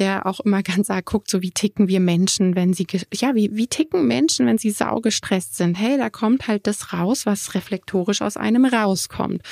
der 0.00 0.26
auch 0.26 0.40
immer 0.40 0.62
ganz 0.62 0.88
sagt, 0.88 1.06
guckt, 1.06 1.30
so 1.30 1.42
wie 1.42 1.52
ticken 1.52 1.86
wir 1.86 2.00
Menschen, 2.00 2.56
wenn 2.56 2.72
sie, 2.72 2.86
ja, 3.14 3.34
wie, 3.34 3.54
wie 3.54 3.68
ticken 3.68 4.06
Menschen, 4.06 4.46
wenn 4.46 4.58
sie 4.58 4.70
saugestresst 4.70 5.56
sind? 5.56 5.74
Hey, 5.76 5.98
da 5.98 6.10
kommt 6.10 6.48
halt 6.48 6.66
das 6.66 6.92
raus, 6.92 7.26
was 7.26 7.54
reflektorisch 7.54 8.22
aus 8.22 8.36
einem 8.36 8.64
rauskommt. 8.64 9.42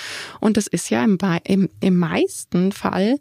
Und 0.41 0.57
das 0.57 0.67
ist 0.67 0.91
ja 0.91 1.05
im, 1.05 1.19
im, 1.45 1.69
im 1.81 1.97
meisten 1.97 2.73
Fall 2.73 3.19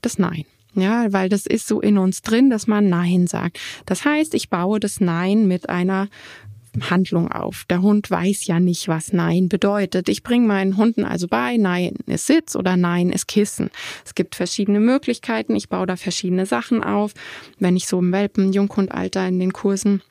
das 0.00 0.18
Nein. 0.18 0.46
Ja, 0.74 1.12
weil 1.12 1.28
das 1.28 1.44
ist 1.44 1.66
so 1.66 1.82
in 1.82 1.98
uns 1.98 2.22
drin, 2.22 2.48
dass 2.48 2.66
man 2.66 2.88
Nein 2.88 3.26
sagt. 3.26 3.58
Das 3.84 4.06
heißt, 4.06 4.32
ich 4.32 4.48
baue 4.48 4.80
das 4.80 5.00
Nein 5.00 5.46
mit 5.46 5.68
einer 5.68 6.08
Handlung 6.80 7.30
auf. 7.30 7.64
Der 7.68 7.82
Hund 7.82 8.10
weiß 8.10 8.46
ja 8.46 8.60
nicht, 8.60 8.88
was 8.88 9.12
Nein 9.12 9.48
bedeutet. 9.48 10.08
Ich 10.08 10.22
bringe 10.22 10.46
meinen 10.46 10.76
Hunden 10.76 11.04
also 11.04 11.28
bei, 11.28 11.56
Nein 11.56 11.96
ist 12.06 12.26
Sitz 12.26 12.56
oder 12.56 12.76
Nein 12.76 13.10
ist 13.10 13.28
Kissen. 13.28 13.70
Es 14.04 14.14
gibt 14.14 14.34
verschiedene 14.34 14.80
Möglichkeiten. 14.80 15.54
Ich 15.54 15.68
baue 15.68 15.86
da 15.86 15.96
verschiedene 15.96 16.46
Sachen 16.46 16.82
auf. 16.82 17.12
Wenn 17.58 17.76
ich 17.76 17.86
so 17.86 17.98
im 17.98 18.12
Welpen-Junghundalter 18.12 19.26
in 19.28 19.38
den 19.38 19.52
Kursen 19.52 20.02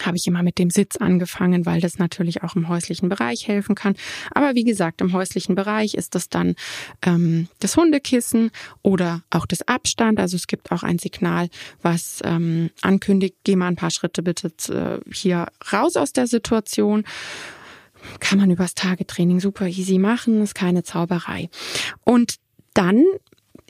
habe 0.00 0.16
ich 0.16 0.26
immer 0.26 0.42
mit 0.42 0.58
dem 0.58 0.70
Sitz 0.70 0.96
angefangen, 0.96 1.66
weil 1.66 1.80
das 1.80 1.98
natürlich 1.98 2.42
auch 2.42 2.56
im 2.56 2.68
häuslichen 2.68 3.08
Bereich 3.08 3.46
helfen 3.46 3.74
kann. 3.74 3.94
Aber 4.30 4.54
wie 4.54 4.64
gesagt, 4.64 5.00
im 5.00 5.12
häuslichen 5.12 5.54
Bereich 5.54 5.94
ist 5.94 6.14
das 6.14 6.28
dann 6.28 6.54
ähm, 7.02 7.48
das 7.60 7.76
Hundekissen 7.76 8.50
oder 8.82 9.22
auch 9.30 9.46
das 9.46 9.62
Abstand. 9.68 10.18
Also 10.18 10.36
es 10.36 10.46
gibt 10.46 10.72
auch 10.72 10.82
ein 10.82 10.98
Signal, 10.98 11.48
was 11.82 12.20
ähm, 12.24 12.70
ankündigt, 12.80 13.36
geh 13.44 13.56
mal 13.56 13.68
ein 13.68 13.76
paar 13.76 13.90
Schritte 13.90 14.22
bitte 14.22 14.52
äh, 14.68 15.00
hier 15.12 15.46
raus 15.72 15.96
aus 15.96 16.12
der 16.12 16.26
Situation. 16.26 17.04
Kann 18.18 18.38
man 18.38 18.50
übers 18.50 18.74
Tagetraining 18.74 19.40
super 19.40 19.66
easy 19.66 19.98
machen, 19.98 20.42
ist 20.42 20.54
keine 20.54 20.82
Zauberei. 20.82 21.50
Und 22.04 22.36
dann 22.74 23.04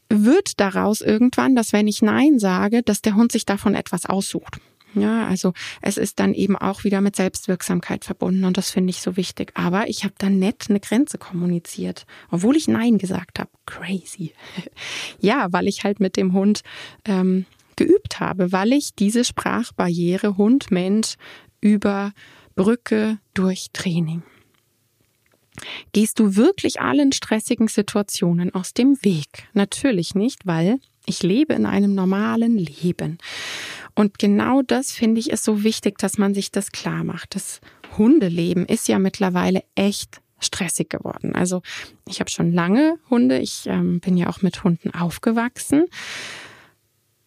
wird 0.09 0.61
daraus 0.61 1.01
irgendwann, 1.01 1.57
dass 1.57 1.73
wenn 1.73 1.89
ich 1.89 2.03
Nein 2.03 2.39
sage, 2.39 2.83
dass 2.83 3.03
der 3.03 3.15
Hund 3.15 3.33
sich 3.33 3.47
davon 3.47 3.75
etwas 3.75 4.07
aussucht. 4.07 4.59
Ja, 4.95 5.27
also 5.27 5.53
es 5.81 5.97
ist 5.97 6.21
dann 6.21 6.35
eben 6.35 6.57
auch 6.57 6.85
wieder 6.85 7.01
mit 7.01 7.17
Selbstwirksamkeit 7.17 8.05
verbunden 8.05 8.45
und 8.45 8.59
das 8.59 8.71
finde 8.71 8.91
ich 8.91 9.01
so 9.01 9.17
wichtig. 9.17 9.53
Aber 9.55 9.89
ich 9.89 10.05
habe 10.05 10.15
dann 10.19 10.39
nett 10.39 10.67
eine 10.69 10.81
Grenze 10.81 11.19
kommuniziert, 11.19 12.07
obwohl 12.31 12.57
ich 12.57 12.69
Nein 12.69 12.99
gesagt 12.99 13.39
habe. 13.39 13.51
Crazy. 13.67 14.33
ja, 15.21 15.49
weil 15.51 15.69
ich 15.69 15.85
halt 15.85 16.01
mit 16.01 16.17
dem 16.17 16.33
Hund 16.33 16.63
ähm, 17.05 17.47
geübt 17.77 18.21
habe, 18.21 18.53
weil 18.53 18.73
ich 18.73 18.95
diese 18.95 19.25
Sprachbarriere 19.25 20.37
Hund-Mensch 20.37 21.17
überbrücke 21.61 23.19
durch 23.35 23.69
Training. 23.73 24.23
Gehst 25.93 26.19
du 26.19 26.37
wirklich 26.37 26.81
allen 26.81 27.13
stressigen 27.13 27.69
Situationen 27.69 28.55
aus 28.55 28.75
dem 28.75 28.97
Weg? 29.03 29.49
Natürlich 29.53 30.15
nicht, 30.15 30.47
weil 30.47 30.79
ich 31.07 31.23
lebe 31.23 31.55
in 31.55 31.67
einem 31.67 31.95
normalen 31.95 32.57
Leben. 32.57 33.19
Und 33.95 34.19
genau 34.19 34.63
das 34.63 34.93
finde 34.93 35.21
ich 35.21 35.31
ist 35.31 35.45
so 35.45 35.63
wichtig, 35.65 35.99
dass 35.99 36.19
man 36.19 36.35
sich 36.35 36.51
das 36.51 36.73
klar 36.73 37.05
macht. 37.05 37.35
Das 37.35 37.61
Hundeleben 37.99 38.67
ist 38.67 38.89
ja 38.89 38.99
mittlerweile 38.99 39.63
echt 39.75 40.21
stressig 40.41 40.91
geworden. 40.91 41.35
Also 41.35 41.63
ich 42.09 42.21
habe 42.21 42.31
schon 42.31 42.53
lange 42.53 42.99
Hunde. 43.11 43.39
Ich 43.39 43.67
ähm, 43.67 44.01
bin 44.01 44.17
ja 44.17 44.29
auch 44.29 44.43
mit 44.43 44.65
Hunden 44.65 44.93
aufgewachsen. 44.93 45.87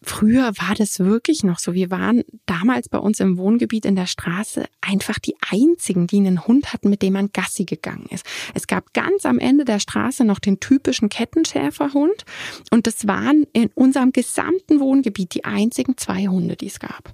Früher 0.08 0.52
war 0.56 0.76
das 0.78 1.00
wirklich 1.00 1.42
noch 1.42 1.58
so. 1.58 1.74
Wir 1.74 1.90
waren 1.90 2.22
damals 2.46 2.88
bei 2.88 2.98
uns 2.98 3.18
im 3.18 3.38
Wohngebiet 3.38 3.84
in 3.84 3.96
der 3.96 4.06
Straße 4.06 4.64
einfach 4.80 5.18
die 5.18 5.34
einzigen, 5.50 6.06
die 6.06 6.18
einen 6.18 6.46
Hund 6.46 6.72
hatten, 6.72 6.90
mit 6.90 7.02
dem 7.02 7.14
man 7.14 7.30
Gassi 7.32 7.64
gegangen 7.64 8.06
ist. 8.10 8.24
Es 8.54 8.68
gab 8.68 8.94
ganz 8.94 9.26
am 9.26 9.40
Ende 9.40 9.64
der 9.64 9.80
Straße 9.80 10.24
noch 10.24 10.38
den 10.38 10.60
typischen 10.60 11.08
Kettenschäferhund 11.08 12.24
und 12.70 12.86
das 12.86 13.08
waren 13.08 13.46
in 13.52 13.70
unserem 13.74 14.12
gesamten 14.12 14.78
Wohngebiet 14.78 15.34
die 15.34 15.44
einzigen 15.44 15.96
zwei 15.96 16.28
Hunde, 16.28 16.54
die 16.54 16.68
es 16.68 16.78
gab. 16.78 17.12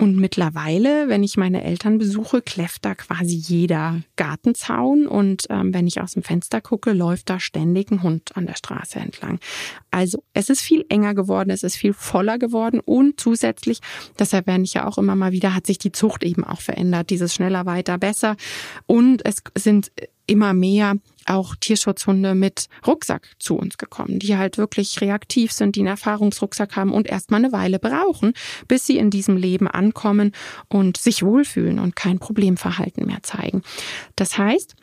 Und 0.00 0.16
mittlerweile, 0.16 1.10
wenn 1.10 1.22
ich 1.22 1.36
meine 1.36 1.62
Eltern 1.62 1.98
besuche, 1.98 2.40
kläfft 2.40 2.86
da 2.86 2.94
quasi 2.94 3.34
jeder 3.34 4.00
Gartenzaun. 4.16 5.06
Und 5.06 5.44
ähm, 5.50 5.74
wenn 5.74 5.86
ich 5.86 6.00
aus 6.00 6.12
dem 6.14 6.22
Fenster 6.22 6.62
gucke, 6.62 6.94
läuft 6.94 7.28
da 7.28 7.38
ständig 7.38 7.90
ein 7.90 8.02
Hund 8.02 8.34
an 8.34 8.46
der 8.46 8.54
Straße 8.54 8.98
entlang. 8.98 9.40
Also 9.90 10.24
es 10.32 10.48
ist 10.48 10.62
viel 10.62 10.86
enger 10.88 11.12
geworden, 11.12 11.50
es 11.50 11.62
ist 11.62 11.76
viel 11.76 11.92
voller 11.92 12.38
geworden. 12.38 12.80
Und 12.82 13.20
zusätzlich, 13.20 13.80
das 14.16 14.32
erwähne 14.32 14.64
ich 14.64 14.72
ja 14.72 14.86
auch 14.86 14.96
immer 14.96 15.16
mal 15.16 15.32
wieder, 15.32 15.54
hat 15.54 15.66
sich 15.66 15.76
die 15.76 15.92
Zucht 15.92 16.24
eben 16.24 16.44
auch 16.44 16.62
verändert, 16.62 17.10
dieses 17.10 17.34
schneller, 17.34 17.66
weiter, 17.66 17.98
besser. 17.98 18.36
Und 18.86 19.22
es 19.26 19.42
sind 19.54 19.92
immer 20.26 20.54
mehr 20.54 20.94
auch 21.26 21.54
Tierschutzhunde 21.56 22.34
mit 22.34 22.66
Rucksack 22.86 23.28
zu 23.38 23.56
uns 23.56 23.78
gekommen, 23.78 24.18
die 24.18 24.36
halt 24.36 24.58
wirklich 24.58 25.00
reaktiv 25.00 25.52
sind, 25.52 25.76
die 25.76 25.80
einen 25.80 25.88
Erfahrungsrucksack 25.88 26.76
haben 26.76 26.92
und 26.92 27.08
erstmal 27.08 27.44
eine 27.44 27.52
Weile 27.52 27.78
brauchen, 27.78 28.32
bis 28.68 28.86
sie 28.86 28.98
in 28.98 29.10
diesem 29.10 29.36
Leben 29.36 29.68
ankommen 29.68 30.32
und 30.68 30.96
sich 30.96 31.22
wohlfühlen 31.22 31.78
und 31.78 31.96
kein 31.96 32.18
Problemverhalten 32.18 33.06
mehr 33.06 33.22
zeigen. 33.22 33.62
Das 34.16 34.38
heißt, 34.38 34.74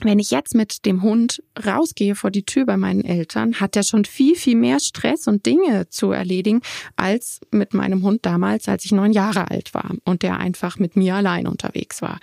wenn 0.00 0.18
ich 0.18 0.30
jetzt 0.30 0.54
mit 0.54 0.84
dem 0.84 1.02
Hund 1.02 1.42
rausgehe 1.64 2.14
vor 2.14 2.30
die 2.30 2.44
Tür 2.44 2.66
bei 2.66 2.76
meinen 2.76 3.04
Eltern, 3.04 3.60
hat 3.60 3.76
er 3.76 3.82
schon 3.82 4.04
viel, 4.04 4.34
viel 4.34 4.56
mehr 4.56 4.80
Stress 4.80 5.28
und 5.28 5.46
Dinge 5.46 5.88
zu 5.90 6.12
erledigen 6.12 6.60
als 6.96 7.40
mit 7.50 7.74
meinem 7.74 8.02
Hund 8.02 8.24
damals, 8.26 8.68
als 8.68 8.84
ich 8.84 8.92
neun 8.92 9.12
Jahre 9.12 9.50
alt 9.50 9.74
war 9.74 9.92
und 10.04 10.22
der 10.22 10.38
einfach 10.38 10.78
mit 10.78 10.96
mir 10.96 11.14
allein 11.14 11.46
unterwegs 11.46 12.02
war. 12.02 12.18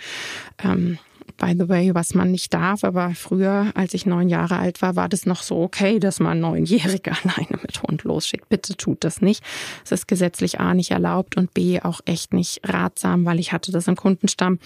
By 1.40 1.54
the 1.58 1.70
way, 1.70 1.94
was 1.94 2.12
man 2.12 2.30
nicht 2.30 2.52
darf, 2.52 2.84
aber 2.84 3.14
früher, 3.14 3.72
als 3.74 3.94
ich 3.94 4.04
neun 4.04 4.28
Jahre 4.28 4.58
alt 4.58 4.82
war, 4.82 4.94
war 4.94 5.08
das 5.08 5.24
noch 5.24 5.42
so 5.42 5.62
okay, 5.62 5.98
dass 5.98 6.20
man 6.20 6.38
Neunjährige 6.38 7.12
alleine 7.24 7.58
mit 7.62 7.82
Hund 7.82 8.04
losschickt. 8.04 8.50
Bitte 8.50 8.76
tut 8.76 9.04
das 9.04 9.22
nicht. 9.22 9.42
Es 9.82 9.90
ist 9.90 10.06
gesetzlich 10.06 10.60
A 10.60 10.74
nicht 10.74 10.90
erlaubt 10.90 11.38
und 11.38 11.54
B 11.54 11.80
auch 11.80 12.02
echt 12.04 12.34
nicht 12.34 12.60
ratsam, 12.68 13.24
weil 13.24 13.40
ich 13.40 13.54
hatte 13.54 13.72
das 13.72 13.88
im 13.88 13.96
Kundenstamm. 13.96 14.58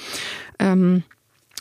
Ähm, 0.58 1.04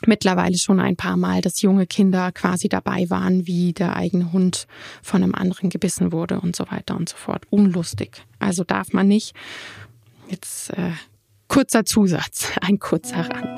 mittlerweile 0.04 0.58
schon 0.58 0.80
ein 0.80 0.96
paar 0.96 1.16
Mal, 1.16 1.40
dass 1.42 1.62
junge 1.62 1.86
Kinder 1.86 2.32
quasi 2.32 2.68
dabei 2.68 3.08
waren, 3.08 3.46
wie 3.46 3.72
der 3.72 3.94
eigene 3.94 4.32
Hund 4.32 4.66
von 5.00 5.22
einem 5.22 5.36
anderen 5.36 5.70
gebissen 5.70 6.10
wurde 6.10 6.40
und 6.40 6.56
so 6.56 6.64
weiter 6.72 6.96
und 6.96 7.08
so 7.08 7.16
fort. 7.16 7.44
Unlustig. 7.50 8.20
Also 8.40 8.64
darf 8.64 8.92
man 8.92 9.06
nicht. 9.06 9.32
Jetzt 10.28 10.70
äh, 10.70 10.90
kurzer 11.46 11.84
Zusatz, 11.84 12.50
ein 12.60 12.80
kurzer 12.80 13.30
Rand. 13.30 13.53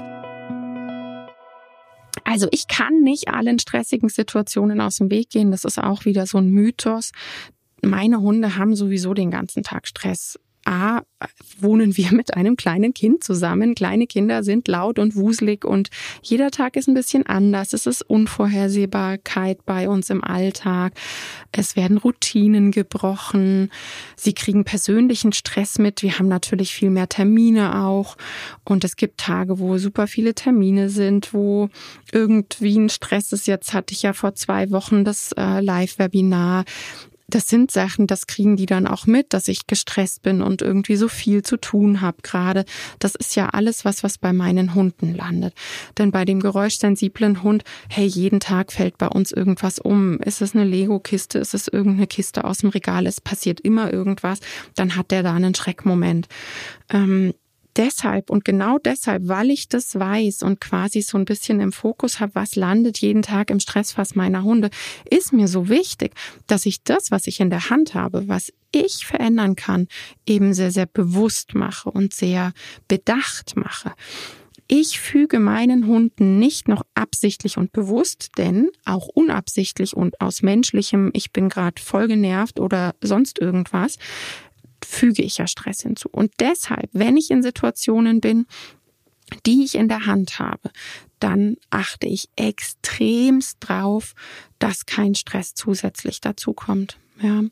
Also 2.26 2.48
ich 2.50 2.66
kann 2.66 3.02
nicht 3.02 3.28
allen 3.28 3.60
stressigen 3.60 4.08
Situationen 4.08 4.80
aus 4.80 4.96
dem 4.96 5.12
Weg 5.12 5.30
gehen. 5.30 5.52
Das 5.52 5.64
ist 5.64 5.78
auch 5.78 6.04
wieder 6.04 6.26
so 6.26 6.38
ein 6.38 6.50
Mythos. 6.50 7.12
Meine 7.82 8.20
Hunde 8.20 8.56
haben 8.56 8.74
sowieso 8.74 9.14
den 9.14 9.30
ganzen 9.30 9.62
Tag 9.62 9.86
Stress. 9.86 10.36
A, 10.66 11.02
wohnen 11.58 11.96
wir 11.96 12.12
mit 12.12 12.34
einem 12.34 12.56
kleinen 12.56 12.92
Kind 12.92 13.22
zusammen. 13.22 13.74
Kleine 13.74 14.06
Kinder 14.06 14.42
sind 14.42 14.68
laut 14.68 14.98
und 14.98 15.14
wuselig 15.14 15.64
und 15.64 15.90
jeder 16.22 16.50
Tag 16.50 16.76
ist 16.76 16.88
ein 16.88 16.94
bisschen 16.94 17.24
anders. 17.26 17.72
Es 17.72 17.86
ist 17.86 18.02
Unvorhersehbarkeit 18.02 19.64
bei 19.64 19.88
uns 19.88 20.10
im 20.10 20.22
Alltag. 20.24 20.92
Es 21.52 21.76
werden 21.76 21.98
Routinen 21.98 22.72
gebrochen. 22.72 23.70
Sie 24.16 24.34
kriegen 24.34 24.64
persönlichen 24.64 25.32
Stress 25.32 25.78
mit. 25.78 26.02
Wir 26.02 26.18
haben 26.18 26.28
natürlich 26.28 26.74
viel 26.74 26.90
mehr 26.90 27.08
Termine 27.08 27.84
auch. 27.84 28.16
Und 28.64 28.84
es 28.84 28.96
gibt 28.96 29.18
Tage, 29.18 29.58
wo 29.58 29.78
super 29.78 30.06
viele 30.06 30.34
Termine 30.34 30.88
sind, 30.88 31.32
wo 31.32 31.70
irgendwie 32.12 32.78
ein 32.78 32.88
Stress 32.88 33.32
ist. 33.32 33.46
Jetzt 33.46 33.72
hatte 33.72 33.92
ich 33.92 34.02
ja 34.02 34.12
vor 34.12 34.34
zwei 34.34 34.70
Wochen 34.70 35.04
das 35.04 35.32
äh, 35.32 35.60
Live-Webinar 35.60 36.64
das 37.28 37.48
sind 37.48 37.70
Sachen, 37.70 38.06
das 38.06 38.26
kriegen 38.26 38.56
die 38.56 38.66
dann 38.66 38.86
auch 38.86 39.06
mit, 39.06 39.32
dass 39.32 39.48
ich 39.48 39.66
gestresst 39.66 40.22
bin 40.22 40.42
und 40.42 40.62
irgendwie 40.62 40.96
so 40.96 41.08
viel 41.08 41.42
zu 41.42 41.56
tun 41.56 42.00
habe 42.00 42.18
gerade. 42.22 42.64
Das 42.98 43.14
ist 43.14 43.34
ja 43.34 43.48
alles 43.48 43.84
was, 43.84 44.04
was 44.04 44.18
bei 44.18 44.32
meinen 44.32 44.74
Hunden 44.74 45.14
landet. 45.14 45.54
Denn 45.98 46.12
bei 46.12 46.24
dem 46.24 46.40
geräuschsensiblen 46.40 47.42
Hund, 47.42 47.64
hey, 47.88 48.06
jeden 48.06 48.38
Tag 48.38 48.72
fällt 48.72 48.98
bei 48.98 49.08
uns 49.08 49.32
irgendwas 49.32 49.78
um. 49.78 50.18
Ist 50.20 50.40
es 50.40 50.54
eine 50.54 50.64
Lego-Kiste? 50.64 51.38
Ist 51.38 51.54
es 51.54 51.66
irgendeine 51.66 52.06
Kiste 52.06 52.44
aus 52.44 52.58
dem 52.58 52.70
Regal? 52.70 53.06
Es 53.06 53.20
passiert 53.20 53.60
immer 53.60 53.92
irgendwas. 53.92 54.38
Dann 54.76 54.94
hat 54.94 55.10
der 55.10 55.22
da 55.22 55.34
einen 55.34 55.54
Schreckmoment. 55.54 56.28
Ähm, 56.90 57.34
deshalb 57.76 58.30
und 58.30 58.44
genau 58.44 58.78
deshalb, 58.78 59.28
weil 59.28 59.50
ich 59.50 59.68
das 59.68 59.98
weiß 59.98 60.42
und 60.42 60.60
quasi 60.60 61.02
so 61.02 61.18
ein 61.18 61.24
bisschen 61.24 61.60
im 61.60 61.72
Fokus 61.72 62.20
habe, 62.20 62.34
was 62.34 62.56
landet 62.56 62.98
jeden 62.98 63.22
Tag 63.22 63.50
im 63.50 63.60
Stressfass 63.60 64.14
meiner 64.14 64.42
Hunde, 64.42 64.70
ist 65.08 65.32
mir 65.32 65.48
so 65.48 65.68
wichtig, 65.68 66.12
dass 66.46 66.66
ich 66.66 66.82
das, 66.82 67.10
was 67.10 67.26
ich 67.26 67.40
in 67.40 67.50
der 67.50 67.70
Hand 67.70 67.94
habe, 67.94 68.28
was 68.28 68.52
ich 68.72 69.06
verändern 69.06 69.56
kann, 69.56 69.88
eben 70.26 70.54
sehr, 70.54 70.70
sehr 70.70 70.86
bewusst 70.86 71.54
mache 71.54 71.90
und 71.90 72.12
sehr 72.12 72.52
bedacht 72.88 73.56
mache. 73.56 73.92
Ich 74.68 74.98
füge 74.98 75.38
meinen 75.38 75.86
Hunden 75.86 76.40
nicht 76.40 76.66
noch 76.66 76.82
absichtlich 76.94 77.56
und 77.56 77.72
bewusst, 77.72 78.32
denn 78.36 78.68
auch 78.84 79.06
unabsichtlich 79.06 79.96
und 79.96 80.20
aus 80.20 80.42
menschlichem, 80.42 81.10
ich 81.12 81.30
bin 81.30 81.48
gerade 81.48 81.80
voll 81.80 82.08
genervt 82.08 82.58
oder 82.58 82.96
sonst 83.00 83.38
irgendwas, 83.38 83.96
füge 84.86 85.22
ich 85.22 85.38
ja 85.38 85.46
Stress 85.46 85.82
hinzu. 85.82 86.08
Und 86.10 86.32
deshalb, 86.40 86.88
wenn 86.92 87.16
ich 87.16 87.30
in 87.30 87.42
Situationen 87.42 88.20
bin, 88.20 88.46
die 89.44 89.64
ich 89.64 89.74
in 89.74 89.88
der 89.88 90.06
Hand 90.06 90.38
habe, 90.38 90.70
dann 91.18 91.56
achte 91.70 92.06
ich 92.06 92.28
extremst 92.36 93.58
drauf, 93.60 94.14
dass 94.58 94.86
kein 94.86 95.14
Stress 95.14 95.54
zusätzlich 95.54 96.20
dazu 96.20 96.52
kommt. 96.52 96.98
Ja, 97.18 97.44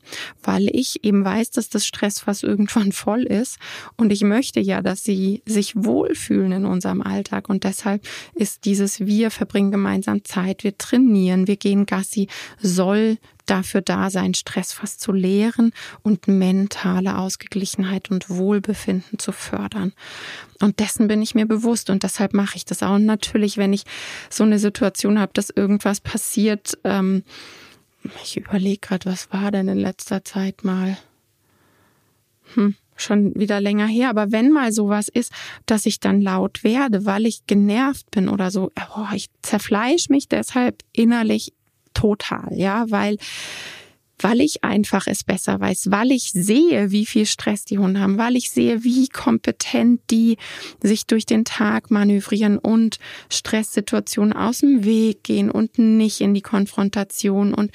weil 0.43 0.69
ich 0.71 1.03
eben 1.03 1.25
weiß, 1.25 1.49
dass 1.49 1.69
das 1.69 1.87
Stressfass 1.87 2.43
irgendwann 2.43 2.91
voll 2.91 3.23
ist 3.23 3.57
und 3.97 4.11
ich 4.11 4.21
möchte 4.21 4.59
ja, 4.59 4.83
dass 4.83 5.03
sie 5.03 5.41
sich 5.47 5.73
wohlfühlen 5.75 6.51
in 6.51 6.65
unserem 6.65 7.01
Alltag 7.01 7.49
und 7.49 7.63
deshalb 7.63 8.07
ist 8.35 8.65
dieses 8.65 8.99
wir 8.99 9.31
verbringen 9.31 9.71
gemeinsam 9.71 10.23
Zeit, 10.23 10.63
wir 10.63 10.77
trainieren, 10.77 11.47
wir 11.47 11.55
gehen 11.55 11.87
Gassi 11.87 12.27
soll 12.61 13.17
dafür 13.45 13.81
da 13.81 14.09
sein, 14.09 14.33
Stressfass 14.33 14.97
zu 14.97 15.11
leeren 15.11 15.71
und 16.03 16.27
mentale 16.27 17.17
Ausgeglichenheit 17.17 18.11
und 18.11 18.29
Wohlbefinden 18.29 19.19
zu 19.19 19.31
fördern. 19.31 19.93
Und 20.61 20.79
dessen 20.79 21.07
bin 21.07 21.21
ich 21.21 21.35
mir 21.35 21.45
bewusst 21.45 21.89
und 21.89 22.03
deshalb 22.03 22.33
mache 22.33 22.55
ich 22.55 22.65
das 22.65 22.83
auch. 22.83 22.95
Und 22.95 23.05
natürlich, 23.05 23.57
wenn 23.57 23.73
ich 23.73 23.83
so 24.29 24.43
eine 24.43 24.59
Situation 24.59 25.19
habe, 25.19 25.31
dass 25.33 25.49
irgendwas 25.49 26.01
passiert, 26.01 26.77
ähm, 26.83 27.23
ich 28.23 28.37
überlege 28.37 28.79
gerade, 28.79 29.09
was 29.09 29.31
war 29.31 29.51
denn 29.51 29.67
in 29.67 29.77
letzter 29.77 30.23
Zeit 30.23 30.63
mal? 30.63 30.97
Hm, 32.53 32.75
schon 32.95 33.33
wieder 33.35 33.59
länger 33.59 33.87
her. 33.87 34.09
Aber 34.09 34.31
wenn 34.31 34.51
mal 34.51 34.71
sowas 34.71 35.09
ist, 35.09 35.31
dass 35.65 35.85
ich 35.85 35.99
dann 35.99 36.21
laut 36.21 36.63
werde, 36.63 37.05
weil 37.05 37.25
ich 37.25 37.47
genervt 37.47 38.11
bin 38.11 38.29
oder 38.29 38.51
so, 38.51 38.71
oh, 38.95 39.07
ich 39.13 39.29
zerfleisch 39.41 40.09
mich 40.09 40.27
deshalb 40.27 40.83
innerlich 40.93 41.53
total, 41.95 42.49
ja, 42.51 42.85
weil 42.89 43.17
weil 44.19 44.39
ich 44.39 44.63
einfach 44.63 45.07
es 45.07 45.23
besser 45.23 45.59
weiß, 45.59 45.91
weil 45.91 46.11
ich 46.11 46.31
sehe, 46.31 46.91
wie 46.91 47.05
viel 47.05 47.25
Stress 47.25 47.65
die 47.65 47.77
Hunde 47.77 47.99
haben, 47.99 48.17
weil 48.17 48.35
ich 48.35 48.49
sehe, 48.49 48.83
wie 48.83 49.07
kompetent 49.09 50.01
die 50.09 50.37
sich 50.81 51.05
durch 51.05 51.25
den 51.25 51.43
Tag 51.43 51.91
manövrieren 51.91 52.57
und 52.57 52.99
Stresssituationen 53.29 54.33
aus 54.33 54.59
dem 54.59 54.85
Weg 54.85 55.23
gehen 55.23 55.51
und 55.51 55.77
nicht 55.77 56.21
in 56.21 56.33
die 56.33 56.41
Konfrontation 56.41 57.53
und 57.53 57.71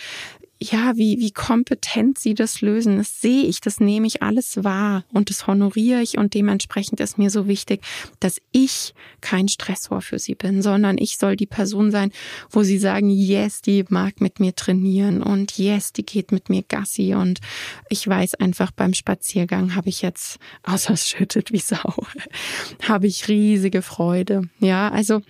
ja, 0.62 0.92
wie, 0.96 1.18
wie 1.20 1.30
kompetent 1.30 2.18
sie 2.18 2.34
das 2.34 2.60
lösen. 2.60 2.98
Das 2.98 3.20
sehe 3.20 3.44
ich, 3.44 3.60
das 3.60 3.80
nehme 3.80 4.06
ich 4.06 4.22
alles 4.22 4.62
wahr 4.62 5.04
und 5.10 5.30
das 5.30 5.46
honoriere 5.46 6.02
ich 6.02 6.18
und 6.18 6.34
dementsprechend 6.34 7.00
ist 7.00 7.16
mir 7.16 7.30
so 7.30 7.48
wichtig, 7.48 7.80
dass 8.20 8.40
ich 8.52 8.94
kein 9.22 9.48
Stressor 9.48 10.02
für 10.02 10.18
sie 10.18 10.34
bin, 10.34 10.60
sondern 10.60 10.98
ich 10.98 11.16
soll 11.16 11.36
die 11.36 11.46
Person 11.46 11.90
sein, 11.90 12.12
wo 12.50 12.62
sie 12.62 12.78
sagen, 12.78 13.08
yes, 13.08 13.62
die 13.62 13.84
mag 13.88 14.20
mit 14.20 14.38
mir 14.38 14.54
trainieren 14.54 15.22
und 15.22 15.56
yes, 15.58 15.94
die 15.94 16.04
geht 16.04 16.30
mit 16.30 16.50
mir 16.50 16.62
Gassi 16.62 17.14
und 17.14 17.40
ich 17.88 18.06
weiß 18.06 18.34
einfach 18.34 18.70
beim 18.70 18.92
Spaziergang 18.92 19.74
habe 19.74 19.88
ich 19.88 20.02
jetzt, 20.02 20.38
außer 20.62 20.92
es 20.92 21.08
schüttet 21.08 21.52
wie 21.52 21.60
Sau, 21.60 21.94
habe 22.86 23.06
ich 23.06 23.28
riesige 23.28 23.80
Freude. 23.80 24.42
Ja, 24.58 24.90
also 24.90 25.22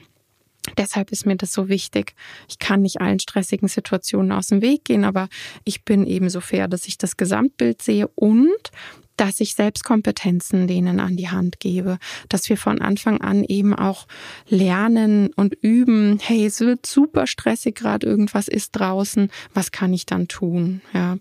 Deshalb 0.78 1.10
ist 1.12 1.26
mir 1.26 1.36
das 1.36 1.52
so 1.52 1.68
wichtig. 1.68 2.14
Ich 2.48 2.58
kann 2.58 2.82
nicht 2.82 3.00
allen 3.00 3.20
stressigen 3.20 3.68
Situationen 3.68 4.32
aus 4.32 4.48
dem 4.48 4.62
Weg 4.62 4.84
gehen, 4.84 5.04
aber 5.04 5.28
ich 5.64 5.84
bin 5.84 6.06
eben 6.06 6.30
so 6.30 6.40
fair, 6.40 6.68
dass 6.68 6.86
ich 6.86 6.98
das 6.98 7.16
Gesamtbild 7.16 7.82
sehe 7.82 8.08
und 8.14 8.70
dass 9.20 9.38
ich 9.40 9.54
Selbstkompetenzen 9.54 10.66
denen 10.66 10.98
an 10.98 11.14
die 11.18 11.28
Hand 11.28 11.60
gebe, 11.60 11.98
dass 12.30 12.48
wir 12.48 12.56
von 12.56 12.80
Anfang 12.80 13.20
an 13.20 13.44
eben 13.44 13.74
auch 13.74 14.06
lernen 14.48 15.30
und 15.34 15.54
üben, 15.60 16.18
hey, 16.22 16.46
es 16.46 16.60
wird 16.60 16.86
super 16.86 17.26
stressig 17.26 17.74
gerade, 17.74 18.06
irgendwas 18.06 18.48
ist 18.48 18.72
draußen, 18.72 19.30
was 19.52 19.72
kann 19.72 19.92
ich 19.92 20.06
dann 20.06 20.26
tun, 20.26 20.80
ja. 20.94 21.18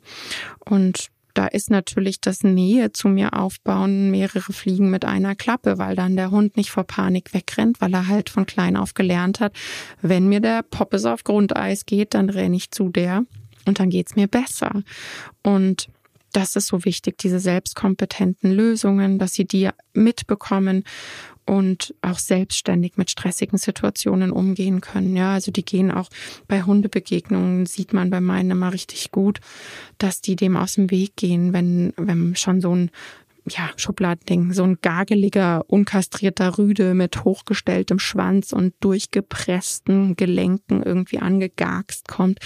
Und 0.63 1.09
da 1.33 1.47
ist 1.47 1.69
natürlich 1.69 2.21
das 2.21 2.43
Nähe 2.43 2.91
zu 2.91 3.07
mir 3.07 3.33
aufbauen 3.33 4.11
mehrere 4.11 4.53
Fliegen 4.53 4.89
mit 4.89 5.05
einer 5.05 5.35
Klappe, 5.35 5.77
weil 5.77 5.95
dann 5.95 6.15
der 6.15 6.31
Hund 6.31 6.57
nicht 6.57 6.71
vor 6.71 6.83
Panik 6.83 7.33
wegrennt, 7.33 7.81
weil 7.81 7.93
er 7.93 8.07
halt 8.07 8.29
von 8.29 8.45
klein 8.45 8.75
auf 8.75 8.93
gelernt 8.93 9.39
hat, 9.39 9.53
wenn 10.01 10.27
mir 10.27 10.39
der 10.39 10.63
Poppes 10.63 11.05
auf 11.05 11.23
Grundeis 11.23 11.85
geht, 11.85 12.13
dann 12.13 12.29
renne 12.29 12.55
ich 12.55 12.71
zu 12.71 12.89
der 12.89 13.23
und 13.65 13.79
dann 13.79 13.89
geht's 13.89 14.15
mir 14.15 14.27
besser. 14.27 14.83
Und 15.43 15.89
das 16.31 16.55
ist 16.55 16.67
so 16.67 16.85
wichtig, 16.85 17.17
diese 17.17 17.39
selbstkompetenten 17.39 18.51
Lösungen, 18.51 19.17
dass 19.17 19.33
sie 19.33 19.45
die 19.45 19.69
mitbekommen 19.93 20.83
und 21.49 21.95
auch 22.03 22.19
selbstständig 22.19 22.95
mit 22.97 23.09
stressigen 23.09 23.57
Situationen 23.57 24.31
umgehen 24.31 24.81
können. 24.81 25.17
Ja, 25.17 25.33
also 25.33 25.51
die 25.51 25.65
gehen 25.65 25.89
auch 25.89 26.09
bei 26.47 26.61
Hundebegegnungen, 26.61 27.65
sieht 27.65 27.91
man 27.91 28.11
bei 28.11 28.21
meinen 28.21 28.51
immer 28.51 28.71
richtig 28.71 29.11
gut, 29.11 29.39
dass 29.97 30.21
die 30.21 30.35
dem 30.35 30.55
aus 30.55 30.75
dem 30.75 30.91
Weg 30.91 31.15
gehen, 31.15 31.51
wenn, 31.51 31.91
wenn 31.97 32.35
schon 32.35 32.61
so 32.61 32.75
ein 32.75 32.91
ja, 33.47 33.71
Schubladending, 33.77 34.53
so 34.53 34.61
ein 34.61 34.77
gageliger, 34.79 35.65
unkastrierter 35.67 36.59
Rüde 36.59 36.93
mit 36.93 37.23
hochgestelltem 37.23 37.97
Schwanz 37.97 38.53
und 38.53 38.75
durchgepressten 38.79 40.15
Gelenken 40.15 40.83
irgendwie 40.83 41.17
angegagst 41.17 42.07
kommt, 42.07 42.37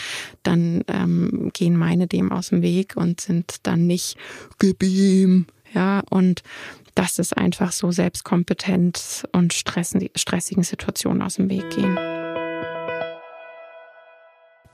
dann 0.44 0.86
ähm, 0.88 1.52
gehen 1.54 1.76
meine 1.76 2.08
dem 2.08 2.32
aus 2.32 2.50
dem 2.50 2.62
Weg 2.62 2.96
und 2.96 3.20
sind 3.20 3.58
dann 3.64 3.86
nicht 3.86 4.16
gib 4.60 4.82
ihm, 4.82 5.48
ja, 5.74 6.04
und 6.10 6.44
das 6.96 7.20
ist 7.20 7.36
einfach 7.36 7.72
so 7.72 7.92
selbstkompetent 7.92 9.24
und 9.32 9.54
stressigen 9.54 10.64
Situationen 10.64 11.22
aus 11.22 11.36
dem 11.36 11.50
Weg 11.50 11.70
gehen. 11.72 11.98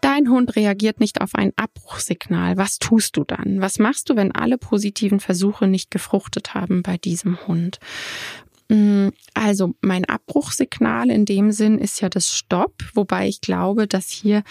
Dein 0.02 0.30
Hund 0.30 0.56
reagiert 0.56 1.00
nicht 1.00 1.22
auf 1.22 1.36
ein 1.36 1.52
Abbruchsignal. 1.56 2.58
Was 2.58 2.80
tust 2.80 3.18
du 3.18 3.24
dann? 3.24 3.62
Was 3.62 3.80
machst 3.80 4.10
du, 4.10 4.16
wenn 4.16 4.34
alle 4.34 4.58
positiven 4.58 5.20
Versuche 5.20 5.68
nicht 5.68 5.92
gefruchtet 5.92 6.54
haben 6.54 6.84
bei 6.84 6.98
diesem 6.98 7.46
Hund? 7.48 7.80
Mm, 8.70 9.10
also 9.34 9.76
mein 9.82 10.06
Abbruchsignal 10.06 11.10
in 11.10 11.26
dem 11.26 11.52
Sinn 11.52 11.78
ist 11.78 12.02
ja 12.02 12.10
das 12.10 12.34
Stopp, 12.34 12.84
wobei 12.94 13.28
ich 13.28 13.42
glaube, 13.42 13.88
dass 13.88 14.10
hier 14.10 14.44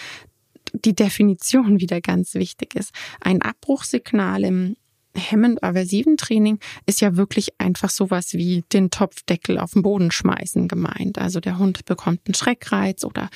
die 0.73 0.95
Definition 0.95 1.79
wieder 1.79 2.01
ganz 2.01 2.35
wichtig 2.35 2.75
ist. 2.75 2.93
Ein 3.21 3.41
Abbruchsignal 3.41 4.43
im 4.43 4.75
hemmend-aversiven 5.15 6.17
Training 6.17 6.59
ist 6.85 7.01
ja 7.01 7.15
wirklich 7.15 7.49
einfach 7.59 7.89
sowas 7.89 8.33
wie 8.33 8.63
den 8.71 8.91
Topfdeckel 8.91 9.57
auf 9.57 9.73
den 9.73 9.81
Boden 9.81 10.11
schmeißen 10.11 10.67
gemeint. 10.67 11.17
Also 11.17 11.39
der 11.39 11.57
Hund 11.57 11.85
bekommt 11.85 12.21
einen 12.25 12.35
Schreckreiz 12.35 13.03
oder 13.03 13.29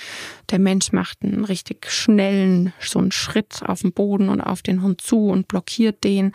der 0.50 0.60
Mensch 0.60 0.92
macht 0.92 1.24
einen 1.24 1.46
richtig 1.46 1.90
schnellen, 1.90 2.74
so 2.80 3.00
einen 3.00 3.12
Schritt 3.12 3.62
auf 3.66 3.82
den 3.82 3.94
Boden 3.94 4.30
und 4.30 4.42
auf 4.42 4.62
den 4.62 4.82
Hund 4.84 5.02
zu 5.02 5.28
und 5.28 5.48
blockiert 5.48 6.04
den. 6.04 6.34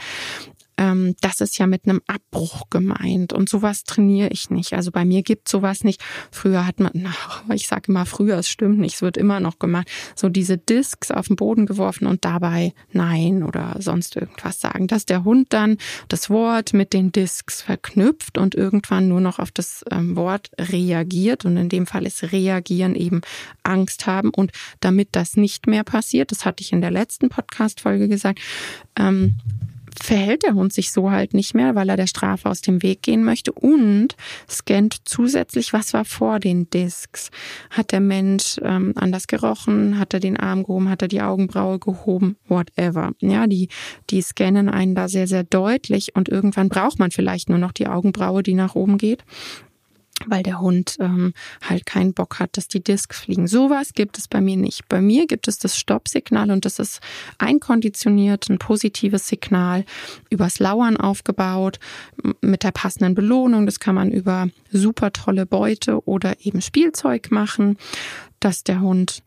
Ähm, 0.79 1.17
das 1.21 1.41
ist 1.41 1.59
ja 1.59 1.67
mit 1.67 1.85
einem 1.85 2.01
Abbruch 2.07 2.71
gemeint 2.71 3.33
und 3.33 3.49
sowas 3.49 3.85
trainiere 3.85 4.29
ich 4.29 4.49
nicht. 4.49 4.73
Also 4.73 4.91
bei 4.93 5.05
mir 5.05 5.23
gibt 5.23 5.49
sowas 5.49 5.85
nicht. 5.85 6.01
Früher 6.31 6.67
hat 6.67 6.81
man, 6.81 6.93
na, 6.95 7.13
ich 7.53 7.67
sage 7.67 7.89
immer 7.89 8.07
früher, 8.07 8.39
es 8.39 8.49
stimmt 8.49 8.79
nicht, 8.79 8.95
es 8.95 9.03
wird 9.03 9.17
immer 9.17 9.41
noch 9.41 9.59
gemacht, 9.59 9.89
so 10.15 10.29
diese 10.29 10.57
Discs 10.57 11.11
auf 11.11 11.27
den 11.27 11.37
Boden 11.37 11.67
geworfen 11.67 12.07
und 12.07 12.25
dabei 12.25 12.73
Nein 12.93 13.43
oder 13.43 13.77
sonst 13.81 14.17
irgendwas 14.17 14.61
sagen, 14.61 14.87
dass 14.87 15.05
der 15.05 15.25
Hund 15.25 15.49
dann 15.51 15.77
das 16.07 16.31
Wort 16.31 16.73
mit 16.73 16.93
den 16.93 17.11
Discs 17.11 17.61
verknüpft 17.61 18.39
und 18.39 18.55
irgendwann 18.55 19.09
nur 19.09 19.21
noch 19.21 19.41
auf 19.41 19.51
das 19.51 19.85
ähm, 19.91 20.15
Wort 20.17 20.51
reagiert 20.59 21.45
und 21.45 21.57
in 21.57 21.69
dem 21.69 21.87
Fall 21.87 22.07
ist 22.07 22.33
reagieren 22.33 22.95
eben 22.95 23.21
Angst 23.65 24.07
haben 24.07 24.31
und 24.31 24.53
damit 24.81 25.09
das 25.13 25.37
nicht 25.37 25.67
mehr 25.67 25.83
passiert, 25.83 26.31
das 26.31 26.45
hatte 26.45 26.63
ich 26.63 26.73
in 26.73 26.81
der 26.81 26.91
letzten 26.93 27.29
Podcast-Folge 27.29 28.09
gesagt, 28.09 28.39
ähm, 28.97 29.35
verhält 30.03 30.43
der 30.43 30.55
Hund 30.55 30.73
sich 30.73 30.91
so 30.91 31.11
halt 31.11 31.35
nicht 31.35 31.55
mehr, 31.55 31.75
weil 31.75 31.89
er 31.89 31.97
der 31.97 32.07
Strafe 32.07 32.49
aus 32.49 32.61
dem 32.61 32.83
Weg 32.83 33.03
gehen 33.03 33.25
möchte 33.25 33.53
und 33.53 34.17
scannt 34.49 34.97
zusätzlich, 35.05 35.73
was 35.73 35.93
war 35.93 36.05
vor 36.05 36.41
den 36.41 36.69
Discs. 36.71 37.31
Hat 37.71 37.93
der 37.93 38.01
Mensch 38.01 38.59
ähm, 38.63 38.93
anders 38.97 39.27
gerochen, 39.27 39.99
hat 39.99 40.15
er 40.15 40.21
den 40.21 40.37
Arm 40.37 40.63
gehoben, 40.63 40.89
hat 40.89 41.03
er 41.03 41.09
die 41.09 41.23
Augenbraue 41.23 41.79
gehoben, 41.79 42.37
whatever. 42.49 43.13
Ja, 43.21 43.47
die, 43.47 43.69
die 44.11 44.23
scannen 44.23 44.69
einen 44.69 44.95
da 44.95 45.09
sehr, 45.09 45.27
sehr 45.27 45.45
deutlich 45.45 46.15
und 46.15 46.29
irgendwann 46.29 46.69
braucht 46.69 46.99
man 46.99 47.11
vielleicht 47.11 47.49
nur 47.49 47.59
noch 47.59 47.73
die 47.73 47.87
Augenbraue, 47.87 48.43
die 48.43 48.55
nach 48.55 48.75
oben 48.75 48.99
geht 48.99 49.25
weil 50.27 50.43
der 50.43 50.61
Hund 50.61 50.97
ähm, 51.01 51.33
halt 51.63 51.87
keinen 51.87 52.15
Bock 52.15 52.39
hat, 52.39 52.57
dass 52.57 52.69
die 52.69 52.83
Discs 52.83 53.21
fliegen. 53.21 53.47
Sowas 53.47 53.93
gibt 53.93 54.19
es 54.19 54.29
bei 54.29 54.41
mir 54.41 54.57
nicht. 54.57 54.89
Bei 54.89 55.01
mir 55.01 55.27
gibt 55.27 55.49
es 55.49 55.59
das 55.59 55.79
Stoppsignal 55.79 56.51
und 56.51 56.65
das 56.65 56.79
ist 56.79 57.01
einkonditioniert, 57.39 58.49
ein 58.49 58.59
positives 58.59 59.29
Signal, 59.29 59.85
übers 60.31 60.59
Lauern 60.59 60.97
aufgebaut, 60.97 61.79
mit 62.41 62.63
der 62.63 62.73
passenden 62.73 63.15
Belohnung. 63.15 63.67
Das 63.67 63.81
kann 63.81 63.95
man 63.95 64.11
über 64.11 64.49
super 64.73 65.13
tolle 65.13 65.47
Beute 65.47 66.07
oder 66.07 66.35
eben 66.45 66.61
Spielzeug 66.61 67.31
machen, 67.31 67.77
dass 68.41 68.65
der 68.65 68.81
Hund 68.81 69.23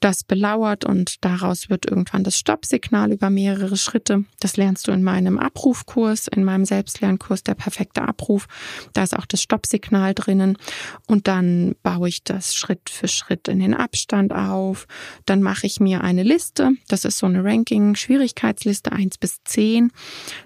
das 0.00 0.22
belauert 0.22 0.84
und 0.84 1.24
daraus 1.24 1.70
wird 1.70 1.86
irgendwann 1.86 2.24
das 2.24 2.38
Stoppsignal 2.38 3.12
über 3.12 3.30
mehrere 3.30 3.76
Schritte. 3.76 4.24
Das 4.40 4.56
lernst 4.56 4.86
du 4.86 4.92
in 4.92 5.02
meinem 5.02 5.38
Abrufkurs, 5.38 6.28
in 6.28 6.44
meinem 6.44 6.64
Selbstlernkurs, 6.64 7.42
der 7.42 7.54
perfekte 7.54 8.02
Abruf. 8.02 8.46
Da 8.92 9.02
ist 9.02 9.16
auch 9.16 9.26
das 9.26 9.42
Stoppsignal 9.42 10.14
drinnen 10.14 10.58
und 11.06 11.26
dann 11.26 11.74
baue 11.82 12.08
ich 12.08 12.22
das 12.22 12.54
Schritt 12.54 12.90
für 12.90 13.08
Schritt 13.08 13.48
in 13.48 13.60
den 13.60 13.74
Abstand 13.74 14.34
auf. 14.34 14.86
Dann 15.24 15.42
mache 15.42 15.66
ich 15.66 15.80
mir 15.80 16.02
eine 16.02 16.22
Liste. 16.22 16.72
Das 16.88 17.04
ist 17.04 17.18
so 17.18 17.26
eine 17.26 17.42
Ranking, 17.42 17.94
Schwierigkeitsliste 17.94 18.92
eins 18.92 19.16
bis 19.16 19.42
zehn. 19.44 19.90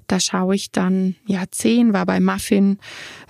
Da 0.06 0.20
schaue 0.20 0.54
ich 0.54 0.70
dann, 0.70 1.16
ja, 1.26 1.44
zehn 1.50 1.92
war 1.92 2.06
bei 2.06 2.20
Muffin 2.20 2.78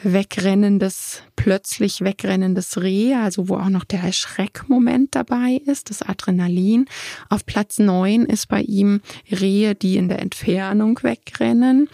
wegrennendes, 0.03 1.23
plötzlich 1.37 2.03
wegrennendes 2.03 2.81
Reh, 2.81 3.15
also 3.15 3.49
wo 3.49 3.57
auch 3.57 3.69
noch 3.69 3.85
der 3.85 4.13
Schreckmoment 4.13 5.15
dabei 5.15 5.61
ist, 5.67 5.91
das 5.91 6.03
Adrenalin. 6.19 6.87
Auf 7.29 7.47
Platz 7.47 7.79
neun 7.79 8.27
ist 8.27 8.49
bei 8.49 8.63
ihm 8.63 9.01
Rehe, 9.31 9.75
die 9.75 9.97
in 9.97 10.09
der 10.09 10.21
Entfernung 10.21 10.99
wegrennen. 11.03 11.89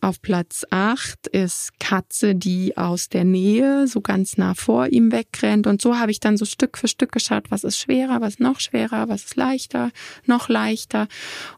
Auf 0.00 0.22
Platz 0.22 0.64
acht 0.70 1.26
ist 1.28 1.80
Katze, 1.80 2.34
die 2.34 2.76
aus 2.76 3.08
der 3.08 3.24
Nähe 3.24 3.88
so 3.88 4.00
ganz 4.00 4.36
nah 4.36 4.54
vor 4.54 4.86
ihm 4.88 5.10
wegrennt. 5.10 5.66
Und 5.66 5.82
so 5.82 5.98
habe 5.98 6.12
ich 6.12 6.20
dann 6.20 6.36
so 6.36 6.44
Stück 6.44 6.78
für 6.78 6.88
Stück 6.88 7.10
geschaut, 7.10 7.50
was 7.50 7.64
ist 7.64 7.78
schwerer, 7.78 8.20
was 8.20 8.38
noch 8.38 8.60
schwerer, 8.60 9.08
was 9.08 9.24
ist 9.24 9.36
leichter, 9.36 9.90
noch 10.24 10.48
leichter. 10.48 11.08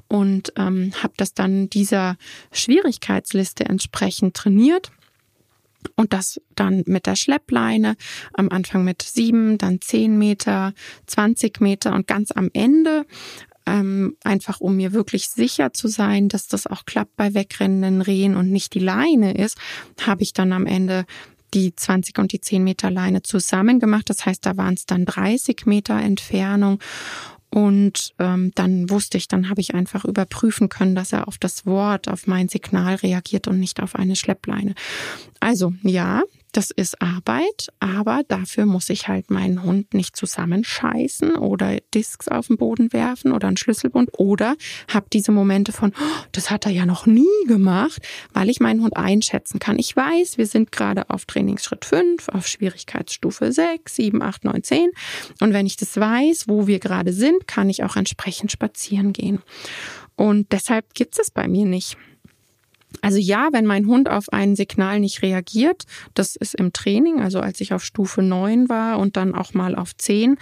Und 0.09 0.53
ähm, 0.57 0.93
habe 1.03 1.13
das 1.17 1.35
dann 1.35 1.69
dieser 1.69 2.17
Schwierigkeitsliste 2.53 3.67
entsprechend 3.67 4.35
trainiert. 4.35 4.91
Und 5.97 6.13
das 6.13 6.41
dann 6.55 6.83
mit 6.87 7.07
der 7.07 7.17
Schleppleine, 7.17 7.97
am 8.35 8.49
Anfang 8.51 8.85
mit 8.85 9.03
sieben, 9.03 9.59
dann 9.59 9.81
zehn 9.81 10.19
Meter, 10.19 10.75
20 11.07 11.61
Meter 11.61 11.95
und 11.95 12.07
ganz 12.07 12.33
am 12.33 12.51
Ende, 12.53 13.07
ähm, 13.67 14.17
einfach 14.25 14.61
um 14.61 14.77
mir 14.77 14.93
wirklich 14.93 15.29
sicher 15.29 15.73
zu 15.73 15.89
sein, 15.89 16.29
dass 16.29 16.49
das 16.49 16.67
auch 16.67 16.85
klappt 16.85 17.17
bei 17.17 17.35
wegrennenden 17.35 18.03
Rehen 18.03 18.37
und 18.37 18.51
nicht 18.51 18.75
die 18.75 18.81
Leine 18.81 19.35
ist, 19.35 19.59
habe 20.01 20.23
ich 20.23 20.33
dann 20.33 20.53
am 20.53 20.67
Ende 20.67 21.05
die 21.55 21.75
20 21.75 22.19
und 22.19 22.33
die 22.33 22.41
10 22.41 22.63
Meter 22.63 22.91
Leine 22.91 23.23
zusammen 23.23 23.81
gemacht. 23.81 24.09
Das 24.09 24.25
heißt, 24.25 24.45
da 24.47 24.57
waren 24.57 24.75
es 24.75 24.87
dann 24.87 25.05
30 25.05 25.67
Meter 25.67 25.99
Entfernung. 26.01 26.79
Und 27.51 28.15
ähm, 28.21 28.53
dann 28.55 28.91
wusste 28.91 29.19
ich, 29.19 29.27
dann 29.27 29.51
habe 29.51 29.61
ich 29.61 29.75
einfach 29.75 30.05
überprüfen 30.05 30.69
können, 30.69 30.95
dass 30.95 31.13
er 31.13 31.27
auf 31.27 31.37
das 31.37 31.67
Wort, 31.67 32.09
auf 32.09 32.27
mein 32.27 32.49
Signal 32.49 32.95
reagiert 32.97 33.49
und 33.49 33.59
nicht 33.59 33.83
auf 33.83 33.97
eine 33.97 34.15
Schleppleine. 34.15 34.75
Also 35.41 35.73
ja, 35.83 36.23
das 36.53 36.71
ist 36.71 37.01
Arbeit, 37.01 37.69
aber 37.81 38.23
dafür 38.27 38.67
muss 38.67 38.91
ich 38.91 39.09
halt 39.09 39.31
meinen 39.31 39.63
Hund 39.63 39.95
nicht 39.95 40.17
zusammenscheißen 40.17 41.37
oder 41.37 41.79
Disks 41.95 42.29
auf 42.29 42.49
den 42.49 42.57
Boden 42.57 42.93
werfen 42.93 43.33
oder 43.33 43.49
einen 43.49 43.57
Schlüsselbund 43.57 44.11
oder 44.19 44.57
habe 44.89 45.07
diese 45.13 45.33
Momente 45.33 45.73
von, 45.73 45.93
oh, 45.97 46.25
das 46.33 46.51
hat 46.51 46.67
er 46.67 46.73
ja 46.73 46.87
noch 46.87 47.07
nie 47.07 47.27
gemacht, 47.47 48.03
weil 48.33 48.51
ich 48.51 48.61
meinen 48.61 48.83
Hund 48.83 48.97
einschätzen 48.97 49.59
kann. 49.59 49.79
Ich 49.79 49.95
weiß, 49.95 50.39
wir 50.39 50.47
sind 50.47 50.73
gerade 50.73 51.09
auf 51.11 51.25
Trainingsschritt 51.25 51.85
5, 51.85 52.29
auf 52.29 52.47
Schwierigkeitsstufe 52.47 53.53
6, 53.53 53.95
7, 53.95 54.23
8, 54.23 54.45
9, 54.45 54.63
10 54.63 54.91
und 55.41 55.53
wenn 55.53 55.67
ich 55.67 55.77
das 55.77 55.97
weiß, 55.97 56.49
wo 56.49 56.67
wir 56.67 56.79
gerade 56.79 57.13
sind, 57.13 57.47
kann 57.47 57.71
ich 57.71 57.85
auch 57.85 57.97
entsprechend 57.97 58.53
spazieren 58.53 59.13
gehen. 59.13 59.41
Und 60.17 60.53
deshalb 60.53 60.93
gibt 60.95 61.19
es 61.19 61.31
bei 61.31 61.49
mir 61.49 61.65
nicht. 61.65 61.97
Also 63.03 63.19
ja, 63.19 63.49
wenn 63.53 63.67
mein 63.67 63.87
Hund 63.87 64.09
auf 64.09 64.33
ein 64.33 64.57
Signal 64.57 65.01
nicht 65.01 65.23
reagiert, 65.23 65.85
das 66.15 66.37
ist 66.37 66.55
im 66.55 66.73
Training, 66.73 67.21
also 67.21 67.41
als 67.41 67.61
ich 67.61 67.73
auf 67.73 67.85
Stufe 67.85 68.23
9 68.23 68.69
war 68.69 68.99
und 68.99 69.17
dann 69.17 69.35
auch 69.35 69.55
mal 69.55 69.75
auf 69.75 69.97
10, 69.97 70.37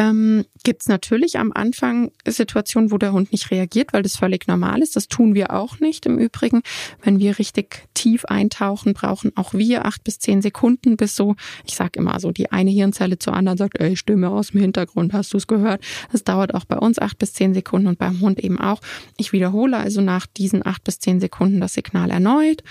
ähm, 0.00 0.46
gibt 0.64 0.80
es 0.80 0.88
natürlich 0.88 1.38
am 1.38 1.52
Anfang 1.52 2.10
Situationen, 2.26 2.90
wo 2.90 2.96
der 2.96 3.12
Hund 3.12 3.32
nicht 3.32 3.50
reagiert, 3.50 3.92
weil 3.92 4.02
das 4.02 4.16
völlig 4.16 4.48
normal 4.48 4.80
ist. 4.80 4.96
Das 4.96 5.08
tun 5.08 5.34
wir 5.34 5.52
auch 5.52 5.78
nicht 5.78 6.06
im 6.06 6.18
Übrigen. 6.18 6.62
Wenn 7.02 7.18
wir 7.18 7.38
richtig 7.38 7.86
tief 7.92 8.24
eintauchen, 8.24 8.94
brauchen 8.94 9.36
auch 9.36 9.52
wir 9.52 9.84
acht 9.84 10.02
bis 10.02 10.18
zehn 10.18 10.40
Sekunden, 10.40 10.96
bis 10.96 11.16
so, 11.16 11.36
ich 11.66 11.76
sage 11.76 11.98
immer 12.00 12.18
so, 12.18 12.32
die 12.32 12.50
eine 12.50 12.70
Hirnzelle 12.70 13.18
zur 13.18 13.34
anderen 13.34 13.58
sagt, 13.58 13.78
ey, 13.78 13.94
Stimme 13.94 14.30
aus 14.30 14.52
dem 14.52 14.62
Hintergrund, 14.62 15.12
hast 15.12 15.34
du 15.34 15.36
es 15.36 15.46
gehört? 15.46 15.84
Das 16.10 16.24
dauert 16.24 16.54
auch 16.54 16.64
bei 16.64 16.78
uns 16.78 16.98
acht 16.98 17.18
bis 17.18 17.34
zehn 17.34 17.52
Sekunden 17.52 17.86
und 17.86 17.98
beim 17.98 18.20
Hund 18.20 18.40
eben 18.40 18.58
auch. 18.58 18.80
Ich 19.18 19.34
wiederhole 19.34 19.76
also 19.76 20.00
nach 20.00 20.26
diesen 20.26 20.64
acht 20.64 20.82
bis 20.82 20.98
zehn 20.98 21.20
Sekunden 21.20 21.60
das 21.60 21.74
Signal 21.74 22.08
erneut. 22.10 22.62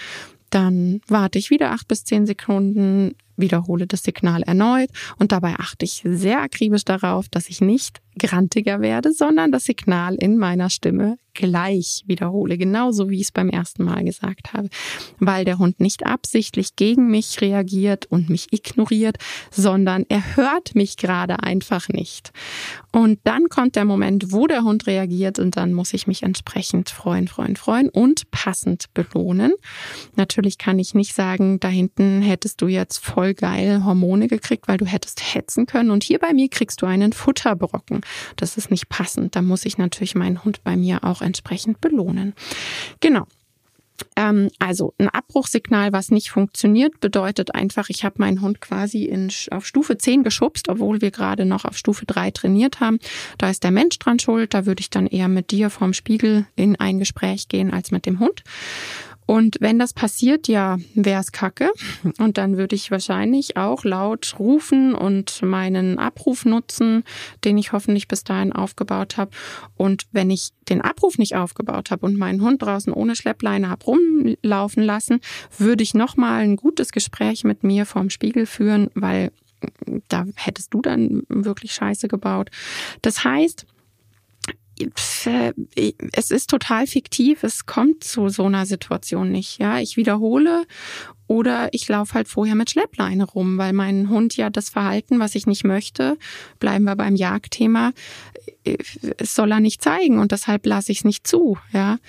Dann 0.49 1.01
warte 1.07 1.37
ich 1.37 1.51
wieder 1.51 1.73
acht 1.73 1.87
bis 1.87 2.05
zehn 2.05 2.25
Sekunden, 2.25 3.13
wiederhole 3.39 3.87
das 3.87 4.03
Signal 4.03 4.43
erneut. 4.43 4.89
Und 5.17 5.31
dabei 5.31 5.55
achte 5.57 5.85
ich 5.85 6.01
sehr 6.05 6.41
akribisch 6.41 6.85
darauf, 6.85 7.29
dass 7.29 7.49
ich 7.49 7.61
nicht 7.61 8.01
grantiger 8.19 8.81
werde, 8.81 9.11
sondern 9.11 9.51
das 9.51 9.63
Signal 9.63 10.15
in 10.15 10.37
meiner 10.37 10.69
Stimme 10.69 11.17
gleich 11.39 12.03
wiederhole, 12.05 12.57
genauso 12.57 13.09
wie 13.09 13.15
ich 13.15 13.27
es 13.27 13.31
beim 13.31 13.49
ersten 13.49 13.83
Mal 13.83 14.03
gesagt 14.03 14.53
habe, 14.53 14.69
weil 15.19 15.45
der 15.45 15.57
Hund 15.57 15.79
nicht 15.79 16.05
absichtlich 16.05 16.75
gegen 16.75 17.09
mich 17.09 17.39
reagiert 17.39 18.07
und 18.07 18.29
mich 18.29 18.47
ignoriert, 18.51 19.17
sondern 19.49 20.05
er 20.09 20.35
hört 20.35 20.75
mich 20.75 20.97
gerade 20.97 21.41
einfach 21.41 21.87
nicht. 21.89 22.31
Und 22.91 23.19
dann 23.23 23.47
kommt 23.49 23.75
der 23.75 23.85
Moment, 23.85 24.31
wo 24.33 24.47
der 24.47 24.63
Hund 24.63 24.87
reagiert 24.87 25.39
und 25.39 25.55
dann 25.55 25.73
muss 25.73 25.93
ich 25.93 26.07
mich 26.07 26.23
entsprechend 26.23 26.89
freuen, 26.89 27.27
freuen, 27.27 27.55
freuen 27.55 27.89
und 27.89 28.29
passend 28.31 28.93
belohnen. 28.93 29.53
Natürlich 30.15 30.57
kann 30.57 30.77
ich 30.77 30.93
nicht 30.93 31.15
sagen, 31.15 31.59
da 31.59 31.69
hinten 31.69 32.21
hättest 32.21 32.61
du 32.61 32.67
jetzt 32.67 32.97
voll 32.97 33.33
geil 33.33 33.85
Hormone 33.85 34.27
gekriegt, 34.27 34.67
weil 34.67 34.77
du 34.77 34.85
hättest 34.85 35.35
hetzen 35.35 35.67
können 35.67 35.91
und 35.91 36.03
hier 36.03 36.19
bei 36.19 36.33
mir 36.33 36.49
kriegst 36.49 36.81
du 36.81 36.85
einen 36.85 37.13
Futterbrocken. 37.13 38.01
Das 38.35 38.57
ist 38.57 38.71
nicht 38.71 38.89
passend. 38.89 39.35
Da 39.35 39.41
muss 39.41 39.65
ich 39.65 39.77
natürlich 39.77 40.15
meinen 40.15 40.43
Hund 40.43 40.63
bei 40.63 40.75
mir 40.75 41.03
auch 41.03 41.21
entsprechend 41.21 41.81
belohnen. 41.81 42.33
Genau. 42.99 43.25
Ähm, 44.15 44.49
also 44.59 44.93
ein 44.97 45.09
Abbruchsignal, 45.09 45.91
was 45.91 46.11
nicht 46.11 46.31
funktioniert, 46.31 46.99
bedeutet 46.99 47.55
einfach, 47.55 47.89
ich 47.89 48.03
habe 48.03 48.15
meinen 48.19 48.41
Hund 48.41 48.61
quasi 48.61 49.05
in, 49.05 49.31
auf 49.51 49.65
Stufe 49.65 49.97
10 49.97 50.23
geschubst, 50.23 50.69
obwohl 50.69 51.01
wir 51.01 51.11
gerade 51.11 51.45
noch 51.45 51.65
auf 51.65 51.77
Stufe 51.77 52.05
3 52.05 52.31
trainiert 52.31 52.79
haben. 52.79 52.99
Da 53.37 53.49
ist 53.49 53.63
der 53.63 53.71
Mensch 53.71 53.99
dran 53.99 54.19
schuld. 54.19 54.53
Da 54.53 54.65
würde 54.65 54.81
ich 54.81 54.89
dann 54.89 55.07
eher 55.07 55.27
mit 55.27 55.51
dir 55.51 55.69
vorm 55.69 55.93
Spiegel 55.93 56.45
in 56.55 56.75
ein 56.75 56.99
Gespräch 56.99 57.47
gehen 57.47 57.71
als 57.71 57.91
mit 57.91 58.05
dem 58.05 58.19
Hund. 58.19 58.43
Und 59.29 59.57
wenn 59.59 59.77
das 59.77 59.93
passiert, 59.93 60.47
ja, 60.47 60.79
wäre 60.95 61.21
es 61.21 61.31
kacke. 61.31 61.69
Und 62.17 62.39
dann 62.39 62.57
würde 62.57 62.75
ich 62.75 62.89
wahrscheinlich 62.89 63.57
auch 63.57 63.83
laut 63.83 64.33
rufen 64.39 64.95
und 64.95 65.43
meinen 65.43 65.99
Abruf 65.99 66.45
nutzen, 66.45 67.03
den 67.43 67.55
ich 67.59 67.71
hoffentlich 67.71 68.07
bis 68.07 68.23
dahin 68.23 68.51
aufgebaut 68.51 69.17
habe. 69.17 69.29
Und 69.77 70.07
wenn 70.11 70.31
ich 70.31 70.49
den 70.67 70.81
Abruf 70.81 71.19
nicht 71.19 71.35
aufgebaut 71.35 71.91
habe 71.91 72.07
und 72.07 72.17
meinen 72.17 72.41
Hund 72.41 72.63
draußen 72.63 72.91
ohne 72.91 73.15
Schleppleine 73.15 73.69
habe 73.69 73.85
rumlaufen 73.85 74.81
lassen, 74.81 75.19
würde 75.59 75.83
ich 75.83 75.93
nochmal 75.93 76.41
ein 76.41 76.55
gutes 76.55 76.91
Gespräch 76.91 77.43
mit 77.43 77.63
mir 77.63 77.85
vorm 77.85 78.09
Spiegel 78.09 78.47
führen, 78.47 78.89
weil 78.95 79.31
da 80.07 80.25
hättest 80.37 80.73
du 80.73 80.81
dann 80.81 81.21
wirklich 81.29 81.73
Scheiße 81.73 82.07
gebaut. 82.07 82.49
Das 83.03 83.23
heißt, 83.23 83.67
es 86.11 86.31
ist 86.31 86.49
total 86.49 86.87
fiktiv. 86.87 87.43
Es 87.43 87.65
kommt 87.65 88.03
zu 88.03 88.29
so 88.29 88.45
einer 88.45 88.65
Situation 88.65 89.31
nicht. 89.31 89.59
Ja, 89.59 89.79
ich 89.79 89.97
wiederhole 89.97 90.65
oder 91.27 91.69
ich 91.73 91.87
laufe 91.87 92.15
halt 92.15 92.27
vorher 92.27 92.55
mit 92.55 92.71
Schleppleine 92.71 93.23
rum, 93.23 93.57
weil 93.57 93.73
mein 93.73 94.09
Hund 94.09 94.35
ja 94.35 94.49
das 94.49 94.69
Verhalten, 94.69 95.19
was 95.19 95.35
ich 95.35 95.45
nicht 95.45 95.63
möchte, 95.63 96.17
bleiben 96.59 96.85
wir 96.85 96.95
beim 96.95 97.15
Jagdthema, 97.15 97.91
es 99.17 99.35
soll 99.35 99.51
er 99.51 99.59
nicht 99.59 99.83
zeigen 99.83 100.17
und 100.17 100.31
deshalb 100.31 100.65
lasse 100.65 100.91
ich 100.91 100.99
es 100.99 101.05
nicht 101.05 101.27
zu. 101.27 101.57
Ja, 101.71 101.99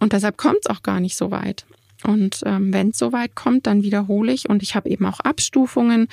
und 0.00 0.14
deshalb 0.14 0.38
kommt 0.38 0.60
es 0.62 0.70
auch 0.70 0.82
gar 0.82 1.00
nicht 1.00 1.16
so 1.16 1.30
weit. 1.30 1.66
Und 2.04 2.40
ähm, 2.46 2.72
wenn 2.72 2.90
es 2.90 2.98
soweit 2.98 3.34
kommt, 3.34 3.66
dann 3.66 3.82
wiederhole 3.82 4.32
ich 4.32 4.48
und 4.48 4.62
ich 4.62 4.74
habe 4.74 4.88
eben 4.88 5.06
auch 5.06 5.20
Abstufungen. 5.20 6.08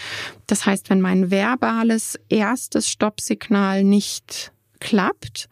Das 0.45 0.65
heißt, 0.65 0.89
wenn 0.89 1.01
mein 1.01 1.31
verbales 1.31 2.19
erstes 2.29 2.89
Stoppsignal 2.89 3.83
nicht 3.83 4.51
klappt, 4.79 5.49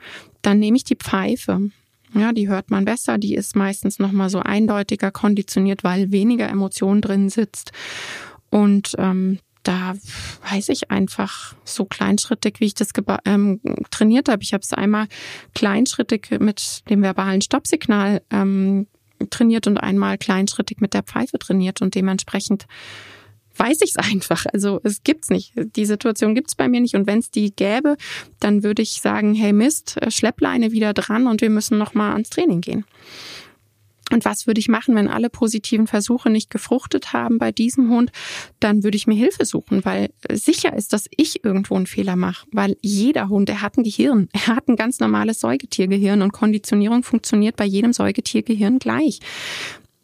dann 0.47 0.59
nehme 0.59 0.77
ich 0.77 0.85
die 0.85 0.95
Pfeife. 0.95 1.71
Ja, 2.13 2.31
die 2.31 2.47
hört 2.47 2.71
man 2.71 2.85
besser, 2.85 3.17
die 3.17 3.35
ist 3.35 3.57
meistens 3.57 3.99
nochmal 3.99 4.29
so 4.29 4.39
eindeutiger 4.39 5.11
konditioniert, 5.11 5.83
weil 5.83 6.13
weniger 6.13 6.47
Emotion 6.47 7.01
drin 7.01 7.27
sitzt. 7.27 7.73
Und 8.49 8.95
ähm, 8.97 9.39
da 9.63 9.93
weiß 10.49 10.69
ich 10.69 10.89
einfach 10.89 11.53
so 11.65 11.83
kleinschrittig, 11.83 12.61
wie 12.61 12.67
ich 12.67 12.75
das 12.75 12.91
ähm, 13.25 13.59
trainiert 13.91 14.29
habe. 14.29 14.41
Ich 14.41 14.53
habe 14.53 14.61
es 14.61 14.71
einmal 14.71 15.07
kleinschrittig 15.53 16.29
mit 16.39 16.83
dem 16.89 17.01
verbalen 17.01 17.41
Stoppsignal 17.41 18.21
ähm, 18.31 18.87
trainiert 19.29 19.67
und 19.67 19.77
einmal 19.77 20.17
kleinschrittig 20.17 20.79
mit 20.79 20.93
der 20.93 21.03
Pfeife 21.03 21.39
trainiert 21.39 21.81
und 21.81 21.93
dementsprechend 21.93 22.67
weiß 23.57 23.81
ich 23.81 23.93
es 23.95 23.97
einfach. 24.11 24.45
Also 24.53 24.79
es 24.83 25.03
gibt's 25.03 25.29
nicht. 25.29 25.53
Die 25.55 25.85
Situation 25.85 26.35
gibt's 26.35 26.55
bei 26.55 26.67
mir 26.67 26.81
nicht. 26.81 26.95
Und 26.95 27.07
wenn 27.07 27.19
es 27.19 27.31
die 27.31 27.55
gäbe, 27.55 27.97
dann 28.39 28.63
würde 28.63 28.81
ich 28.81 29.01
sagen, 29.01 29.33
hey 29.33 29.53
Mist, 29.53 29.97
äh, 30.01 30.11
Schleppleine 30.11 30.71
wieder 30.71 30.93
dran 30.93 31.27
und 31.27 31.41
wir 31.41 31.49
müssen 31.49 31.77
nochmal 31.77 32.13
ans 32.13 32.29
Training 32.29 32.61
gehen. 32.61 32.85
Und 34.11 34.23
was 34.23 34.47
würde 34.47 34.59
ich 34.59 34.69
machen, 34.69 34.95
wenn 34.95 35.09
alle 35.09 35.29
positiven 35.29 35.85
Versuche 35.85 36.29
nicht 36.29 36.49
gefruchtet 36.49 37.11
haben 37.11 37.39
bei 37.39 37.51
diesem 37.51 37.89
Hund? 37.89 38.11
Dann 38.59 38.83
würde 38.83 38.95
ich 38.95 39.05
mir 39.05 39.15
Hilfe 39.15 39.45
suchen, 39.45 39.83
weil 39.83 40.11
sicher 40.31 40.73
ist, 40.73 40.93
dass 40.93 41.07
ich 41.15 41.43
irgendwo 41.43 41.75
einen 41.75 41.87
Fehler 41.87 42.15
mache. 42.15 42.47
Weil 42.51 42.77
jeder 42.81 43.27
Hund, 43.27 43.49
er 43.49 43.61
hat 43.61 43.77
ein 43.77 43.83
Gehirn. 43.83 44.29
Er 44.31 44.55
hat 44.55 44.69
ein 44.69 44.77
ganz 44.77 44.99
normales 44.99 45.41
Säugetiergehirn 45.41 46.21
und 46.21 46.31
Konditionierung 46.31 47.03
funktioniert 47.03 47.57
bei 47.57 47.65
jedem 47.65 47.91
Säugetiergehirn 47.91 48.79
gleich. 48.79 49.19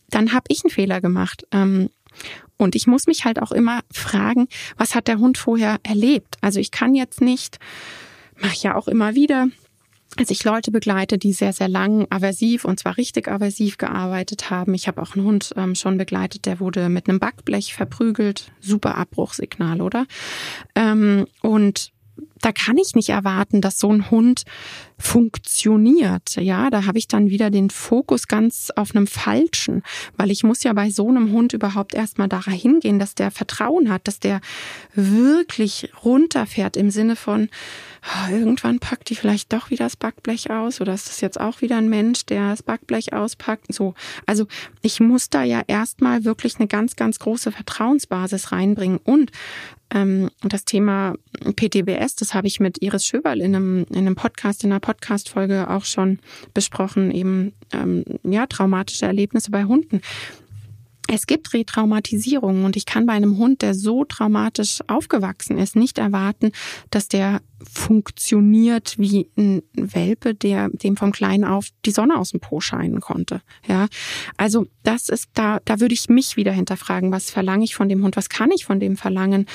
Dann 0.10 0.34
habe 0.34 0.46
ich 0.50 0.64
einen 0.64 0.72
Fehler 0.72 1.00
gemacht. 1.00 1.48
Und 2.64 2.76
ich 2.76 2.88
muss 2.88 3.08
mich 3.08 3.26
halt 3.26 3.42
auch 3.42 3.52
immer 3.52 3.82
fragen, 3.92 4.48
was 4.78 4.96
hat 4.96 5.08
der 5.08 5.20
Hund 5.20 5.38
vorher 5.38 5.78
erlebt? 5.84 6.38
Also 6.42 6.60
ich 6.60 6.72
kann 6.72 6.96
jetzt 6.96 7.22
nicht, 7.22 7.60
mache 8.40 8.54
ich 8.54 8.64
ja 8.64 8.76
auch 8.76 8.88
immer 8.88 9.16
wieder, 9.16 9.48
als 10.18 10.30
ich 10.30 10.44
Leute 10.44 10.72
begleite, 10.72 11.18
die 11.18 11.34
sehr, 11.34 11.54
sehr 11.54 11.68
lang 11.68 12.08
aversiv 12.10 12.66
und 12.66 12.80
zwar 12.80 12.98
richtig 12.98 13.28
aversiv 13.28 13.78
gearbeitet 13.78 14.50
haben. 14.50 14.74
Ich 14.74 14.88
habe 14.88 15.02
auch 15.02 15.16
einen 15.16 15.26
Hund 15.26 15.54
ähm, 15.58 15.76
schon 15.76 15.98
begleitet, 15.98 16.46
der 16.46 16.60
wurde 16.60 16.90
mit 16.90 17.10
einem 17.10 17.20
Backblech 17.20 17.74
verprügelt. 17.74 18.52
Super 18.60 18.98
Abbruchsignal, 18.98 19.82
oder? 19.82 20.06
Ähm, 20.76 21.26
und 21.42 21.92
da 22.44 22.52
kann 22.52 22.78
ich 22.78 22.94
nicht 22.94 23.10
erwarten, 23.10 23.62
dass 23.62 23.80
so 23.80 23.90
ein 23.90 24.12
Hund 24.12 24.44
funktioniert. 24.98 26.36
Ja, 26.36 26.70
da 26.70 26.86
habe 26.86 26.98
ich 26.98 27.08
dann 27.08 27.30
wieder 27.30 27.50
den 27.50 27.70
Fokus 27.70 28.28
ganz 28.28 28.70
auf 28.76 28.94
einem 28.94 29.08
falschen, 29.08 29.82
weil 30.18 30.30
ich 30.30 30.44
muss 30.44 30.64
ja 30.64 30.74
bei 30.74 30.90
so 30.90 31.08
einem 31.08 31.32
Hund 31.32 31.54
überhaupt 31.54 31.94
erstmal 31.94 32.28
dahin 32.28 32.82
gehen, 32.82 33.00
dass 33.00 33.16
der 33.16 33.32
Vertrauen 33.32 33.90
hat, 33.90 34.08
dass 34.08 34.20
der 34.20 34.42
wirklich 34.94 35.90
runterfährt 36.04 36.76
im 36.76 36.92
Sinne 36.92 37.16
von, 37.16 37.50
oh, 38.04 38.32
irgendwann 38.32 38.80
packt 38.80 39.10
die 39.10 39.16
vielleicht 39.16 39.54
doch 39.54 39.70
wieder 39.70 39.86
das 39.86 39.96
Backblech 39.96 40.52
aus 40.52 40.82
oder 40.82 40.94
ist 40.94 41.08
das 41.08 41.22
jetzt 41.22 41.40
auch 41.40 41.62
wieder 41.62 41.78
ein 41.78 41.90
Mensch, 41.90 42.26
der 42.26 42.50
das 42.50 42.64
Backblech 42.64 43.14
auspackt? 43.14 43.74
So. 43.74 43.94
Also 44.26 44.48
ich 44.82 45.00
muss 45.00 45.30
da 45.30 45.44
ja 45.44 45.62
erstmal 45.68 46.26
wirklich 46.26 46.58
eine 46.60 46.68
ganz, 46.68 46.98
ganz 46.98 47.20
große 47.20 47.54
Vertrauensbasis 47.54 48.52
reinbringen 48.52 49.00
und 49.04 49.32
ähm, 49.94 50.30
das 50.42 50.66
Thema 50.66 51.16
PTBS, 51.56 52.16
das 52.16 52.33
habe 52.34 52.48
ich 52.48 52.60
mit 52.60 52.82
Iris 52.82 53.06
Schöberl 53.06 53.42
in 53.42 53.56
einem, 53.56 53.86
in 53.90 54.00
einem 54.00 54.16
Podcast, 54.16 54.64
in 54.64 54.72
einer 54.72 54.80
Podcast-Folge 54.80 55.70
auch 55.70 55.86
schon 55.86 56.20
besprochen, 56.54 57.12
eben 57.12 57.54
ähm, 57.72 58.04
ja, 58.24 58.46
traumatische 58.48 59.06
Erlebnisse 59.06 59.52
bei 59.52 59.66
Hunden. 59.66 60.02
Es 61.08 61.28
gibt 61.28 61.54
Retraumatisierungen 61.54 62.64
und 62.64 62.76
ich 62.76 62.86
kann 62.86 63.06
bei 63.06 63.14
einem 63.14 63.38
Hund, 63.38 63.62
der 63.62 63.74
so 63.74 64.06
traumatisch 64.06 64.80
aufgewachsen 64.88 65.58
ist, 65.58 65.76
nicht 65.76 65.98
erwarten, 65.98 66.52
dass 66.92 67.08
der 67.08 67.42
funktioniert 67.72 68.96
wie 68.98 69.30
ein 69.38 69.64
Welpe, 69.74 70.34
der 70.34 70.70
dem 70.70 70.98
vom 70.98 71.12
Kleinen 71.12 71.44
auf 71.44 71.68
die 71.86 71.92
Sonne 71.92 72.18
aus 72.18 72.32
dem 72.32 72.40
Po 72.40 72.62
scheinen 72.62 73.02
konnte. 73.02 73.42
Ja, 73.68 73.88
also 74.38 74.66
das 74.84 75.10
ist 75.10 75.30
da, 75.34 75.60
da 75.66 75.80
würde 75.80 75.94
ich 75.94 76.10
mich 76.10 76.38
wieder 76.38 76.52
hinterfragen, 76.52 77.12
was 77.12 77.30
verlange 77.30 77.64
ich 77.64 77.76
von 77.76 77.90
dem 77.90 78.04
Hund, 78.04 78.16
was 78.16 78.30
kann 78.30 78.52
ich 78.52 78.66
von 78.66 78.80
dem 78.80 78.98
verlangen? 78.98 79.46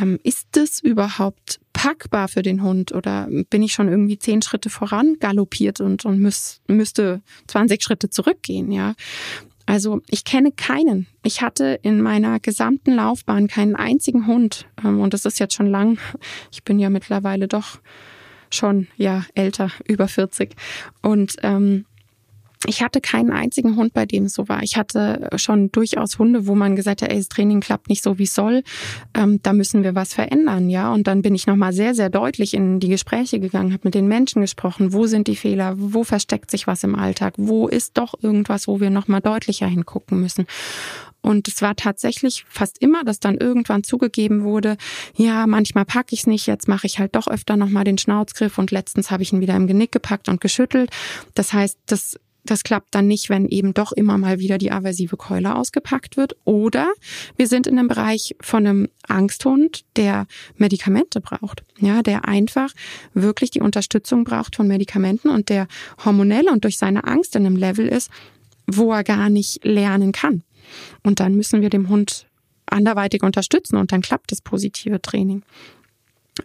Ähm, 0.00 0.18
ist 0.22 0.56
es 0.56 0.80
überhaupt 0.80 1.60
packbar 1.72 2.26
für 2.26 2.42
den 2.42 2.62
Hund 2.62 2.90
oder 2.90 3.28
bin 3.50 3.62
ich 3.62 3.72
schon 3.72 3.88
irgendwie 3.88 4.18
zehn 4.18 4.42
Schritte 4.42 4.68
voran 4.68 5.16
galoppiert 5.20 5.80
und, 5.80 6.04
und 6.04 6.18
müß, 6.18 6.60
müsste 6.66 7.22
20 7.46 7.82
Schritte 7.82 8.10
zurückgehen? 8.10 8.72
Ja, 8.72 8.94
also 9.68 10.00
ich 10.08 10.24
kenne 10.24 10.50
keinen. 10.50 11.06
Ich 11.22 11.42
hatte 11.42 11.78
in 11.82 12.00
meiner 12.00 12.40
gesamten 12.40 12.94
Laufbahn 12.94 13.48
keinen 13.48 13.76
einzigen 13.76 14.26
Hund. 14.26 14.66
Ähm, 14.82 15.00
und 15.00 15.12
das 15.12 15.26
ist 15.26 15.38
jetzt 15.38 15.52
schon 15.52 15.66
lang. 15.66 15.98
Ich 16.50 16.64
bin 16.64 16.78
ja 16.78 16.88
mittlerweile 16.88 17.48
doch 17.48 17.78
schon 18.50 18.86
ja 18.96 19.26
älter, 19.34 19.70
über 19.86 20.08
40. 20.08 20.56
Und 21.02 21.36
ähm, 21.42 21.84
ich 22.66 22.82
hatte 22.82 23.00
keinen 23.00 23.30
einzigen 23.30 23.76
Hund, 23.76 23.92
bei 23.92 24.06
dem 24.06 24.24
es 24.24 24.34
so 24.34 24.48
war. 24.48 24.62
Ich 24.62 24.76
hatte 24.76 25.30
schon 25.36 25.70
durchaus 25.70 26.18
Hunde, 26.18 26.46
wo 26.46 26.54
man 26.54 26.76
gesagt 26.76 27.02
hat, 27.02 27.10
ey, 27.10 27.18
das 27.18 27.28
Training 27.28 27.60
klappt 27.60 27.88
nicht 27.88 28.02
so, 28.02 28.18
wie 28.18 28.24
es 28.24 28.34
soll. 28.34 28.62
Ähm, 29.14 29.40
da 29.42 29.52
müssen 29.52 29.84
wir 29.84 29.94
was 29.94 30.14
verändern, 30.14 30.68
ja. 30.68 30.92
Und 30.92 31.06
dann 31.06 31.22
bin 31.22 31.34
ich 31.34 31.46
nochmal 31.46 31.72
sehr, 31.72 31.94
sehr 31.94 32.10
deutlich 32.10 32.54
in 32.54 32.80
die 32.80 32.88
Gespräche 32.88 33.38
gegangen, 33.38 33.72
habe 33.72 33.82
mit 33.84 33.94
den 33.94 34.08
Menschen 34.08 34.42
gesprochen. 34.42 34.92
Wo 34.92 35.06
sind 35.06 35.28
die 35.28 35.36
Fehler? 35.36 35.74
Wo 35.76 36.04
versteckt 36.04 36.50
sich 36.50 36.66
was 36.66 36.82
im 36.82 36.94
Alltag? 36.94 37.34
Wo 37.36 37.68
ist 37.68 37.96
doch 37.96 38.14
irgendwas, 38.20 38.66
wo 38.66 38.80
wir 38.80 38.90
nochmal 38.90 39.20
deutlicher 39.20 39.66
hingucken 39.66 40.20
müssen? 40.20 40.46
Und 41.20 41.48
es 41.48 41.62
war 41.62 41.74
tatsächlich 41.74 42.44
fast 42.48 42.80
immer, 42.80 43.04
dass 43.04 43.20
dann 43.20 43.36
irgendwann 43.36 43.82
zugegeben 43.82 44.44
wurde, 44.44 44.76
ja, 45.16 45.46
manchmal 45.46 45.84
packe 45.84 46.14
ich 46.14 46.20
es 46.20 46.26
nicht, 46.26 46.46
jetzt 46.46 46.68
mache 46.68 46.86
ich 46.86 46.98
halt 46.98 47.16
doch 47.16 47.26
öfter 47.26 47.56
nochmal 47.56 47.84
den 47.84 47.98
Schnauzgriff 47.98 48.56
und 48.56 48.70
letztens 48.70 49.10
habe 49.10 49.22
ich 49.22 49.32
ihn 49.32 49.40
wieder 49.40 49.56
im 49.56 49.66
Genick 49.66 49.90
gepackt 49.92 50.28
und 50.28 50.40
geschüttelt. 50.40 50.90
Das 51.34 51.52
heißt, 51.52 51.76
das 51.86 52.18
das 52.50 52.62
klappt 52.62 52.94
dann 52.94 53.06
nicht, 53.06 53.28
wenn 53.28 53.46
eben 53.46 53.74
doch 53.74 53.92
immer 53.92 54.16
mal 54.16 54.38
wieder 54.38 54.58
die 54.58 54.72
aversive 54.72 55.16
Keule 55.16 55.54
ausgepackt 55.54 56.16
wird. 56.16 56.36
Oder 56.44 56.88
wir 57.36 57.46
sind 57.46 57.66
in 57.66 57.78
einem 57.78 57.88
Bereich 57.88 58.34
von 58.40 58.66
einem 58.66 58.88
Angsthund, 59.06 59.84
der 59.96 60.26
Medikamente 60.56 61.20
braucht. 61.20 61.62
Ja, 61.78 62.02
der 62.02 62.26
einfach 62.26 62.72
wirklich 63.14 63.50
die 63.50 63.60
Unterstützung 63.60 64.24
braucht 64.24 64.56
von 64.56 64.66
Medikamenten 64.66 65.28
und 65.28 65.48
der 65.48 65.68
hormonell 66.04 66.48
und 66.48 66.64
durch 66.64 66.78
seine 66.78 67.04
Angst 67.04 67.36
in 67.36 67.44
einem 67.44 67.56
Level 67.56 67.86
ist, 67.86 68.10
wo 68.66 68.92
er 68.92 69.04
gar 69.04 69.28
nicht 69.28 69.64
lernen 69.64 70.12
kann. 70.12 70.42
Und 71.02 71.20
dann 71.20 71.34
müssen 71.34 71.62
wir 71.62 71.70
dem 71.70 71.88
Hund 71.88 72.26
anderweitig 72.66 73.22
unterstützen 73.22 73.76
und 73.76 73.92
dann 73.92 74.02
klappt 74.02 74.32
das 74.32 74.40
positive 74.40 75.00
Training. 75.00 75.42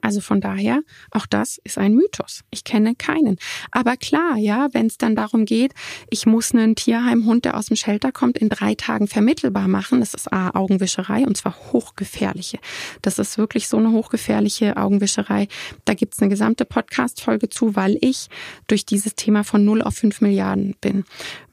Also 0.01 0.21
von 0.21 0.41
daher, 0.41 0.81
auch 1.11 1.25
das 1.25 1.59
ist 1.63 1.77
ein 1.77 1.93
Mythos. 1.93 2.41
Ich 2.51 2.63
kenne 2.63 2.95
keinen. 2.95 3.37
Aber 3.71 3.97
klar, 3.97 4.37
ja, 4.37 4.69
wenn 4.73 4.87
es 4.87 4.97
dann 4.97 5.15
darum 5.15 5.45
geht, 5.45 5.73
ich 6.09 6.25
muss 6.25 6.53
einen 6.53 6.75
Tierheimhund, 6.75 7.45
der 7.45 7.57
aus 7.57 7.67
dem 7.67 7.75
Shelter 7.75 8.11
kommt, 8.11 8.37
in 8.37 8.49
drei 8.49 8.75
Tagen 8.75 9.07
vermittelbar 9.07 9.67
machen. 9.67 9.99
Das 9.99 10.13
ist 10.13 10.31
A, 10.31 10.51
Augenwischerei 10.55 11.25
und 11.25 11.37
zwar 11.37 11.55
hochgefährliche. 11.71 12.59
Das 13.01 13.19
ist 13.19 13.37
wirklich 13.37 13.67
so 13.67 13.77
eine 13.77 13.91
hochgefährliche 13.91 14.77
Augenwischerei. 14.77 15.47
Da 15.85 15.93
gibt's 15.93 16.19
eine 16.19 16.29
gesamte 16.29 16.65
Podcast-Folge 16.65 17.49
zu, 17.49 17.75
weil 17.75 17.97
ich 18.01 18.27
durch 18.67 18.85
dieses 18.85 19.15
Thema 19.15 19.43
von 19.43 19.65
0 19.65 19.81
auf 19.81 19.95
5 19.95 20.21
Milliarden 20.21 20.75
bin. 20.81 21.03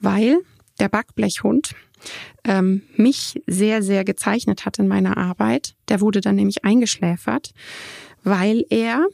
Weil 0.00 0.38
der 0.78 0.88
Backblechhund, 0.88 1.74
ähm, 2.44 2.82
mich 2.96 3.42
sehr, 3.46 3.82
sehr 3.82 4.04
gezeichnet 4.04 4.64
hat 4.64 4.78
in 4.78 4.88
meiner 4.88 5.16
Arbeit. 5.16 5.74
Der 5.88 6.00
wurde 6.00 6.20
dann 6.20 6.36
nämlich 6.36 6.64
eingeschläfert 6.64 7.52
weil 8.22 8.64
er 8.70 9.06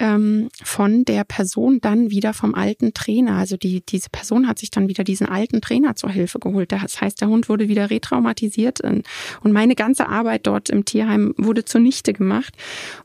ähm, 0.00 0.48
von 0.64 1.04
der 1.04 1.24
Person 1.24 1.80
dann 1.80 2.10
wieder 2.10 2.32
vom 2.32 2.54
alten 2.54 2.94
Trainer, 2.94 3.36
also 3.36 3.56
die, 3.56 3.82
diese 3.82 4.08
Person 4.08 4.48
hat 4.48 4.58
sich 4.58 4.70
dann 4.70 4.88
wieder 4.88 5.04
diesen 5.04 5.28
alten 5.28 5.60
Trainer 5.60 5.94
zur 5.94 6.10
Hilfe 6.10 6.38
geholt. 6.38 6.72
Das 6.72 7.00
heißt, 7.00 7.20
der 7.20 7.28
Hund 7.28 7.48
wurde 7.48 7.68
wieder 7.68 7.90
retraumatisiert 7.90 8.80
und 8.80 9.52
meine 9.52 9.74
ganze 9.74 10.08
Arbeit 10.08 10.46
dort 10.46 10.70
im 10.70 10.86
Tierheim 10.86 11.34
wurde 11.36 11.66
zunichte 11.66 12.14
gemacht. 12.14 12.54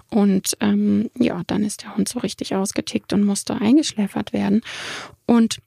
Und 0.10 0.56
ähm, 0.62 1.10
ja, 1.20 1.42
dann 1.48 1.64
ist 1.64 1.84
der 1.84 1.98
Hund 1.98 2.08
so 2.08 2.20
richtig 2.20 2.56
ausgetickt 2.56 3.12
und 3.12 3.24
musste 3.24 3.56
eingeschläfert 3.56 4.32
werden. 4.32 4.62
Und 5.26 5.60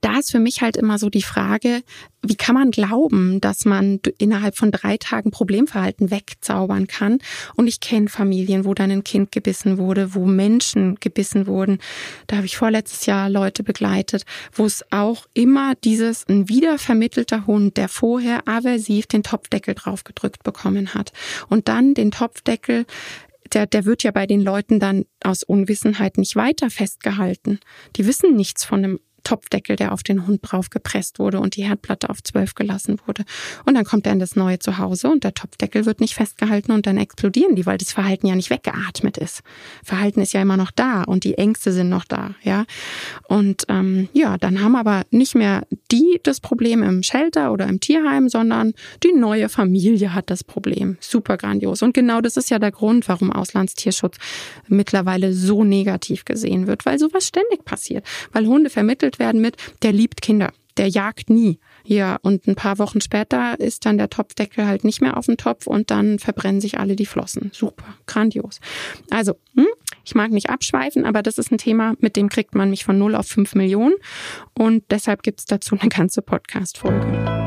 da 0.00 0.18
ist 0.18 0.32
für 0.32 0.38
mich 0.38 0.62
halt 0.62 0.76
immer 0.76 0.98
so 0.98 1.10
die 1.10 1.22
Frage, 1.22 1.82
wie 2.22 2.36
kann 2.36 2.54
man 2.54 2.70
glauben, 2.70 3.40
dass 3.40 3.64
man 3.64 4.00
innerhalb 4.18 4.56
von 4.56 4.70
drei 4.70 4.96
Tagen 4.96 5.30
Problemverhalten 5.30 6.10
wegzaubern 6.10 6.86
kann? 6.86 7.18
Und 7.56 7.66
ich 7.66 7.80
kenne 7.80 8.08
Familien, 8.08 8.64
wo 8.64 8.74
dann 8.74 8.90
ein 8.90 9.04
Kind 9.04 9.32
gebissen 9.32 9.78
wurde, 9.78 10.14
wo 10.14 10.24
Menschen 10.24 10.96
gebissen 11.00 11.46
wurden. 11.46 11.78
Da 12.28 12.36
habe 12.36 12.46
ich 12.46 12.56
vorletztes 12.56 13.06
Jahr 13.06 13.28
Leute 13.28 13.62
begleitet, 13.62 14.24
wo 14.52 14.64
es 14.64 14.84
auch 14.90 15.26
immer 15.34 15.74
dieses 15.84 16.26
ein 16.28 16.48
wiedervermittelter 16.48 17.46
Hund, 17.46 17.76
der 17.76 17.88
vorher 17.88 18.46
aversiv 18.48 19.06
den 19.06 19.22
Topfdeckel 19.22 19.74
draufgedrückt 19.74 20.42
bekommen 20.44 20.94
hat 20.94 21.12
und 21.48 21.68
dann 21.68 21.94
den 21.94 22.10
Topfdeckel 22.10 22.86
der, 23.54 23.66
der 23.66 23.84
wird 23.84 24.02
ja 24.02 24.10
bei 24.10 24.26
den 24.26 24.40
Leuten 24.40 24.80
dann 24.80 25.04
aus 25.22 25.42
Unwissenheit 25.42 26.18
nicht 26.18 26.36
weiter 26.36 26.70
festgehalten. 26.70 27.60
Die 27.96 28.06
wissen 28.06 28.34
nichts 28.34 28.64
von 28.64 28.78
einem 28.78 29.00
Topfdeckel, 29.24 29.76
der 29.76 29.92
auf 29.92 30.02
den 30.02 30.26
Hund 30.26 30.40
draufgepresst 30.42 31.18
wurde 31.18 31.40
und 31.40 31.56
die 31.56 31.64
Herdplatte 31.64 32.10
auf 32.10 32.22
zwölf 32.22 32.54
gelassen 32.54 32.98
wurde. 33.06 33.24
Und 33.64 33.74
dann 33.74 33.84
kommt 33.84 34.06
er 34.06 34.12
in 34.12 34.18
das 34.18 34.36
neue 34.36 34.58
Zuhause 34.58 35.08
und 35.08 35.24
der 35.24 35.34
Topfdeckel 35.34 35.86
wird 35.86 36.00
nicht 36.00 36.14
festgehalten 36.14 36.72
und 36.72 36.86
dann 36.86 36.96
explodieren 36.96 37.56
die, 37.56 37.66
weil 37.66 37.78
das 37.78 37.92
Verhalten 37.92 38.26
ja 38.26 38.34
nicht 38.34 38.50
weggeatmet 38.50 39.18
ist. 39.18 39.42
Verhalten 39.84 40.20
ist 40.20 40.32
ja 40.32 40.42
immer 40.42 40.56
noch 40.56 40.70
da 40.70 41.02
und 41.02 41.24
die 41.24 41.38
Ängste 41.38 41.72
sind 41.72 41.88
noch 41.88 42.04
da, 42.04 42.34
ja. 42.42 42.64
Und 43.28 43.64
ähm, 43.68 44.08
ja, 44.12 44.38
dann 44.38 44.62
haben 44.62 44.76
aber 44.76 45.02
nicht 45.10 45.34
mehr 45.34 45.62
die 45.90 46.20
das 46.22 46.40
Problem 46.40 46.82
im 46.82 47.02
Shelter 47.02 47.52
oder 47.52 47.66
im 47.66 47.80
Tierheim, 47.80 48.28
sondern 48.28 48.72
die 49.02 49.12
neue 49.12 49.48
Familie 49.48 50.14
hat 50.14 50.30
das 50.30 50.44
Problem. 50.44 50.96
Super 51.00 51.36
grandios. 51.36 51.82
Und 51.82 51.94
genau 51.94 52.20
das 52.20 52.36
ist 52.36 52.50
ja 52.50 52.58
der 52.58 52.70
Grund, 52.70 53.08
warum 53.08 53.32
Auslandstierschutz 53.32 54.16
mittlerweile 54.68 55.32
so 55.32 55.64
negativ 55.64 56.24
gesehen 56.24 56.66
wird, 56.66 56.86
weil 56.86 56.98
sowas 56.98 57.26
ständig 57.26 57.64
passiert. 57.64 58.06
Weil 58.32 58.46
Hunde 58.46 58.70
vermittelt 58.70 59.11
behandelt 59.12 59.18
werden 59.18 59.40
mit, 59.40 59.56
der 59.82 59.92
liebt 59.92 60.22
Kinder, 60.22 60.52
der 60.76 60.88
jagt 60.88 61.30
nie. 61.30 61.58
Ja, 61.84 62.16
und 62.22 62.46
ein 62.46 62.54
paar 62.54 62.78
Wochen 62.78 63.00
später 63.00 63.58
ist 63.58 63.84
dann 63.84 63.98
der 63.98 64.08
Topfdeckel 64.08 64.66
halt 64.66 64.84
nicht 64.84 65.00
mehr 65.00 65.16
auf 65.16 65.26
dem 65.26 65.36
Topf 65.36 65.66
und 65.66 65.90
dann 65.90 66.18
verbrennen 66.18 66.60
sich 66.60 66.78
alle 66.78 66.96
die 66.96 67.06
Flossen. 67.06 67.50
Super, 67.52 67.84
grandios. 68.06 68.60
Also, 69.10 69.34
hm, 69.56 69.66
ich 70.04 70.14
mag 70.14 70.30
nicht 70.30 70.50
abschweifen, 70.50 71.04
aber 71.04 71.22
das 71.22 71.38
ist 71.38 71.50
ein 71.50 71.58
Thema, 71.58 71.94
mit 71.98 72.16
dem 72.16 72.28
kriegt 72.28 72.54
man 72.54 72.70
mich 72.70 72.84
von 72.84 72.98
0 72.98 73.14
auf 73.16 73.26
5 73.26 73.54
Millionen 73.54 73.94
und 74.54 74.84
deshalb 74.90 75.22
gibt's 75.22 75.44
dazu 75.44 75.76
eine 75.78 75.88
ganze 75.88 76.22
Podcast-Folge. 76.22 77.42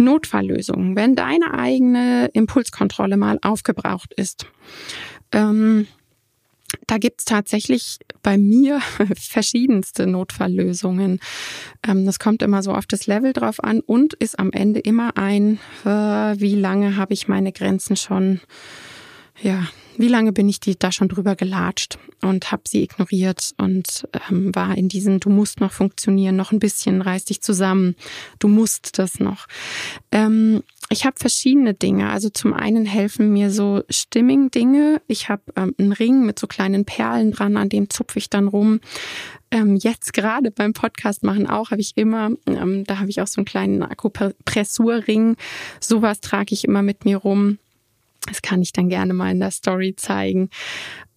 Notfalllösungen. 0.00 0.94
Wenn 0.94 1.16
deine 1.16 1.54
eigene 1.54 2.30
Impulskontrolle 2.32 3.16
mal 3.16 3.38
aufgebraucht 3.42 4.14
ist, 4.14 4.46
ähm, 5.32 5.88
da 6.86 6.98
gibt's 6.98 7.24
tatsächlich 7.24 7.98
bei 8.22 8.38
mir 8.38 8.80
verschiedenste 9.16 10.06
Notfalllösungen. 10.06 11.20
Ähm, 11.86 12.06
das 12.06 12.18
kommt 12.18 12.42
immer 12.42 12.62
so 12.62 12.72
auf 12.72 12.86
das 12.86 13.06
Level 13.06 13.32
drauf 13.32 13.62
an 13.62 13.80
und 13.80 14.14
ist 14.14 14.38
am 14.38 14.52
Ende 14.52 14.80
immer 14.80 15.16
ein, 15.16 15.58
äh, 15.84 15.88
wie 15.88 16.54
lange 16.54 16.96
habe 16.96 17.14
ich 17.14 17.28
meine 17.28 17.52
Grenzen 17.52 17.96
schon, 17.96 18.40
ja, 19.40 19.68
wie 19.96 20.08
lange 20.08 20.32
bin 20.32 20.48
ich 20.48 20.60
die 20.60 20.78
da 20.78 20.92
schon 20.92 21.08
drüber 21.08 21.34
gelatscht 21.34 21.98
und 22.22 22.52
habe 22.52 22.62
sie 22.66 22.82
ignoriert 22.82 23.52
und 23.58 24.08
ähm, 24.30 24.54
war 24.54 24.76
in 24.76 24.88
diesem, 24.88 25.20
du 25.20 25.28
musst 25.28 25.60
noch 25.60 25.72
funktionieren, 25.72 26.36
noch 26.36 26.52
ein 26.52 26.60
bisschen, 26.60 27.02
reiß 27.02 27.24
dich 27.26 27.40
zusammen, 27.40 27.96
du 28.38 28.48
musst 28.48 28.98
das 28.98 29.18
noch. 29.18 29.46
Ähm, 30.12 30.62
ich 30.90 31.04
habe 31.04 31.16
verschiedene 31.18 31.74
Dinge. 31.74 32.10
Also 32.10 32.30
zum 32.30 32.54
einen 32.54 32.86
helfen 32.86 33.32
mir 33.32 33.50
so 33.50 33.82
Stimming-Dinge. 33.90 35.02
Ich 35.06 35.28
habe 35.28 35.42
ähm, 35.56 35.74
einen 35.78 35.92
Ring 35.92 36.24
mit 36.24 36.38
so 36.38 36.46
kleinen 36.46 36.84
Perlen 36.84 37.32
dran, 37.32 37.56
an 37.56 37.68
dem 37.68 37.90
zupfe 37.90 38.18
ich 38.18 38.30
dann 38.30 38.48
rum. 38.48 38.80
Ähm, 39.50 39.76
jetzt 39.76 40.12
gerade 40.14 40.50
beim 40.50 40.72
Podcast 40.72 41.22
machen 41.22 41.46
auch 41.46 41.70
habe 41.70 41.80
ich 41.80 41.96
immer, 41.96 42.30
ähm, 42.46 42.84
da 42.84 42.98
habe 42.98 43.10
ich 43.10 43.20
auch 43.20 43.26
so 43.26 43.40
einen 43.40 43.46
kleinen 43.46 43.82
Akupressurring. 43.82 45.36
Sowas 45.80 46.20
trage 46.20 46.54
ich 46.54 46.64
immer 46.64 46.82
mit 46.82 47.04
mir 47.04 47.18
rum. 47.18 47.58
Das 48.26 48.42
kann 48.42 48.62
ich 48.62 48.72
dann 48.72 48.88
gerne 48.88 49.14
mal 49.14 49.30
in 49.30 49.40
der 49.40 49.50
Story 49.50 49.94
zeigen. 49.96 50.50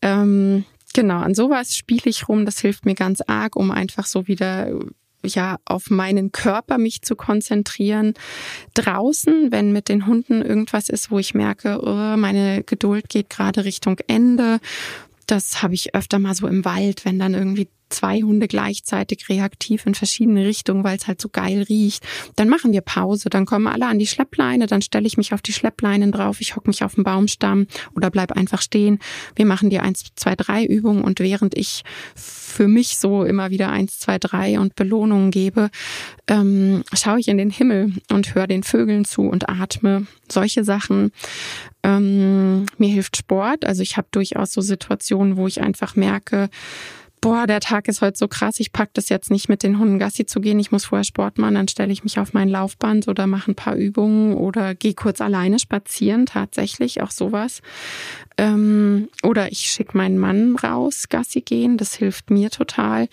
Ähm, 0.02 0.66
Genau, 0.94 1.20
an 1.20 1.34
sowas 1.34 1.76
spiele 1.76 2.04
ich 2.06 2.28
rum. 2.28 2.46
Das 2.46 2.60
hilft 2.60 2.86
mir 2.86 2.96
ganz 2.96 3.22
arg, 3.22 3.56
um 3.56 3.72
einfach 3.72 4.06
so 4.06 4.28
wieder 4.28 4.78
ja 5.24 5.58
auf 5.66 5.90
meinen 5.90 6.32
Körper 6.32 6.78
mich 6.78 7.02
zu 7.02 7.16
konzentrieren. 7.16 8.14
Draußen, 8.74 9.52
wenn 9.52 9.72
mit 9.72 9.90
den 9.90 10.08
Hunden 10.08 10.42
irgendwas 10.42 10.90
ist, 10.90 11.12
wo 11.12 11.20
ich 11.20 11.34
merke, 11.34 11.80
oh, 11.84 12.18
meine 12.18 12.64
Geduld 12.64 13.10
geht 13.10 13.30
gerade 13.30 13.66
Richtung 13.66 13.98
Ende. 14.08 14.60
Das 15.28 15.62
habe 15.64 15.74
ich 15.74 15.96
öfter 15.96 16.20
mal 16.20 16.36
so 16.36 16.48
im 16.48 16.66
Wald, 16.66 17.06
wenn 17.06 17.20
dann 17.20 17.34
irgendwie 17.34 17.70
zwei 17.92 18.22
Hunde 18.22 18.48
gleichzeitig 18.48 19.30
reaktiv 19.30 19.86
in 19.86 19.96
verschiedene 19.96 20.46
Richtungen, 20.46 20.84
weil 20.84 20.98
es 20.98 21.08
halt 21.08 21.22
so 21.22 21.30
geil 21.30 21.64
riecht. 21.64 22.04
Dann 22.36 22.50
machen 22.50 22.72
wir 22.74 22.82
Pause, 22.82 23.30
dann 23.30 23.46
kommen 23.46 23.68
alle 23.68 23.88
an 23.88 24.00
die 24.00 24.08
Schleppleine, 24.08 24.68
dann 24.68 24.82
stelle 24.82 25.08
ich 25.08 25.18
mich 25.18 25.34
auf 25.34 25.42
die 25.42 25.54
Schleppleinen 25.54 26.12
drauf, 26.12 26.42
ich 26.42 26.56
hocke 26.56 26.70
mich 26.70 26.84
auf 26.84 26.96
den 26.96 27.04
Baumstamm 27.04 27.68
oder 27.96 28.10
bleib 28.10 28.32
einfach 28.32 28.62
stehen. 28.62 29.00
Wir 29.36 29.46
machen 29.46 29.70
die 29.70 29.80
eins, 29.80 30.06
zwei, 30.16 30.36
drei 30.36 30.66
Übungen 30.66 31.04
und 31.04 31.20
während 31.20 31.56
ich 31.58 31.84
für 32.16 32.68
mich 32.68 32.98
so 32.98 33.24
immer 33.24 33.50
wieder 33.50 33.70
eins, 33.70 34.00
zwei, 34.00 34.18
drei 34.18 34.60
und 34.60 34.76
Belohnungen 34.76 35.32
gebe, 35.32 35.70
ähm, 36.28 36.84
schaue 36.94 37.20
ich 37.20 37.28
in 37.28 37.38
den 37.38 37.50
Himmel 37.50 37.94
und 38.12 38.36
höre 38.36 38.48
den 38.48 38.64
Vögeln 38.64 39.06
zu 39.06 39.24
und 39.24 39.50
atme. 39.50 40.06
Solche 40.30 40.64
Sachen. 40.64 41.12
Ähm, 41.84 42.66
mir 42.78 42.90
hilft 42.90 43.18
Sport. 43.18 43.66
Also 43.66 43.82
ich 43.82 43.98
habe 43.98 44.08
durchaus 44.12 44.54
so 44.54 44.62
Situationen, 44.62 45.38
wo 45.38 45.48
ich 45.48 45.62
einfach 45.62 45.96
merke, 45.96 46.50
boah, 47.22 47.46
der 47.46 47.60
Tag 47.60 47.88
ist 47.88 48.02
heute 48.02 48.18
so 48.18 48.28
krass, 48.28 48.60
ich 48.60 48.74
pack 48.74 48.90
das 48.94 49.10
jetzt 49.10 49.30
nicht 49.30 49.48
mit 49.48 49.62
den 49.62 49.78
Hunden 49.78 50.00
Gassi 50.00 50.26
zu 50.26 50.42
gehen, 50.42 50.60
ich 50.60 50.72
muss 50.72 50.86
vorher 50.86 51.04
Sport 51.04 51.38
machen, 51.38 51.54
dann 51.54 51.68
stelle 51.68 51.94
ich 51.94 52.04
mich 52.04 52.20
auf 52.20 52.34
mein 52.34 52.50
Laufband 52.50 53.08
oder 53.08 53.28
mache 53.28 53.52
ein 53.52 53.56
paar 53.56 53.76
Übungen 53.76 54.34
oder 54.34 54.74
gehe 54.74 54.96
kurz 54.96 55.22
alleine 55.22 55.60
spazieren, 55.60 56.26
tatsächlich 56.26 57.02
auch 57.02 57.12
sowas. 57.12 57.62
Ähm, 58.38 59.10
oder 59.24 59.52
ich 59.52 59.60
schicke 59.60 59.96
meinen 59.96 60.18
Mann 60.18 60.56
raus, 60.56 61.10
Gassi 61.10 61.42
gehen, 61.42 61.78
das 61.78 61.94
hilft 61.94 62.32
mir 62.32 62.50
total. 62.50 63.08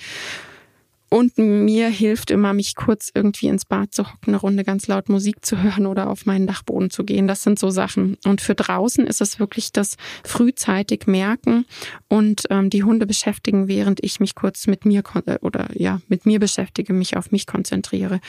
Und 1.11 1.39
mir 1.39 1.89
hilft 1.89 2.31
immer, 2.31 2.53
mich 2.53 2.75
kurz 2.75 3.11
irgendwie 3.15 3.49
ins 3.49 3.65
Bad 3.65 3.95
zu 3.95 4.05
hocken, 4.05 4.29
eine 4.29 4.37
Runde 4.37 4.65
ganz 4.65 4.87
laut 4.89 5.09
Musik 5.09 5.45
zu 5.45 5.63
hören 5.63 5.87
oder 5.87 6.11
auf 6.11 6.27
meinen 6.27 6.47
Dachboden 6.47 6.91
zu 6.91 7.05
gehen. 7.05 7.27
Das 7.27 7.43
sind 7.43 7.59
so 7.59 7.71
Sachen. 7.71 8.19
Und 8.25 8.41
für 8.41 8.55
draußen 8.55 9.07
ist 9.07 9.21
es 9.21 9.39
wirklich 9.39 9.73
das 9.73 9.97
frühzeitig 10.23 11.07
merken 11.07 11.65
und 12.09 12.45
ähm, 12.51 12.69
die 12.69 12.85
Hunde 12.85 13.07
beschäftigen, 13.07 13.69
während 13.69 14.05
ich 14.05 14.21
mich 14.21 14.35
kurz 14.35 14.67
mit 14.67 14.85
mir 14.85 15.03
oder 15.41 15.69
ja, 15.75 16.01
mit 16.09 16.27
mir 16.27 16.41
beschäftige, 16.41 16.93
mich 16.93 17.17
auf 17.17 17.31
mich 17.31 17.47
konzentriere. 17.47 18.21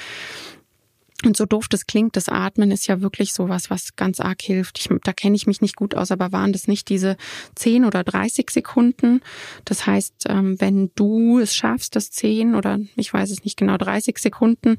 Und 1.26 1.36
so 1.36 1.45
doof 1.45 1.67
das 1.67 1.86
klingt, 1.86 2.15
das 2.15 2.30
Atmen 2.30 2.72
ist 2.72 2.88
ja 2.88 3.01
wirklich 3.01 3.34
sowas, 3.34 3.70
was 3.70 3.97
ganz 3.97 4.22
arg 4.22 4.41
hilft. 4.41 4.80
Ich, 4.80 4.89
da 5.03 5.11
kenne 5.11 5.36
ich 5.36 5.47
mich 5.47 5.59
nicht 5.59 5.76
gut 5.76 5.93
aus, 5.93 6.11
aber 6.11 6.32
waren 6.32 6.53
das 6.53 6.67
nicht 6.67 6.88
diese 6.88 7.17
10 7.55 7.84
oder 7.84 8.05
30 8.05 8.49
Sekunden? 8.49 9.22
Das 9.65 9.86
heißt, 9.86 10.28
ähm, 10.30 10.59
wenn 10.61 10.91
du 10.95 11.39
es 11.39 11.53
schaffst, 11.53 11.97
das 11.97 12.11
10 12.11 12.55
oder 12.55 12.80
ich 12.95 13.13
weiß 13.13 13.32
es 13.32 13.43
nicht 13.43 13.57
genau, 13.57 13.76
30 13.76 14.17
Sekunden 14.17 14.78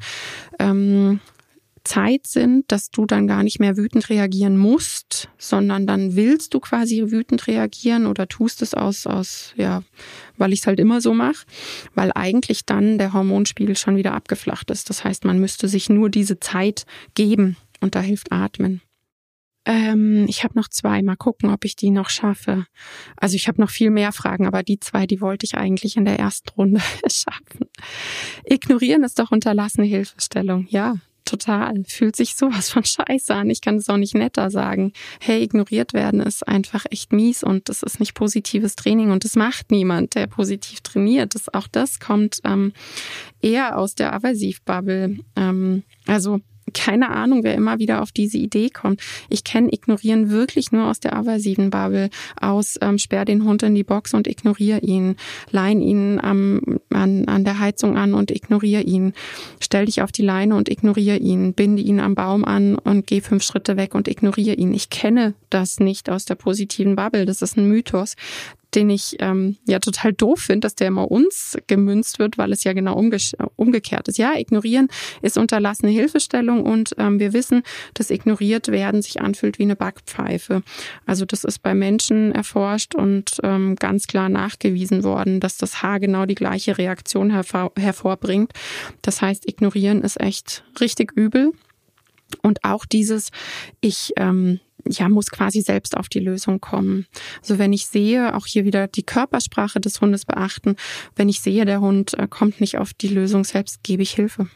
ähm, 0.59 1.21
Zeit 1.85 2.27
sind, 2.27 2.71
dass 2.71 2.91
du 2.91 3.07
dann 3.07 3.27
gar 3.27 3.43
nicht 3.43 3.61
mehr 3.61 3.77
wütend 3.77 4.09
reagieren 4.11 4.57
musst, 4.57 5.29
sondern 5.39 5.87
dann 5.87 6.17
willst 6.17 6.55
du 6.55 6.61
quasi 6.61 7.03
wütend 7.11 7.47
reagieren 7.47 8.07
oder 8.07 8.29
tust 8.29 8.63
es 8.63 8.75
aus, 8.75 9.07
aus 9.07 9.55
ja, 9.57 9.83
weil 10.37 10.53
ich 10.53 10.61
es 10.61 10.67
halt 10.67 10.81
immer 10.81 11.01
so 11.01 11.15
mache, 11.15 11.47
weil 11.95 12.13
eigentlich 12.15 12.67
dann 12.67 12.99
der 12.99 13.13
Hormonspiegel 13.13 13.77
schon 13.77 13.97
wieder 13.97 14.15
abgeflacht 14.15 14.71
ist. 14.71 14.91
Das 14.91 15.05
heißt, 15.05 15.25
man 15.25 15.39
müsste 15.39 15.69
sich 15.69 15.89
nur 15.89 16.11
diese 16.11 16.39
Zeit 16.41 16.85
geben 17.15 17.57
und 17.81 17.95
da 17.95 18.01
hilft 18.01 18.33
Atmen. 18.33 18.83
Ähm, 19.67 20.25
ich 20.29 20.43
habe 20.43 20.59
noch 20.59 20.69
zwei. 20.69 21.03
Mal 21.03 21.17
gucken, 21.17 21.51
ob 21.51 21.65
ich 21.65 21.77
die 21.77 21.91
noch 21.91 22.09
schaffe. 22.09 22.67
Also 23.17 23.37
ich 23.37 23.47
habe 23.47 23.61
noch 23.61 23.71
viel 23.71 23.91
mehr 23.91 24.13
Fragen, 24.13 24.47
aber 24.47 24.63
die 24.63 24.81
zwei, 24.81 25.07
die 25.07 25.21
wollte 25.21 25.45
ich 25.45 25.57
eigentlich 25.57 25.97
in 25.97 26.05
der 26.05 26.19
ersten 26.19 26.49
Runde 26.51 26.81
schaffen. 27.07 27.67
Ignorieren 28.45 29.05
ist 29.05 29.19
doch 29.19 29.31
unterlassene 29.31 29.87
Hilfestellung. 29.87 30.67
Ja, 30.71 30.97
total. 31.31 31.85
Fühlt 31.87 32.17
sich 32.17 32.35
sowas 32.35 32.71
von 32.71 32.85
scheiße 32.85 33.35
an. 33.35 33.51
Ich 33.51 33.61
kann 33.61 33.77
es 33.77 33.89
auch 33.89 33.97
nicht 33.97 34.15
netter 34.15 34.51
sagen. 34.51 34.93
Hey, 35.21 35.43
ignoriert 35.43 35.95
werden 35.95 36.21
ist 36.21 36.47
einfach 36.47 36.85
echt 36.91 37.13
mies 37.13 37.43
und 37.43 37.69
das 37.69 37.83
ist 37.83 38.01
nicht 38.01 38.15
positives 38.15 38.77
Training 38.77 39.11
und 39.11 39.25
das 39.25 39.37
macht 39.37 39.71
niemand, 39.71 40.15
der 40.15 40.27
positiv 40.27 40.81
trainiert. 40.81 41.35
Das, 41.35 41.53
auch 41.53 41.69
das 41.69 42.01
kommt 42.01 42.41
ähm, 42.45 42.73
eher 43.41 43.79
aus 43.79 43.95
der 43.95 44.13
Aversivbubble. 44.13 45.19
Ähm, 45.37 45.83
also 46.07 46.41
keine 46.71 47.11
Ahnung, 47.11 47.45
wer 47.45 47.55
immer 47.55 47.79
wieder 47.79 48.03
auf 48.03 48.13
diese 48.13 48.39
Idee 48.39 48.71
kommt. 48.71 49.01
Ich 49.29 49.45
kenne 49.45 49.73
Ignorieren 49.73 50.31
wirklich 50.31 50.73
nur 50.73 50.87
aus 50.87 51.01
der 51.01 51.17
aversiven 51.17 51.71
Bubble, 51.71 52.11
aus 52.41 52.79
ähm, 52.81 52.99
sperr 52.99 53.25
den 53.25 53.45
Hund 53.45 53.63
in 53.63 53.75
die 53.75 53.85
Box 53.85 54.15
und 54.15 54.27
ignoriere 54.27 54.81
ihn, 54.81 55.17
lein 55.51 55.81
ihn 55.81 56.21
am, 56.21 56.81
an, 56.91 57.27
an 57.27 57.45
der 57.45 57.59
Heizung 57.59 57.97
an 57.97 58.15
und 58.15 58.31
ignoriere 58.31 58.83
ihn, 58.83 59.13
stell 59.61 59.87
dich 59.87 60.03
auf 60.03 60.13
die 60.13 60.23
Leine 60.23 60.57
und 60.57 60.69
ignoriere 60.69 61.17
ihn, 61.17 61.55
binde 61.55 61.83
ihn 61.83 62.01
am 62.01 62.15
Baum 62.15 62.45
an 62.45 62.77
und 62.77 63.07
geh 63.07 63.21
fünf 63.21 63.43
Schritte 63.43 63.77
weg 63.77 63.95
und 63.95 64.09
ignoriere 64.09 64.57
ihn. 64.57 64.75
Ich 64.75 64.91
kenne 64.91 65.35
das 65.51 65.81
nicht 65.81 66.11
aus 66.11 66.25
der 66.25 66.35
positiven 66.35 66.97
Bubble, 66.97 67.27
das 67.27 67.43
ist 67.43 67.57
ein 67.57 67.69
Mythos 67.69 68.17
den 68.75 68.91
ich 68.91 69.17
ähm, 69.19 69.57
ja 69.67 69.79
total 69.79 70.13
doof 70.13 70.41
finde, 70.41 70.61
dass 70.61 70.75
der 70.75 70.89
immer 70.89 71.11
uns 71.11 71.57
gemünzt 71.67 72.19
wird, 72.19 72.39
weil 72.39 72.53
es 72.53 72.65
ja 72.65 72.73
genau 72.73 72.97
umge 72.97 73.19
umgekehrt 73.57 74.09
ist. 74.09 74.19
Ja, 74.19 74.37
ignorieren 74.37 74.89
ist 75.23 75.37
unterlassene 75.37 75.91
Hilfestellung 75.91 76.65
und 76.65 76.95
ähm, 76.99 77.19
wir 77.19 77.33
wissen, 77.33 77.63
dass 77.95 78.11
ignoriert 78.11 78.69
werden 78.69 79.03
sich 79.03 79.21
anfühlt 79.21 79.59
wie 79.59 79.65
eine 79.65 79.77
Backpfeife. 79.77 80.63
Also 81.07 81.25
das 81.25 81.45
ist 81.45 81.61
bei 81.63 81.75
Menschen 81.75 82.33
erforscht 82.33 82.95
und 82.95 83.39
ähm, 83.43 83.77
ganz 83.77 84.07
klar 84.07 84.29
nachgewiesen 84.29 85.03
worden, 85.05 85.41
dass 85.41 85.57
das 85.57 85.83
Haar 85.83 86.01
genau 86.01 86.27
die 86.27 86.35
gleiche 86.35 86.79
Reaktion 86.79 87.31
hervor 87.31 87.73
hervorbringt. 87.77 88.53
Das 89.03 89.21
heißt, 89.23 89.49
ignorieren 89.49 90.03
ist 90.03 90.21
echt 90.21 90.65
richtig 90.81 91.13
übel. 91.13 91.53
Und 92.43 92.65
auch 92.65 92.85
dieses, 92.85 93.31
ich 93.81 94.13
ähm, 94.17 94.61
ja, 94.89 95.09
muss 95.09 95.31
quasi 95.31 95.61
selbst 95.61 95.97
auf 95.97 96.09
die 96.09 96.21
Lösung 96.21 96.61
kommen. 96.61 97.07
Also 97.41 97.59
wenn 97.59 97.73
ich 97.73 97.87
sehe, 97.87 98.35
auch 98.35 98.47
hier 98.47 98.65
wieder 98.65 98.89
die 98.89 99.03
Körpersprache 99.03 99.81
des 99.81 100.01
Hundes 100.01 100.25
beachten, 100.25 100.77
wenn 101.17 101.29
ich 101.29 101.41
sehe, 101.41 101.65
der 101.65 101.81
Hund 101.81 102.15
äh, 102.19 102.27
kommt 102.29 102.61
nicht 102.61 102.79
auf 102.79 102.95
die 102.95 103.09
Lösung 103.09 103.45
selbst, 103.45 103.83
gebe 103.83 104.03
ich 104.03 104.13
Hilfe. 104.13 104.49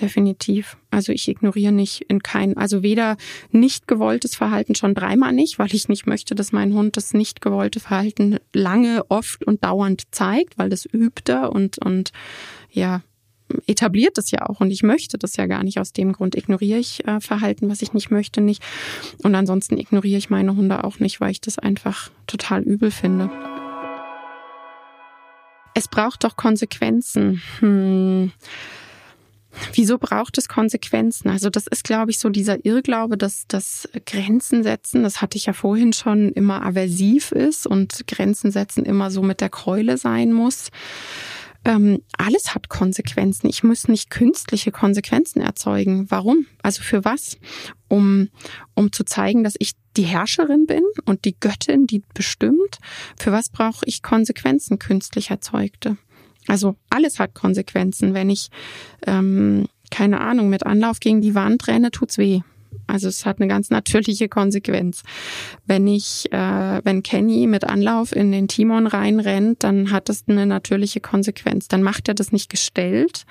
Definitiv. 0.00 0.78
Also 0.90 1.12
ich 1.12 1.28
ignoriere 1.28 1.72
nicht 1.72 2.02
in 2.02 2.22
kein, 2.22 2.56
also 2.56 2.82
weder 2.82 3.16
nicht 3.50 3.86
gewolltes 3.86 4.34
Verhalten 4.34 4.74
schon 4.74 4.94
dreimal 4.94 5.32
nicht, 5.32 5.58
weil 5.58 5.74
ich 5.74 5.88
nicht 5.88 6.06
möchte, 6.06 6.34
dass 6.34 6.52
mein 6.52 6.72
Hund 6.72 6.96
das 6.96 7.12
nicht 7.12 7.40
gewollte 7.40 7.80
Verhalten 7.80 8.38
lange, 8.54 9.04
oft 9.10 9.44
und 9.44 9.62
dauernd 9.62 10.04
zeigt, 10.10 10.58
weil 10.58 10.70
das 10.70 10.86
übt 10.86 11.30
er 11.30 11.52
und, 11.52 11.78
und 11.78 12.12
ja, 12.70 13.02
etabliert 13.66 14.18
es 14.18 14.30
ja 14.30 14.48
auch 14.48 14.60
und 14.60 14.70
ich 14.70 14.82
möchte 14.82 15.18
das 15.18 15.36
ja 15.36 15.46
gar 15.46 15.62
nicht. 15.62 15.78
Aus 15.78 15.92
dem 15.92 16.12
Grund 16.12 16.34
ignoriere 16.34 16.78
ich 16.78 17.06
äh, 17.06 17.20
Verhalten, 17.20 17.68
was 17.70 17.82
ich 17.82 17.92
nicht 17.92 18.10
möchte, 18.10 18.40
nicht. 18.40 18.62
Und 19.22 19.34
ansonsten 19.34 19.78
ignoriere 19.78 20.18
ich 20.18 20.30
meine 20.30 20.56
Hunde 20.56 20.84
auch 20.84 20.98
nicht, 20.98 21.20
weil 21.20 21.30
ich 21.30 21.40
das 21.40 21.58
einfach 21.58 22.10
total 22.26 22.62
übel 22.62 22.90
finde. 22.90 23.30
Es 25.74 25.88
braucht 25.88 26.24
doch 26.24 26.36
Konsequenzen. 26.36 27.42
Hm. 27.60 28.32
Wieso 29.72 29.98
braucht 29.98 30.38
es 30.38 30.48
Konsequenzen? 30.48 31.28
Also 31.28 31.50
das 31.50 31.66
ist, 31.66 31.84
glaube 31.84 32.10
ich, 32.12 32.18
so 32.18 32.28
dieser 32.28 32.64
Irrglaube, 32.64 33.16
dass 33.16 33.46
das 33.48 33.88
Grenzen 34.06 34.62
setzen, 34.62 35.02
das 35.02 35.20
hatte 35.20 35.36
ich 35.36 35.46
ja 35.46 35.52
vorhin 35.52 35.92
schon, 35.92 36.30
immer 36.30 36.64
aversiv 36.64 37.32
ist 37.32 37.66
und 37.66 38.06
Grenzen 38.06 38.52
setzen 38.52 38.84
immer 38.84 39.10
so 39.10 39.22
mit 39.22 39.40
der 39.40 39.48
Keule 39.48 39.98
sein 39.98 40.32
muss 40.32 40.70
ähm, 41.64 42.02
alles 42.16 42.54
hat 42.54 42.68
Konsequenzen. 42.68 43.48
Ich 43.48 43.62
muss 43.62 43.88
nicht 43.88 44.10
künstliche 44.10 44.70
Konsequenzen 44.70 45.40
erzeugen. 45.40 46.10
Warum? 46.10 46.46
Also 46.62 46.82
für 46.82 47.04
was? 47.04 47.36
Um, 47.88 48.28
um 48.74 48.92
zu 48.92 49.04
zeigen, 49.04 49.44
dass 49.44 49.54
ich 49.58 49.72
die 49.96 50.04
Herrscherin 50.04 50.66
bin 50.66 50.82
und 51.04 51.24
die 51.24 51.38
Göttin, 51.38 51.86
die 51.86 52.02
bestimmt. 52.14 52.78
Für 53.18 53.32
was 53.32 53.48
brauche 53.48 53.84
ich 53.84 54.02
Konsequenzen 54.02 54.78
künstlich 54.78 55.30
erzeugte? 55.30 55.96
Also 56.46 56.76
alles 56.88 57.18
hat 57.18 57.34
Konsequenzen. 57.34 58.14
Wenn 58.14 58.30
ich, 58.30 58.48
ähm, 59.06 59.66
keine 59.90 60.20
Ahnung, 60.20 60.48
mit 60.48 60.64
Anlauf 60.64 61.00
gegen 61.00 61.20
die 61.20 61.34
Wand 61.34 61.66
renne, 61.68 61.90
tut's 61.90 62.16
weh. 62.16 62.40
Also 62.86 63.08
es 63.08 63.24
hat 63.24 63.40
eine 63.40 63.48
ganz 63.48 63.70
natürliche 63.70 64.28
Konsequenz. 64.28 65.02
Wenn 65.66 65.86
ich, 65.86 66.30
äh, 66.32 66.80
wenn 66.84 67.02
Kenny 67.02 67.46
mit 67.46 67.64
Anlauf 67.64 68.14
in 68.14 68.32
den 68.32 68.48
Timon 68.48 68.86
reinrennt, 68.86 69.62
dann 69.62 69.90
hat 69.90 70.08
das 70.08 70.24
eine 70.26 70.46
natürliche 70.46 71.00
Konsequenz. 71.00 71.68
Dann 71.68 71.82
macht 71.82 72.08
er 72.08 72.14
das 72.14 72.32
nicht 72.32 72.50
gestellt 72.50 73.24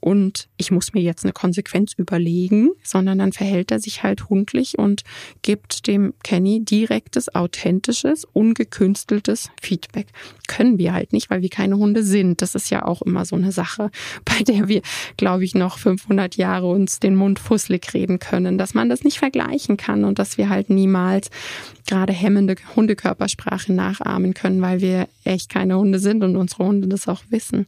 und 0.00 0.48
ich 0.56 0.70
muss 0.70 0.94
mir 0.94 1.02
jetzt 1.02 1.24
eine 1.24 1.32
Konsequenz 1.32 1.92
überlegen, 1.94 2.70
sondern 2.82 3.18
dann 3.18 3.32
verhält 3.32 3.70
er 3.70 3.80
sich 3.80 4.02
halt 4.02 4.30
hundlich 4.30 4.78
und 4.78 5.02
gibt 5.42 5.86
dem 5.86 6.14
Kenny 6.22 6.64
direktes, 6.64 7.34
authentisches, 7.34 8.24
ungekünsteltes 8.32 9.50
Feedback. 9.60 10.06
Können 10.48 10.78
wir 10.78 10.94
halt 10.94 11.12
nicht, 11.12 11.28
weil 11.28 11.42
wir 11.42 11.50
keine 11.50 11.76
Hunde 11.76 12.02
sind. 12.02 12.40
Das 12.40 12.54
ist 12.54 12.70
ja 12.70 12.86
auch 12.86 13.02
immer 13.02 13.26
so 13.26 13.36
eine 13.36 13.52
Sache, 13.52 13.90
bei 14.24 14.42
der 14.42 14.68
wir, 14.68 14.80
glaube 15.18 15.44
ich, 15.44 15.54
noch 15.54 15.78
500 15.78 16.36
Jahre 16.36 16.68
uns 16.68 16.98
den 16.98 17.14
Mund 17.14 17.38
fusselig 17.38 17.92
reden 17.92 18.18
können, 18.18 18.56
dass 18.56 18.72
man 18.72 18.88
das 18.88 19.04
nicht 19.04 19.18
vergleichen 19.18 19.76
kann 19.76 20.04
und 20.04 20.18
dass 20.18 20.38
wir 20.38 20.48
halt 20.48 20.70
niemals 20.70 21.30
gerade 21.86 22.12
hemmende 22.12 22.54
Hundekörpersprache 22.74 23.72
nachahmen 23.72 24.32
können, 24.32 24.62
weil 24.62 24.80
wir 24.80 25.08
echt 25.24 25.50
keine 25.50 25.76
Hunde 25.76 25.98
sind 25.98 26.22
und 26.22 26.36
unsere 26.36 26.64
Hunde 26.64 26.88
das 26.88 27.08
auch 27.08 27.22
wissen 27.28 27.66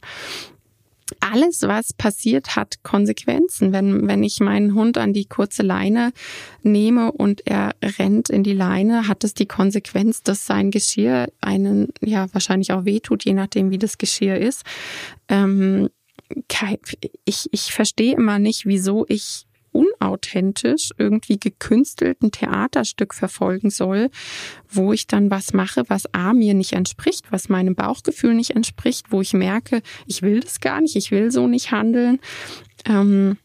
alles, 1.19 1.61
was 1.63 1.93
passiert, 1.93 2.55
hat 2.55 2.83
Konsequenzen. 2.83 3.71
Wenn, 3.71 4.07
wenn 4.07 4.23
ich 4.23 4.39
meinen 4.39 4.73
Hund 4.73 4.97
an 4.97 5.13
die 5.13 5.25
kurze 5.25 5.61
Leine 5.61 6.11
nehme 6.61 7.11
und 7.11 7.45
er 7.45 7.75
rennt 7.99 8.29
in 8.29 8.43
die 8.43 8.53
Leine, 8.53 9.07
hat 9.07 9.23
es 9.23 9.33
die 9.33 9.45
Konsequenz, 9.45 10.23
dass 10.23 10.45
sein 10.45 10.71
Geschirr 10.71 11.27
einen 11.41 11.89
ja 12.01 12.27
wahrscheinlich 12.33 12.71
auch 12.71 12.85
wehtut, 12.85 13.25
je 13.25 13.33
nachdem, 13.33 13.69
wie 13.71 13.77
das 13.77 13.97
Geschirr 13.97 14.37
ist. 14.37 14.63
Ähm, 15.27 15.89
ich, 17.25 17.47
ich 17.51 17.73
verstehe 17.73 18.15
immer 18.15 18.39
nicht, 18.39 18.65
wieso 18.65 19.05
ich 19.07 19.45
unauthentisch 19.73 20.91
irgendwie 20.97 21.39
gekünstelt 21.39 22.21
ein 22.21 22.31
Theaterstück 22.31 23.13
verfolgen 23.13 23.69
soll, 23.69 24.09
wo 24.69 24.93
ich 24.93 25.07
dann 25.07 25.29
was 25.29 25.53
mache, 25.53 25.83
was 25.87 26.13
A 26.13 26.33
mir 26.33 26.53
nicht 26.53 26.73
entspricht, 26.73 27.31
was 27.31 27.49
meinem 27.49 27.75
Bauchgefühl 27.75 28.33
nicht 28.33 28.51
entspricht, 28.51 29.11
wo 29.11 29.21
ich 29.21 29.33
merke, 29.33 29.81
ich 30.07 30.21
will 30.21 30.39
das 30.39 30.61
gar 30.61 30.79
nicht, 30.79 30.95
ich 30.95 31.11
will 31.11 31.31
so 31.31 31.47
nicht 31.47 31.71
handeln. 31.71 32.19
Ähm, 32.85 33.37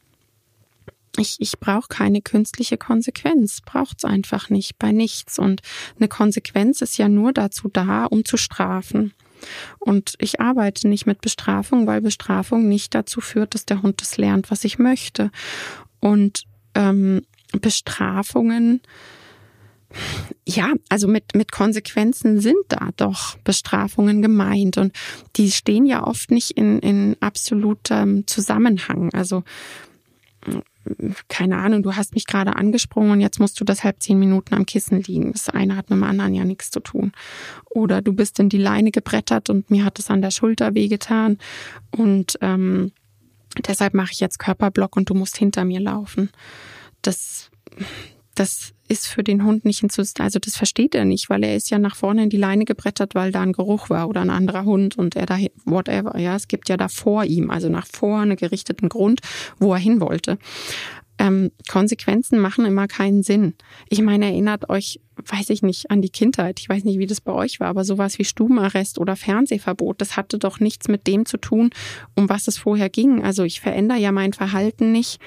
ich, 1.16 1.36
ich 1.40 1.58
brauche 1.58 1.88
keine 1.88 2.22
künstliche 2.22 2.78
Konsequenz, 2.78 3.60
braucht's 3.60 4.04
einfach 4.04 4.50
nicht, 4.50 4.78
bei 4.78 4.92
nichts. 4.92 5.38
Und 5.38 5.62
eine 5.98 6.08
Konsequenz 6.08 6.80
ist 6.80 6.98
ja 6.98 7.08
nur 7.08 7.32
dazu 7.32 7.68
da, 7.68 8.04
um 8.04 8.24
zu 8.24 8.36
strafen. 8.36 9.12
Und 9.78 10.14
ich 10.18 10.40
arbeite 10.40 10.88
nicht 10.88 11.06
mit 11.06 11.20
Bestrafung, 11.20 11.86
weil 11.86 12.00
Bestrafung 12.00 12.68
nicht 12.68 12.94
dazu 12.94 13.20
führt, 13.20 13.54
dass 13.54 13.66
der 13.66 13.82
Hund 13.82 14.00
das 14.00 14.16
lernt, 14.16 14.50
was 14.50 14.64
ich 14.64 14.78
möchte. 14.78 15.30
Und 16.00 16.44
ähm, 16.74 17.22
Bestrafungen, 17.60 18.80
ja, 20.46 20.72
also 20.88 21.08
mit, 21.08 21.34
mit 21.34 21.50
Konsequenzen 21.50 22.40
sind 22.40 22.58
da 22.68 22.90
doch 22.96 23.38
Bestrafungen 23.38 24.20
gemeint 24.20 24.76
und 24.76 24.92
die 25.36 25.50
stehen 25.50 25.86
ja 25.86 26.06
oft 26.06 26.30
nicht 26.30 26.50
in, 26.52 26.78
in 26.80 27.16
absolutem 27.20 28.26
Zusammenhang. 28.26 29.10
Also 29.14 29.44
keine 31.28 31.58
Ahnung, 31.58 31.82
du 31.82 31.96
hast 31.96 32.14
mich 32.14 32.26
gerade 32.26 32.56
angesprungen 32.56 33.12
und 33.12 33.20
jetzt 33.20 33.40
musst 33.40 33.60
du 33.60 33.64
deshalb 33.64 34.02
zehn 34.02 34.18
Minuten 34.18 34.54
am 34.54 34.66
Kissen 34.66 35.02
liegen. 35.02 35.32
Das 35.32 35.48
eine 35.48 35.76
hat 35.76 35.90
mit 35.90 35.98
dem 35.98 36.04
anderen 36.04 36.34
ja 36.34 36.44
nichts 36.44 36.70
zu 36.70 36.80
tun. 36.80 37.12
Oder 37.70 38.02
du 38.02 38.12
bist 38.12 38.38
in 38.38 38.48
die 38.48 38.58
Leine 38.58 38.90
gebrettert 38.90 39.50
und 39.50 39.70
mir 39.70 39.84
hat 39.84 39.98
es 39.98 40.10
an 40.10 40.22
der 40.22 40.30
Schulter 40.30 40.74
wehgetan 40.74 41.38
und 41.96 42.38
ähm, 42.40 42.92
Deshalb 43.66 43.94
mache 43.94 44.12
ich 44.12 44.20
jetzt 44.20 44.38
Körperblock 44.38 44.96
und 44.96 45.10
du 45.10 45.14
musst 45.14 45.36
hinter 45.36 45.64
mir 45.64 45.80
laufen. 45.80 46.30
Das, 47.02 47.50
das 48.34 48.72
ist 48.88 49.06
für 49.06 49.24
den 49.24 49.44
Hund 49.44 49.64
nicht 49.64 49.80
hinzusetzen. 49.80 50.22
Also 50.22 50.38
das 50.38 50.56
versteht 50.56 50.94
er 50.94 51.04
nicht, 51.04 51.28
weil 51.28 51.44
er 51.44 51.56
ist 51.56 51.70
ja 51.70 51.78
nach 51.78 51.96
vorne 51.96 52.24
in 52.24 52.30
die 52.30 52.36
Leine 52.36 52.64
gebrettert, 52.64 53.14
weil 53.14 53.32
da 53.32 53.42
ein 53.42 53.52
Geruch 53.52 53.90
war 53.90 54.08
oder 54.08 54.20
ein 54.20 54.30
anderer 54.30 54.64
Hund 54.64 54.96
und 54.96 55.16
er 55.16 55.26
da, 55.26 55.38
whatever. 55.64 56.18
Ja, 56.18 56.36
es 56.36 56.48
gibt 56.48 56.68
ja 56.68 56.76
da 56.76 56.88
vor 56.88 57.24
ihm, 57.24 57.50
also 57.50 57.68
nach 57.68 57.86
vorne 57.86 58.36
gerichteten 58.36 58.88
Grund, 58.88 59.20
wo 59.58 59.72
er 59.72 59.78
hin 59.78 60.00
wollte 60.00 60.38
ähm, 61.18 61.50
Konsequenzen 61.68 62.38
machen 62.38 62.64
immer 62.64 62.86
keinen 62.86 63.22
Sinn. 63.22 63.54
Ich 63.88 64.00
meine, 64.02 64.26
erinnert 64.26 64.68
euch, 64.70 65.00
weiß 65.16 65.50
ich 65.50 65.62
nicht, 65.62 65.90
an 65.90 66.00
die 66.00 66.10
Kindheit. 66.10 66.60
Ich 66.60 66.68
weiß 66.68 66.84
nicht, 66.84 66.98
wie 66.98 67.06
das 67.06 67.20
bei 67.20 67.32
euch 67.32 67.60
war, 67.60 67.68
aber 67.68 67.84
sowas 67.84 68.18
wie 68.18 68.24
Stubenarrest 68.24 68.98
oder 68.98 69.16
Fernsehverbot, 69.16 70.00
das 70.00 70.16
hatte 70.16 70.38
doch 70.38 70.60
nichts 70.60 70.88
mit 70.88 71.06
dem 71.06 71.26
zu 71.26 71.36
tun, 71.36 71.70
um 72.14 72.28
was 72.28 72.48
es 72.48 72.58
vorher 72.58 72.88
ging. 72.88 73.24
Also 73.24 73.42
ich 73.42 73.60
verändere 73.60 73.98
ja 73.98 74.12
mein 74.12 74.32
Verhalten 74.32 74.92
nicht. 74.92 75.20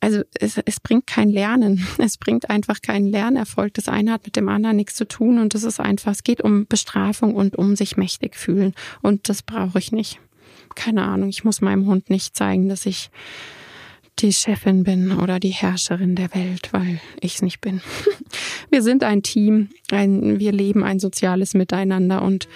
Also 0.00 0.22
es, 0.34 0.58
es 0.58 0.80
bringt 0.80 1.06
kein 1.06 1.28
Lernen. 1.30 1.86
Es 1.98 2.18
bringt 2.18 2.50
einfach 2.50 2.82
keinen 2.82 3.06
Lernerfolg. 3.06 3.72
Das 3.74 3.88
eine 3.88 4.12
hat 4.12 4.24
mit 4.24 4.36
dem 4.36 4.48
anderen 4.48 4.76
nichts 4.76 4.94
zu 4.94 5.06
tun 5.06 5.38
und 5.38 5.54
das 5.54 5.62
ist 5.62 5.80
einfach, 5.80 6.12
es 6.12 6.24
geht 6.24 6.42
um 6.42 6.66
Bestrafung 6.66 7.34
und 7.34 7.56
um 7.56 7.76
sich 7.76 7.96
mächtig 7.96 8.36
fühlen. 8.36 8.74
Und 9.00 9.28
das 9.28 9.42
brauche 9.42 9.78
ich 9.78 9.92
nicht. 9.92 10.20
Keine 10.74 11.04
Ahnung, 11.04 11.28
ich 11.28 11.44
muss 11.44 11.60
meinem 11.60 11.86
Hund 11.86 12.10
nicht 12.10 12.36
zeigen, 12.36 12.68
dass 12.68 12.84
ich 12.84 13.10
die 14.18 14.32
Chefin 14.32 14.84
bin 14.84 15.18
oder 15.18 15.40
die 15.40 15.50
Herrscherin 15.50 16.14
der 16.14 16.34
Welt, 16.34 16.72
weil 16.72 17.00
ich 17.20 17.36
es 17.36 17.42
nicht 17.42 17.60
bin. 17.60 17.80
Wir 18.70 18.82
sind 18.82 19.02
ein 19.02 19.22
Team, 19.22 19.70
ein, 19.90 20.38
wir 20.38 20.52
leben 20.52 20.82
ein 20.82 20.98
soziales 20.98 21.54
Miteinander 21.54 22.22
und 22.22 22.48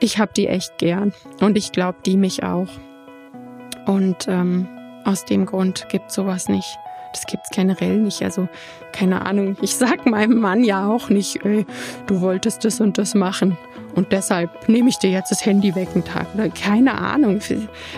ich 0.00 0.18
habe 0.18 0.32
die 0.36 0.46
echt 0.46 0.78
gern 0.78 1.12
und 1.40 1.56
ich 1.56 1.72
glaube, 1.72 1.98
die 2.04 2.16
mich 2.16 2.42
auch. 2.42 2.68
Und 3.86 4.26
ähm, 4.28 4.68
aus 5.04 5.24
dem 5.24 5.46
Grund 5.46 5.88
gibt 5.88 6.12
sowas 6.12 6.48
nicht. 6.48 6.78
Das 7.12 7.24
gibt's 7.26 7.48
generell 7.50 7.98
nicht. 7.98 8.22
Also 8.22 8.48
keine 8.92 9.24
Ahnung. 9.24 9.56
Ich 9.62 9.76
sag 9.76 10.04
meinem 10.04 10.38
Mann 10.38 10.62
ja 10.62 10.86
auch 10.86 11.08
nicht, 11.08 11.44
ey, 11.44 11.64
du 12.06 12.20
wolltest 12.20 12.64
das 12.64 12.80
und 12.80 12.98
das 12.98 13.14
machen 13.14 13.56
und 13.98 14.12
deshalb 14.12 14.68
nehme 14.68 14.88
ich 14.88 14.98
dir 14.98 15.10
jetzt 15.10 15.32
das 15.32 15.44
Handy 15.44 15.74
weg 15.74 15.88
einen 15.92 16.04
Tag. 16.04 16.28
Oder 16.32 16.48
keine 16.50 16.96
Ahnung. 16.98 17.40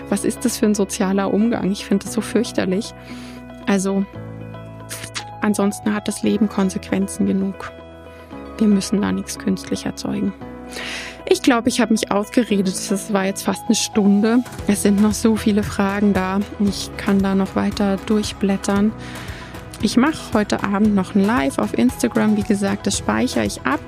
Was 0.09 0.25
ist 0.25 0.43
das 0.43 0.57
für 0.57 0.65
ein 0.65 0.73
sozialer 0.73 1.31
Umgang? 1.31 1.71
Ich 1.71 1.85
finde 1.85 2.05
das 2.05 2.13
so 2.13 2.21
fürchterlich. 2.21 2.95
Also 3.67 4.03
ansonsten 5.41 5.93
hat 5.93 6.07
das 6.07 6.23
Leben 6.23 6.49
Konsequenzen 6.49 7.27
genug. 7.27 7.71
Wir 8.57 8.65
müssen 8.65 8.99
da 8.99 9.11
nichts 9.11 9.37
künstlich 9.37 9.85
erzeugen. 9.85 10.33
Ich 11.29 11.43
glaube, 11.43 11.69
ich 11.69 11.79
habe 11.79 11.93
mich 11.93 12.11
ausgeredet. 12.11 12.73
Das 12.89 13.13
war 13.13 13.25
jetzt 13.25 13.43
fast 13.43 13.65
eine 13.67 13.75
Stunde. 13.75 14.39
Es 14.65 14.81
sind 14.81 14.99
noch 15.03 15.13
so 15.13 15.35
viele 15.35 15.61
Fragen 15.61 16.13
da. 16.13 16.39
Ich 16.61 16.89
kann 16.97 17.19
da 17.19 17.35
noch 17.35 17.55
weiter 17.55 17.97
durchblättern. 18.07 18.91
Ich 19.83 19.97
mache 19.97 20.33
heute 20.33 20.63
Abend 20.63 20.93
noch 20.93 21.15
ein 21.15 21.25
Live 21.25 21.57
auf 21.57 21.75
Instagram. 21.75 22.37
Wie 22.37 22.43
gesagt, 22.43 22.85
das 22.85 22.99
speichere 22.99 23.45
ich 23.45 23.61
ab. 23.63 23.79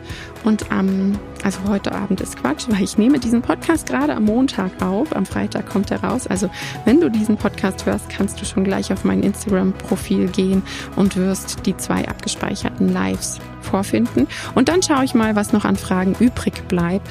Und 0.43 0.71
am, 0.71 1.19
also 1.43 1.59
heute 1.67 1.91
Abend 1.91 2.19
ist 2.19 2.35
Quatsch, 2.37 2.65
weil 2.67 2.81
ich 2.81 2.97
nehme 2.97 3.19
diesen 3.19 3.43
Podcast 3.43 3.89
gerade 3.89 4.15
am 4.15 4.23
Montag 4.23 4.71
auf. 4.81 5.15
Am 5.15 5.27
Freitag 5.27 5.69
kommt 5.69 5.91
er 5.91 6.03
raus. 6.03 6.25
Also 6.25 6.49
wenn 6.85 6.99
du 6.99 7.11
diesen 7.11 7.37
Podcast 7.37 7.85
hörst, 7.85 8.09
kannst 8.09 8.41
du 8.41 8.45
schon 8.45 8.63
gleich 8.63 8.91
auf 8.91 9.03
mein 9.03 9.21
Instagram-Profil 9.21 10.29
gehen 10.29 10.63
und 10.95 11.15
wirst 11.15 11.63
die 11.67 11.77
zwei 11.77 12.07
abgespeicherten 12.07 12.91
Lives 12.91 13.37
vorfinden. 13.61 14.27
Und 14.55 14.69
dann 14.69 14.81
schaue 14.81 15.05
ich 15.05 15.13
mal, 15.13 15.35
was 15.35 15.53
noch 15.53 15.63
an 15.63 15.75
Fragen 15.75 16.15
übrig 16.19 16.67
bleibt. 16.67 17.07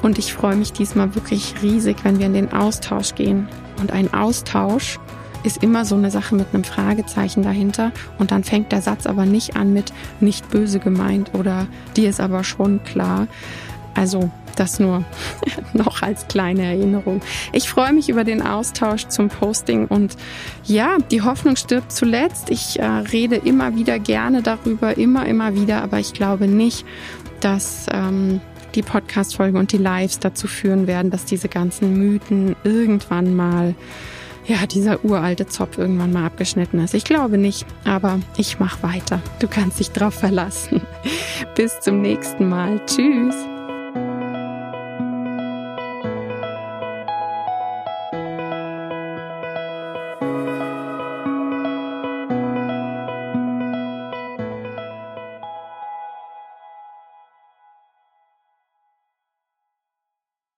Und 0.00 0.18
ich 0.18 0.32
freue 0.32 0.54
mich 0.54 0.72
diesmal 0.72 1.16
wirklich 1.16 1.56
riesig, 1.60 1.96
wenn 2.04 2.20
wir 2.20 2.26
in 2.26 2.34
den 2.34 2.52
Austausch 2.52 3.16
gehen. 3.16 3.48
Und 3.80 3.90
ein 3.90 4.14
Austausch 4.14 5.00
ist 5.44 5.62
immer 5.62 5.84
so 5.84 5.94
eine 5.94 6.10
Sache 6.10 6.34
mit 6.34 6.48
einem 6.52 6.64
Fragezeichen 6.64 7.42
dahinter 7.42 7.92
und 8.18 8.30
dann 8.30 8.44
fängt 8.44 8.72
der 8.72 8.82
Satz 8.82 9.06
aber 9.06 9.26
nicht 9.26 9.56
an 9.56 9.72
mit 9.72 9.92
nicht 10.20 10.48
böse 10.50 10.78
gemeint 10.78 11.34
oder 11.34 11.66
dir 11.96 12.10
ist 12.10 12.20
aber 12.20 12.44
schon 12.44 12.82
klar. 12.84 13.26
Also 13.94 14.30
das 14.56 14.78
nur 14.78 15.04
noch 15.72 16.02
als 16.02 16.28
kleine 16.28 16.64
Erinnerung. 16.64 17.20
Ich 17.52 17.68
freue 17.68 17.92
mich 17.92 18.08
über 18.08 18.24
den 18.24 18.42
Austausch 18.42 19.06
zum 19.08 19.28
Posting 19.28 19.86
und 19.86 20.16
ja, 20.64 20.98
die 21.10 21.22
Hoffnung 21.22 21.56
stirbt 21.56 21.92
zuletzt. 21.92 22.50
Ich 22.50 22.78
äh, 22.78 22.84
rede 22.84 23.36
immer 23.36 23.76
wieder 23.76 23.98
gerne 23.98 24.42
darüber, 24.42 24.96
immer, 24.96 25.26
immer 25.26 25.54
wieder, 25.54 25.82
aber 25.82 25.98
ich 25.98 26.12
glaube 26.12 26.46
nicht, 26.46 26.84
dass 27.40 27.86
ähm, 27.90 28.40
die 28.74 28.82
Podcast-Folgen 28.82 29.58
und 29.58 29.72
die 29.72 29.78
Lives 29.78 30.18
dazu 30.18 30.46
führen 30.46 30.86
werden, 30.86 31.10
dass 31.10 31.24
diese 31.24 31.48
ganzen 31.48 31.94
Mythen 31.98 32.56
irgendwann 32.64 33.34
mal 33.34 33.74
ja, 34.46 34.66
dieser 34.66 35.04
uralte 35.04 35.46
Zopf 35.46 35.78
irgendwann 35.78 36.12
mal 36.12 36.26
abgeschnitten 36.26 36.80
ist. 36.80 36.94
Ich 36.94 37.04
glaube 37.04 37.38
nicht, 37.38 37.66
aber 37.84 38.20
ich 38.36 38.58
mache 38.58 38.82
weiter. 38.82 39.20
Du 39.38 39.48
kannst 39.48 39.80
dich 39.80 39.90
drauf 39.90 40.14
verlassen. 40.14 40.82
Bis 41.54 41.80
zum 41.80 42.00
nächsten 42.00 42.48
Mal. 42.48 42.80
Tschüss. 42.86 43.36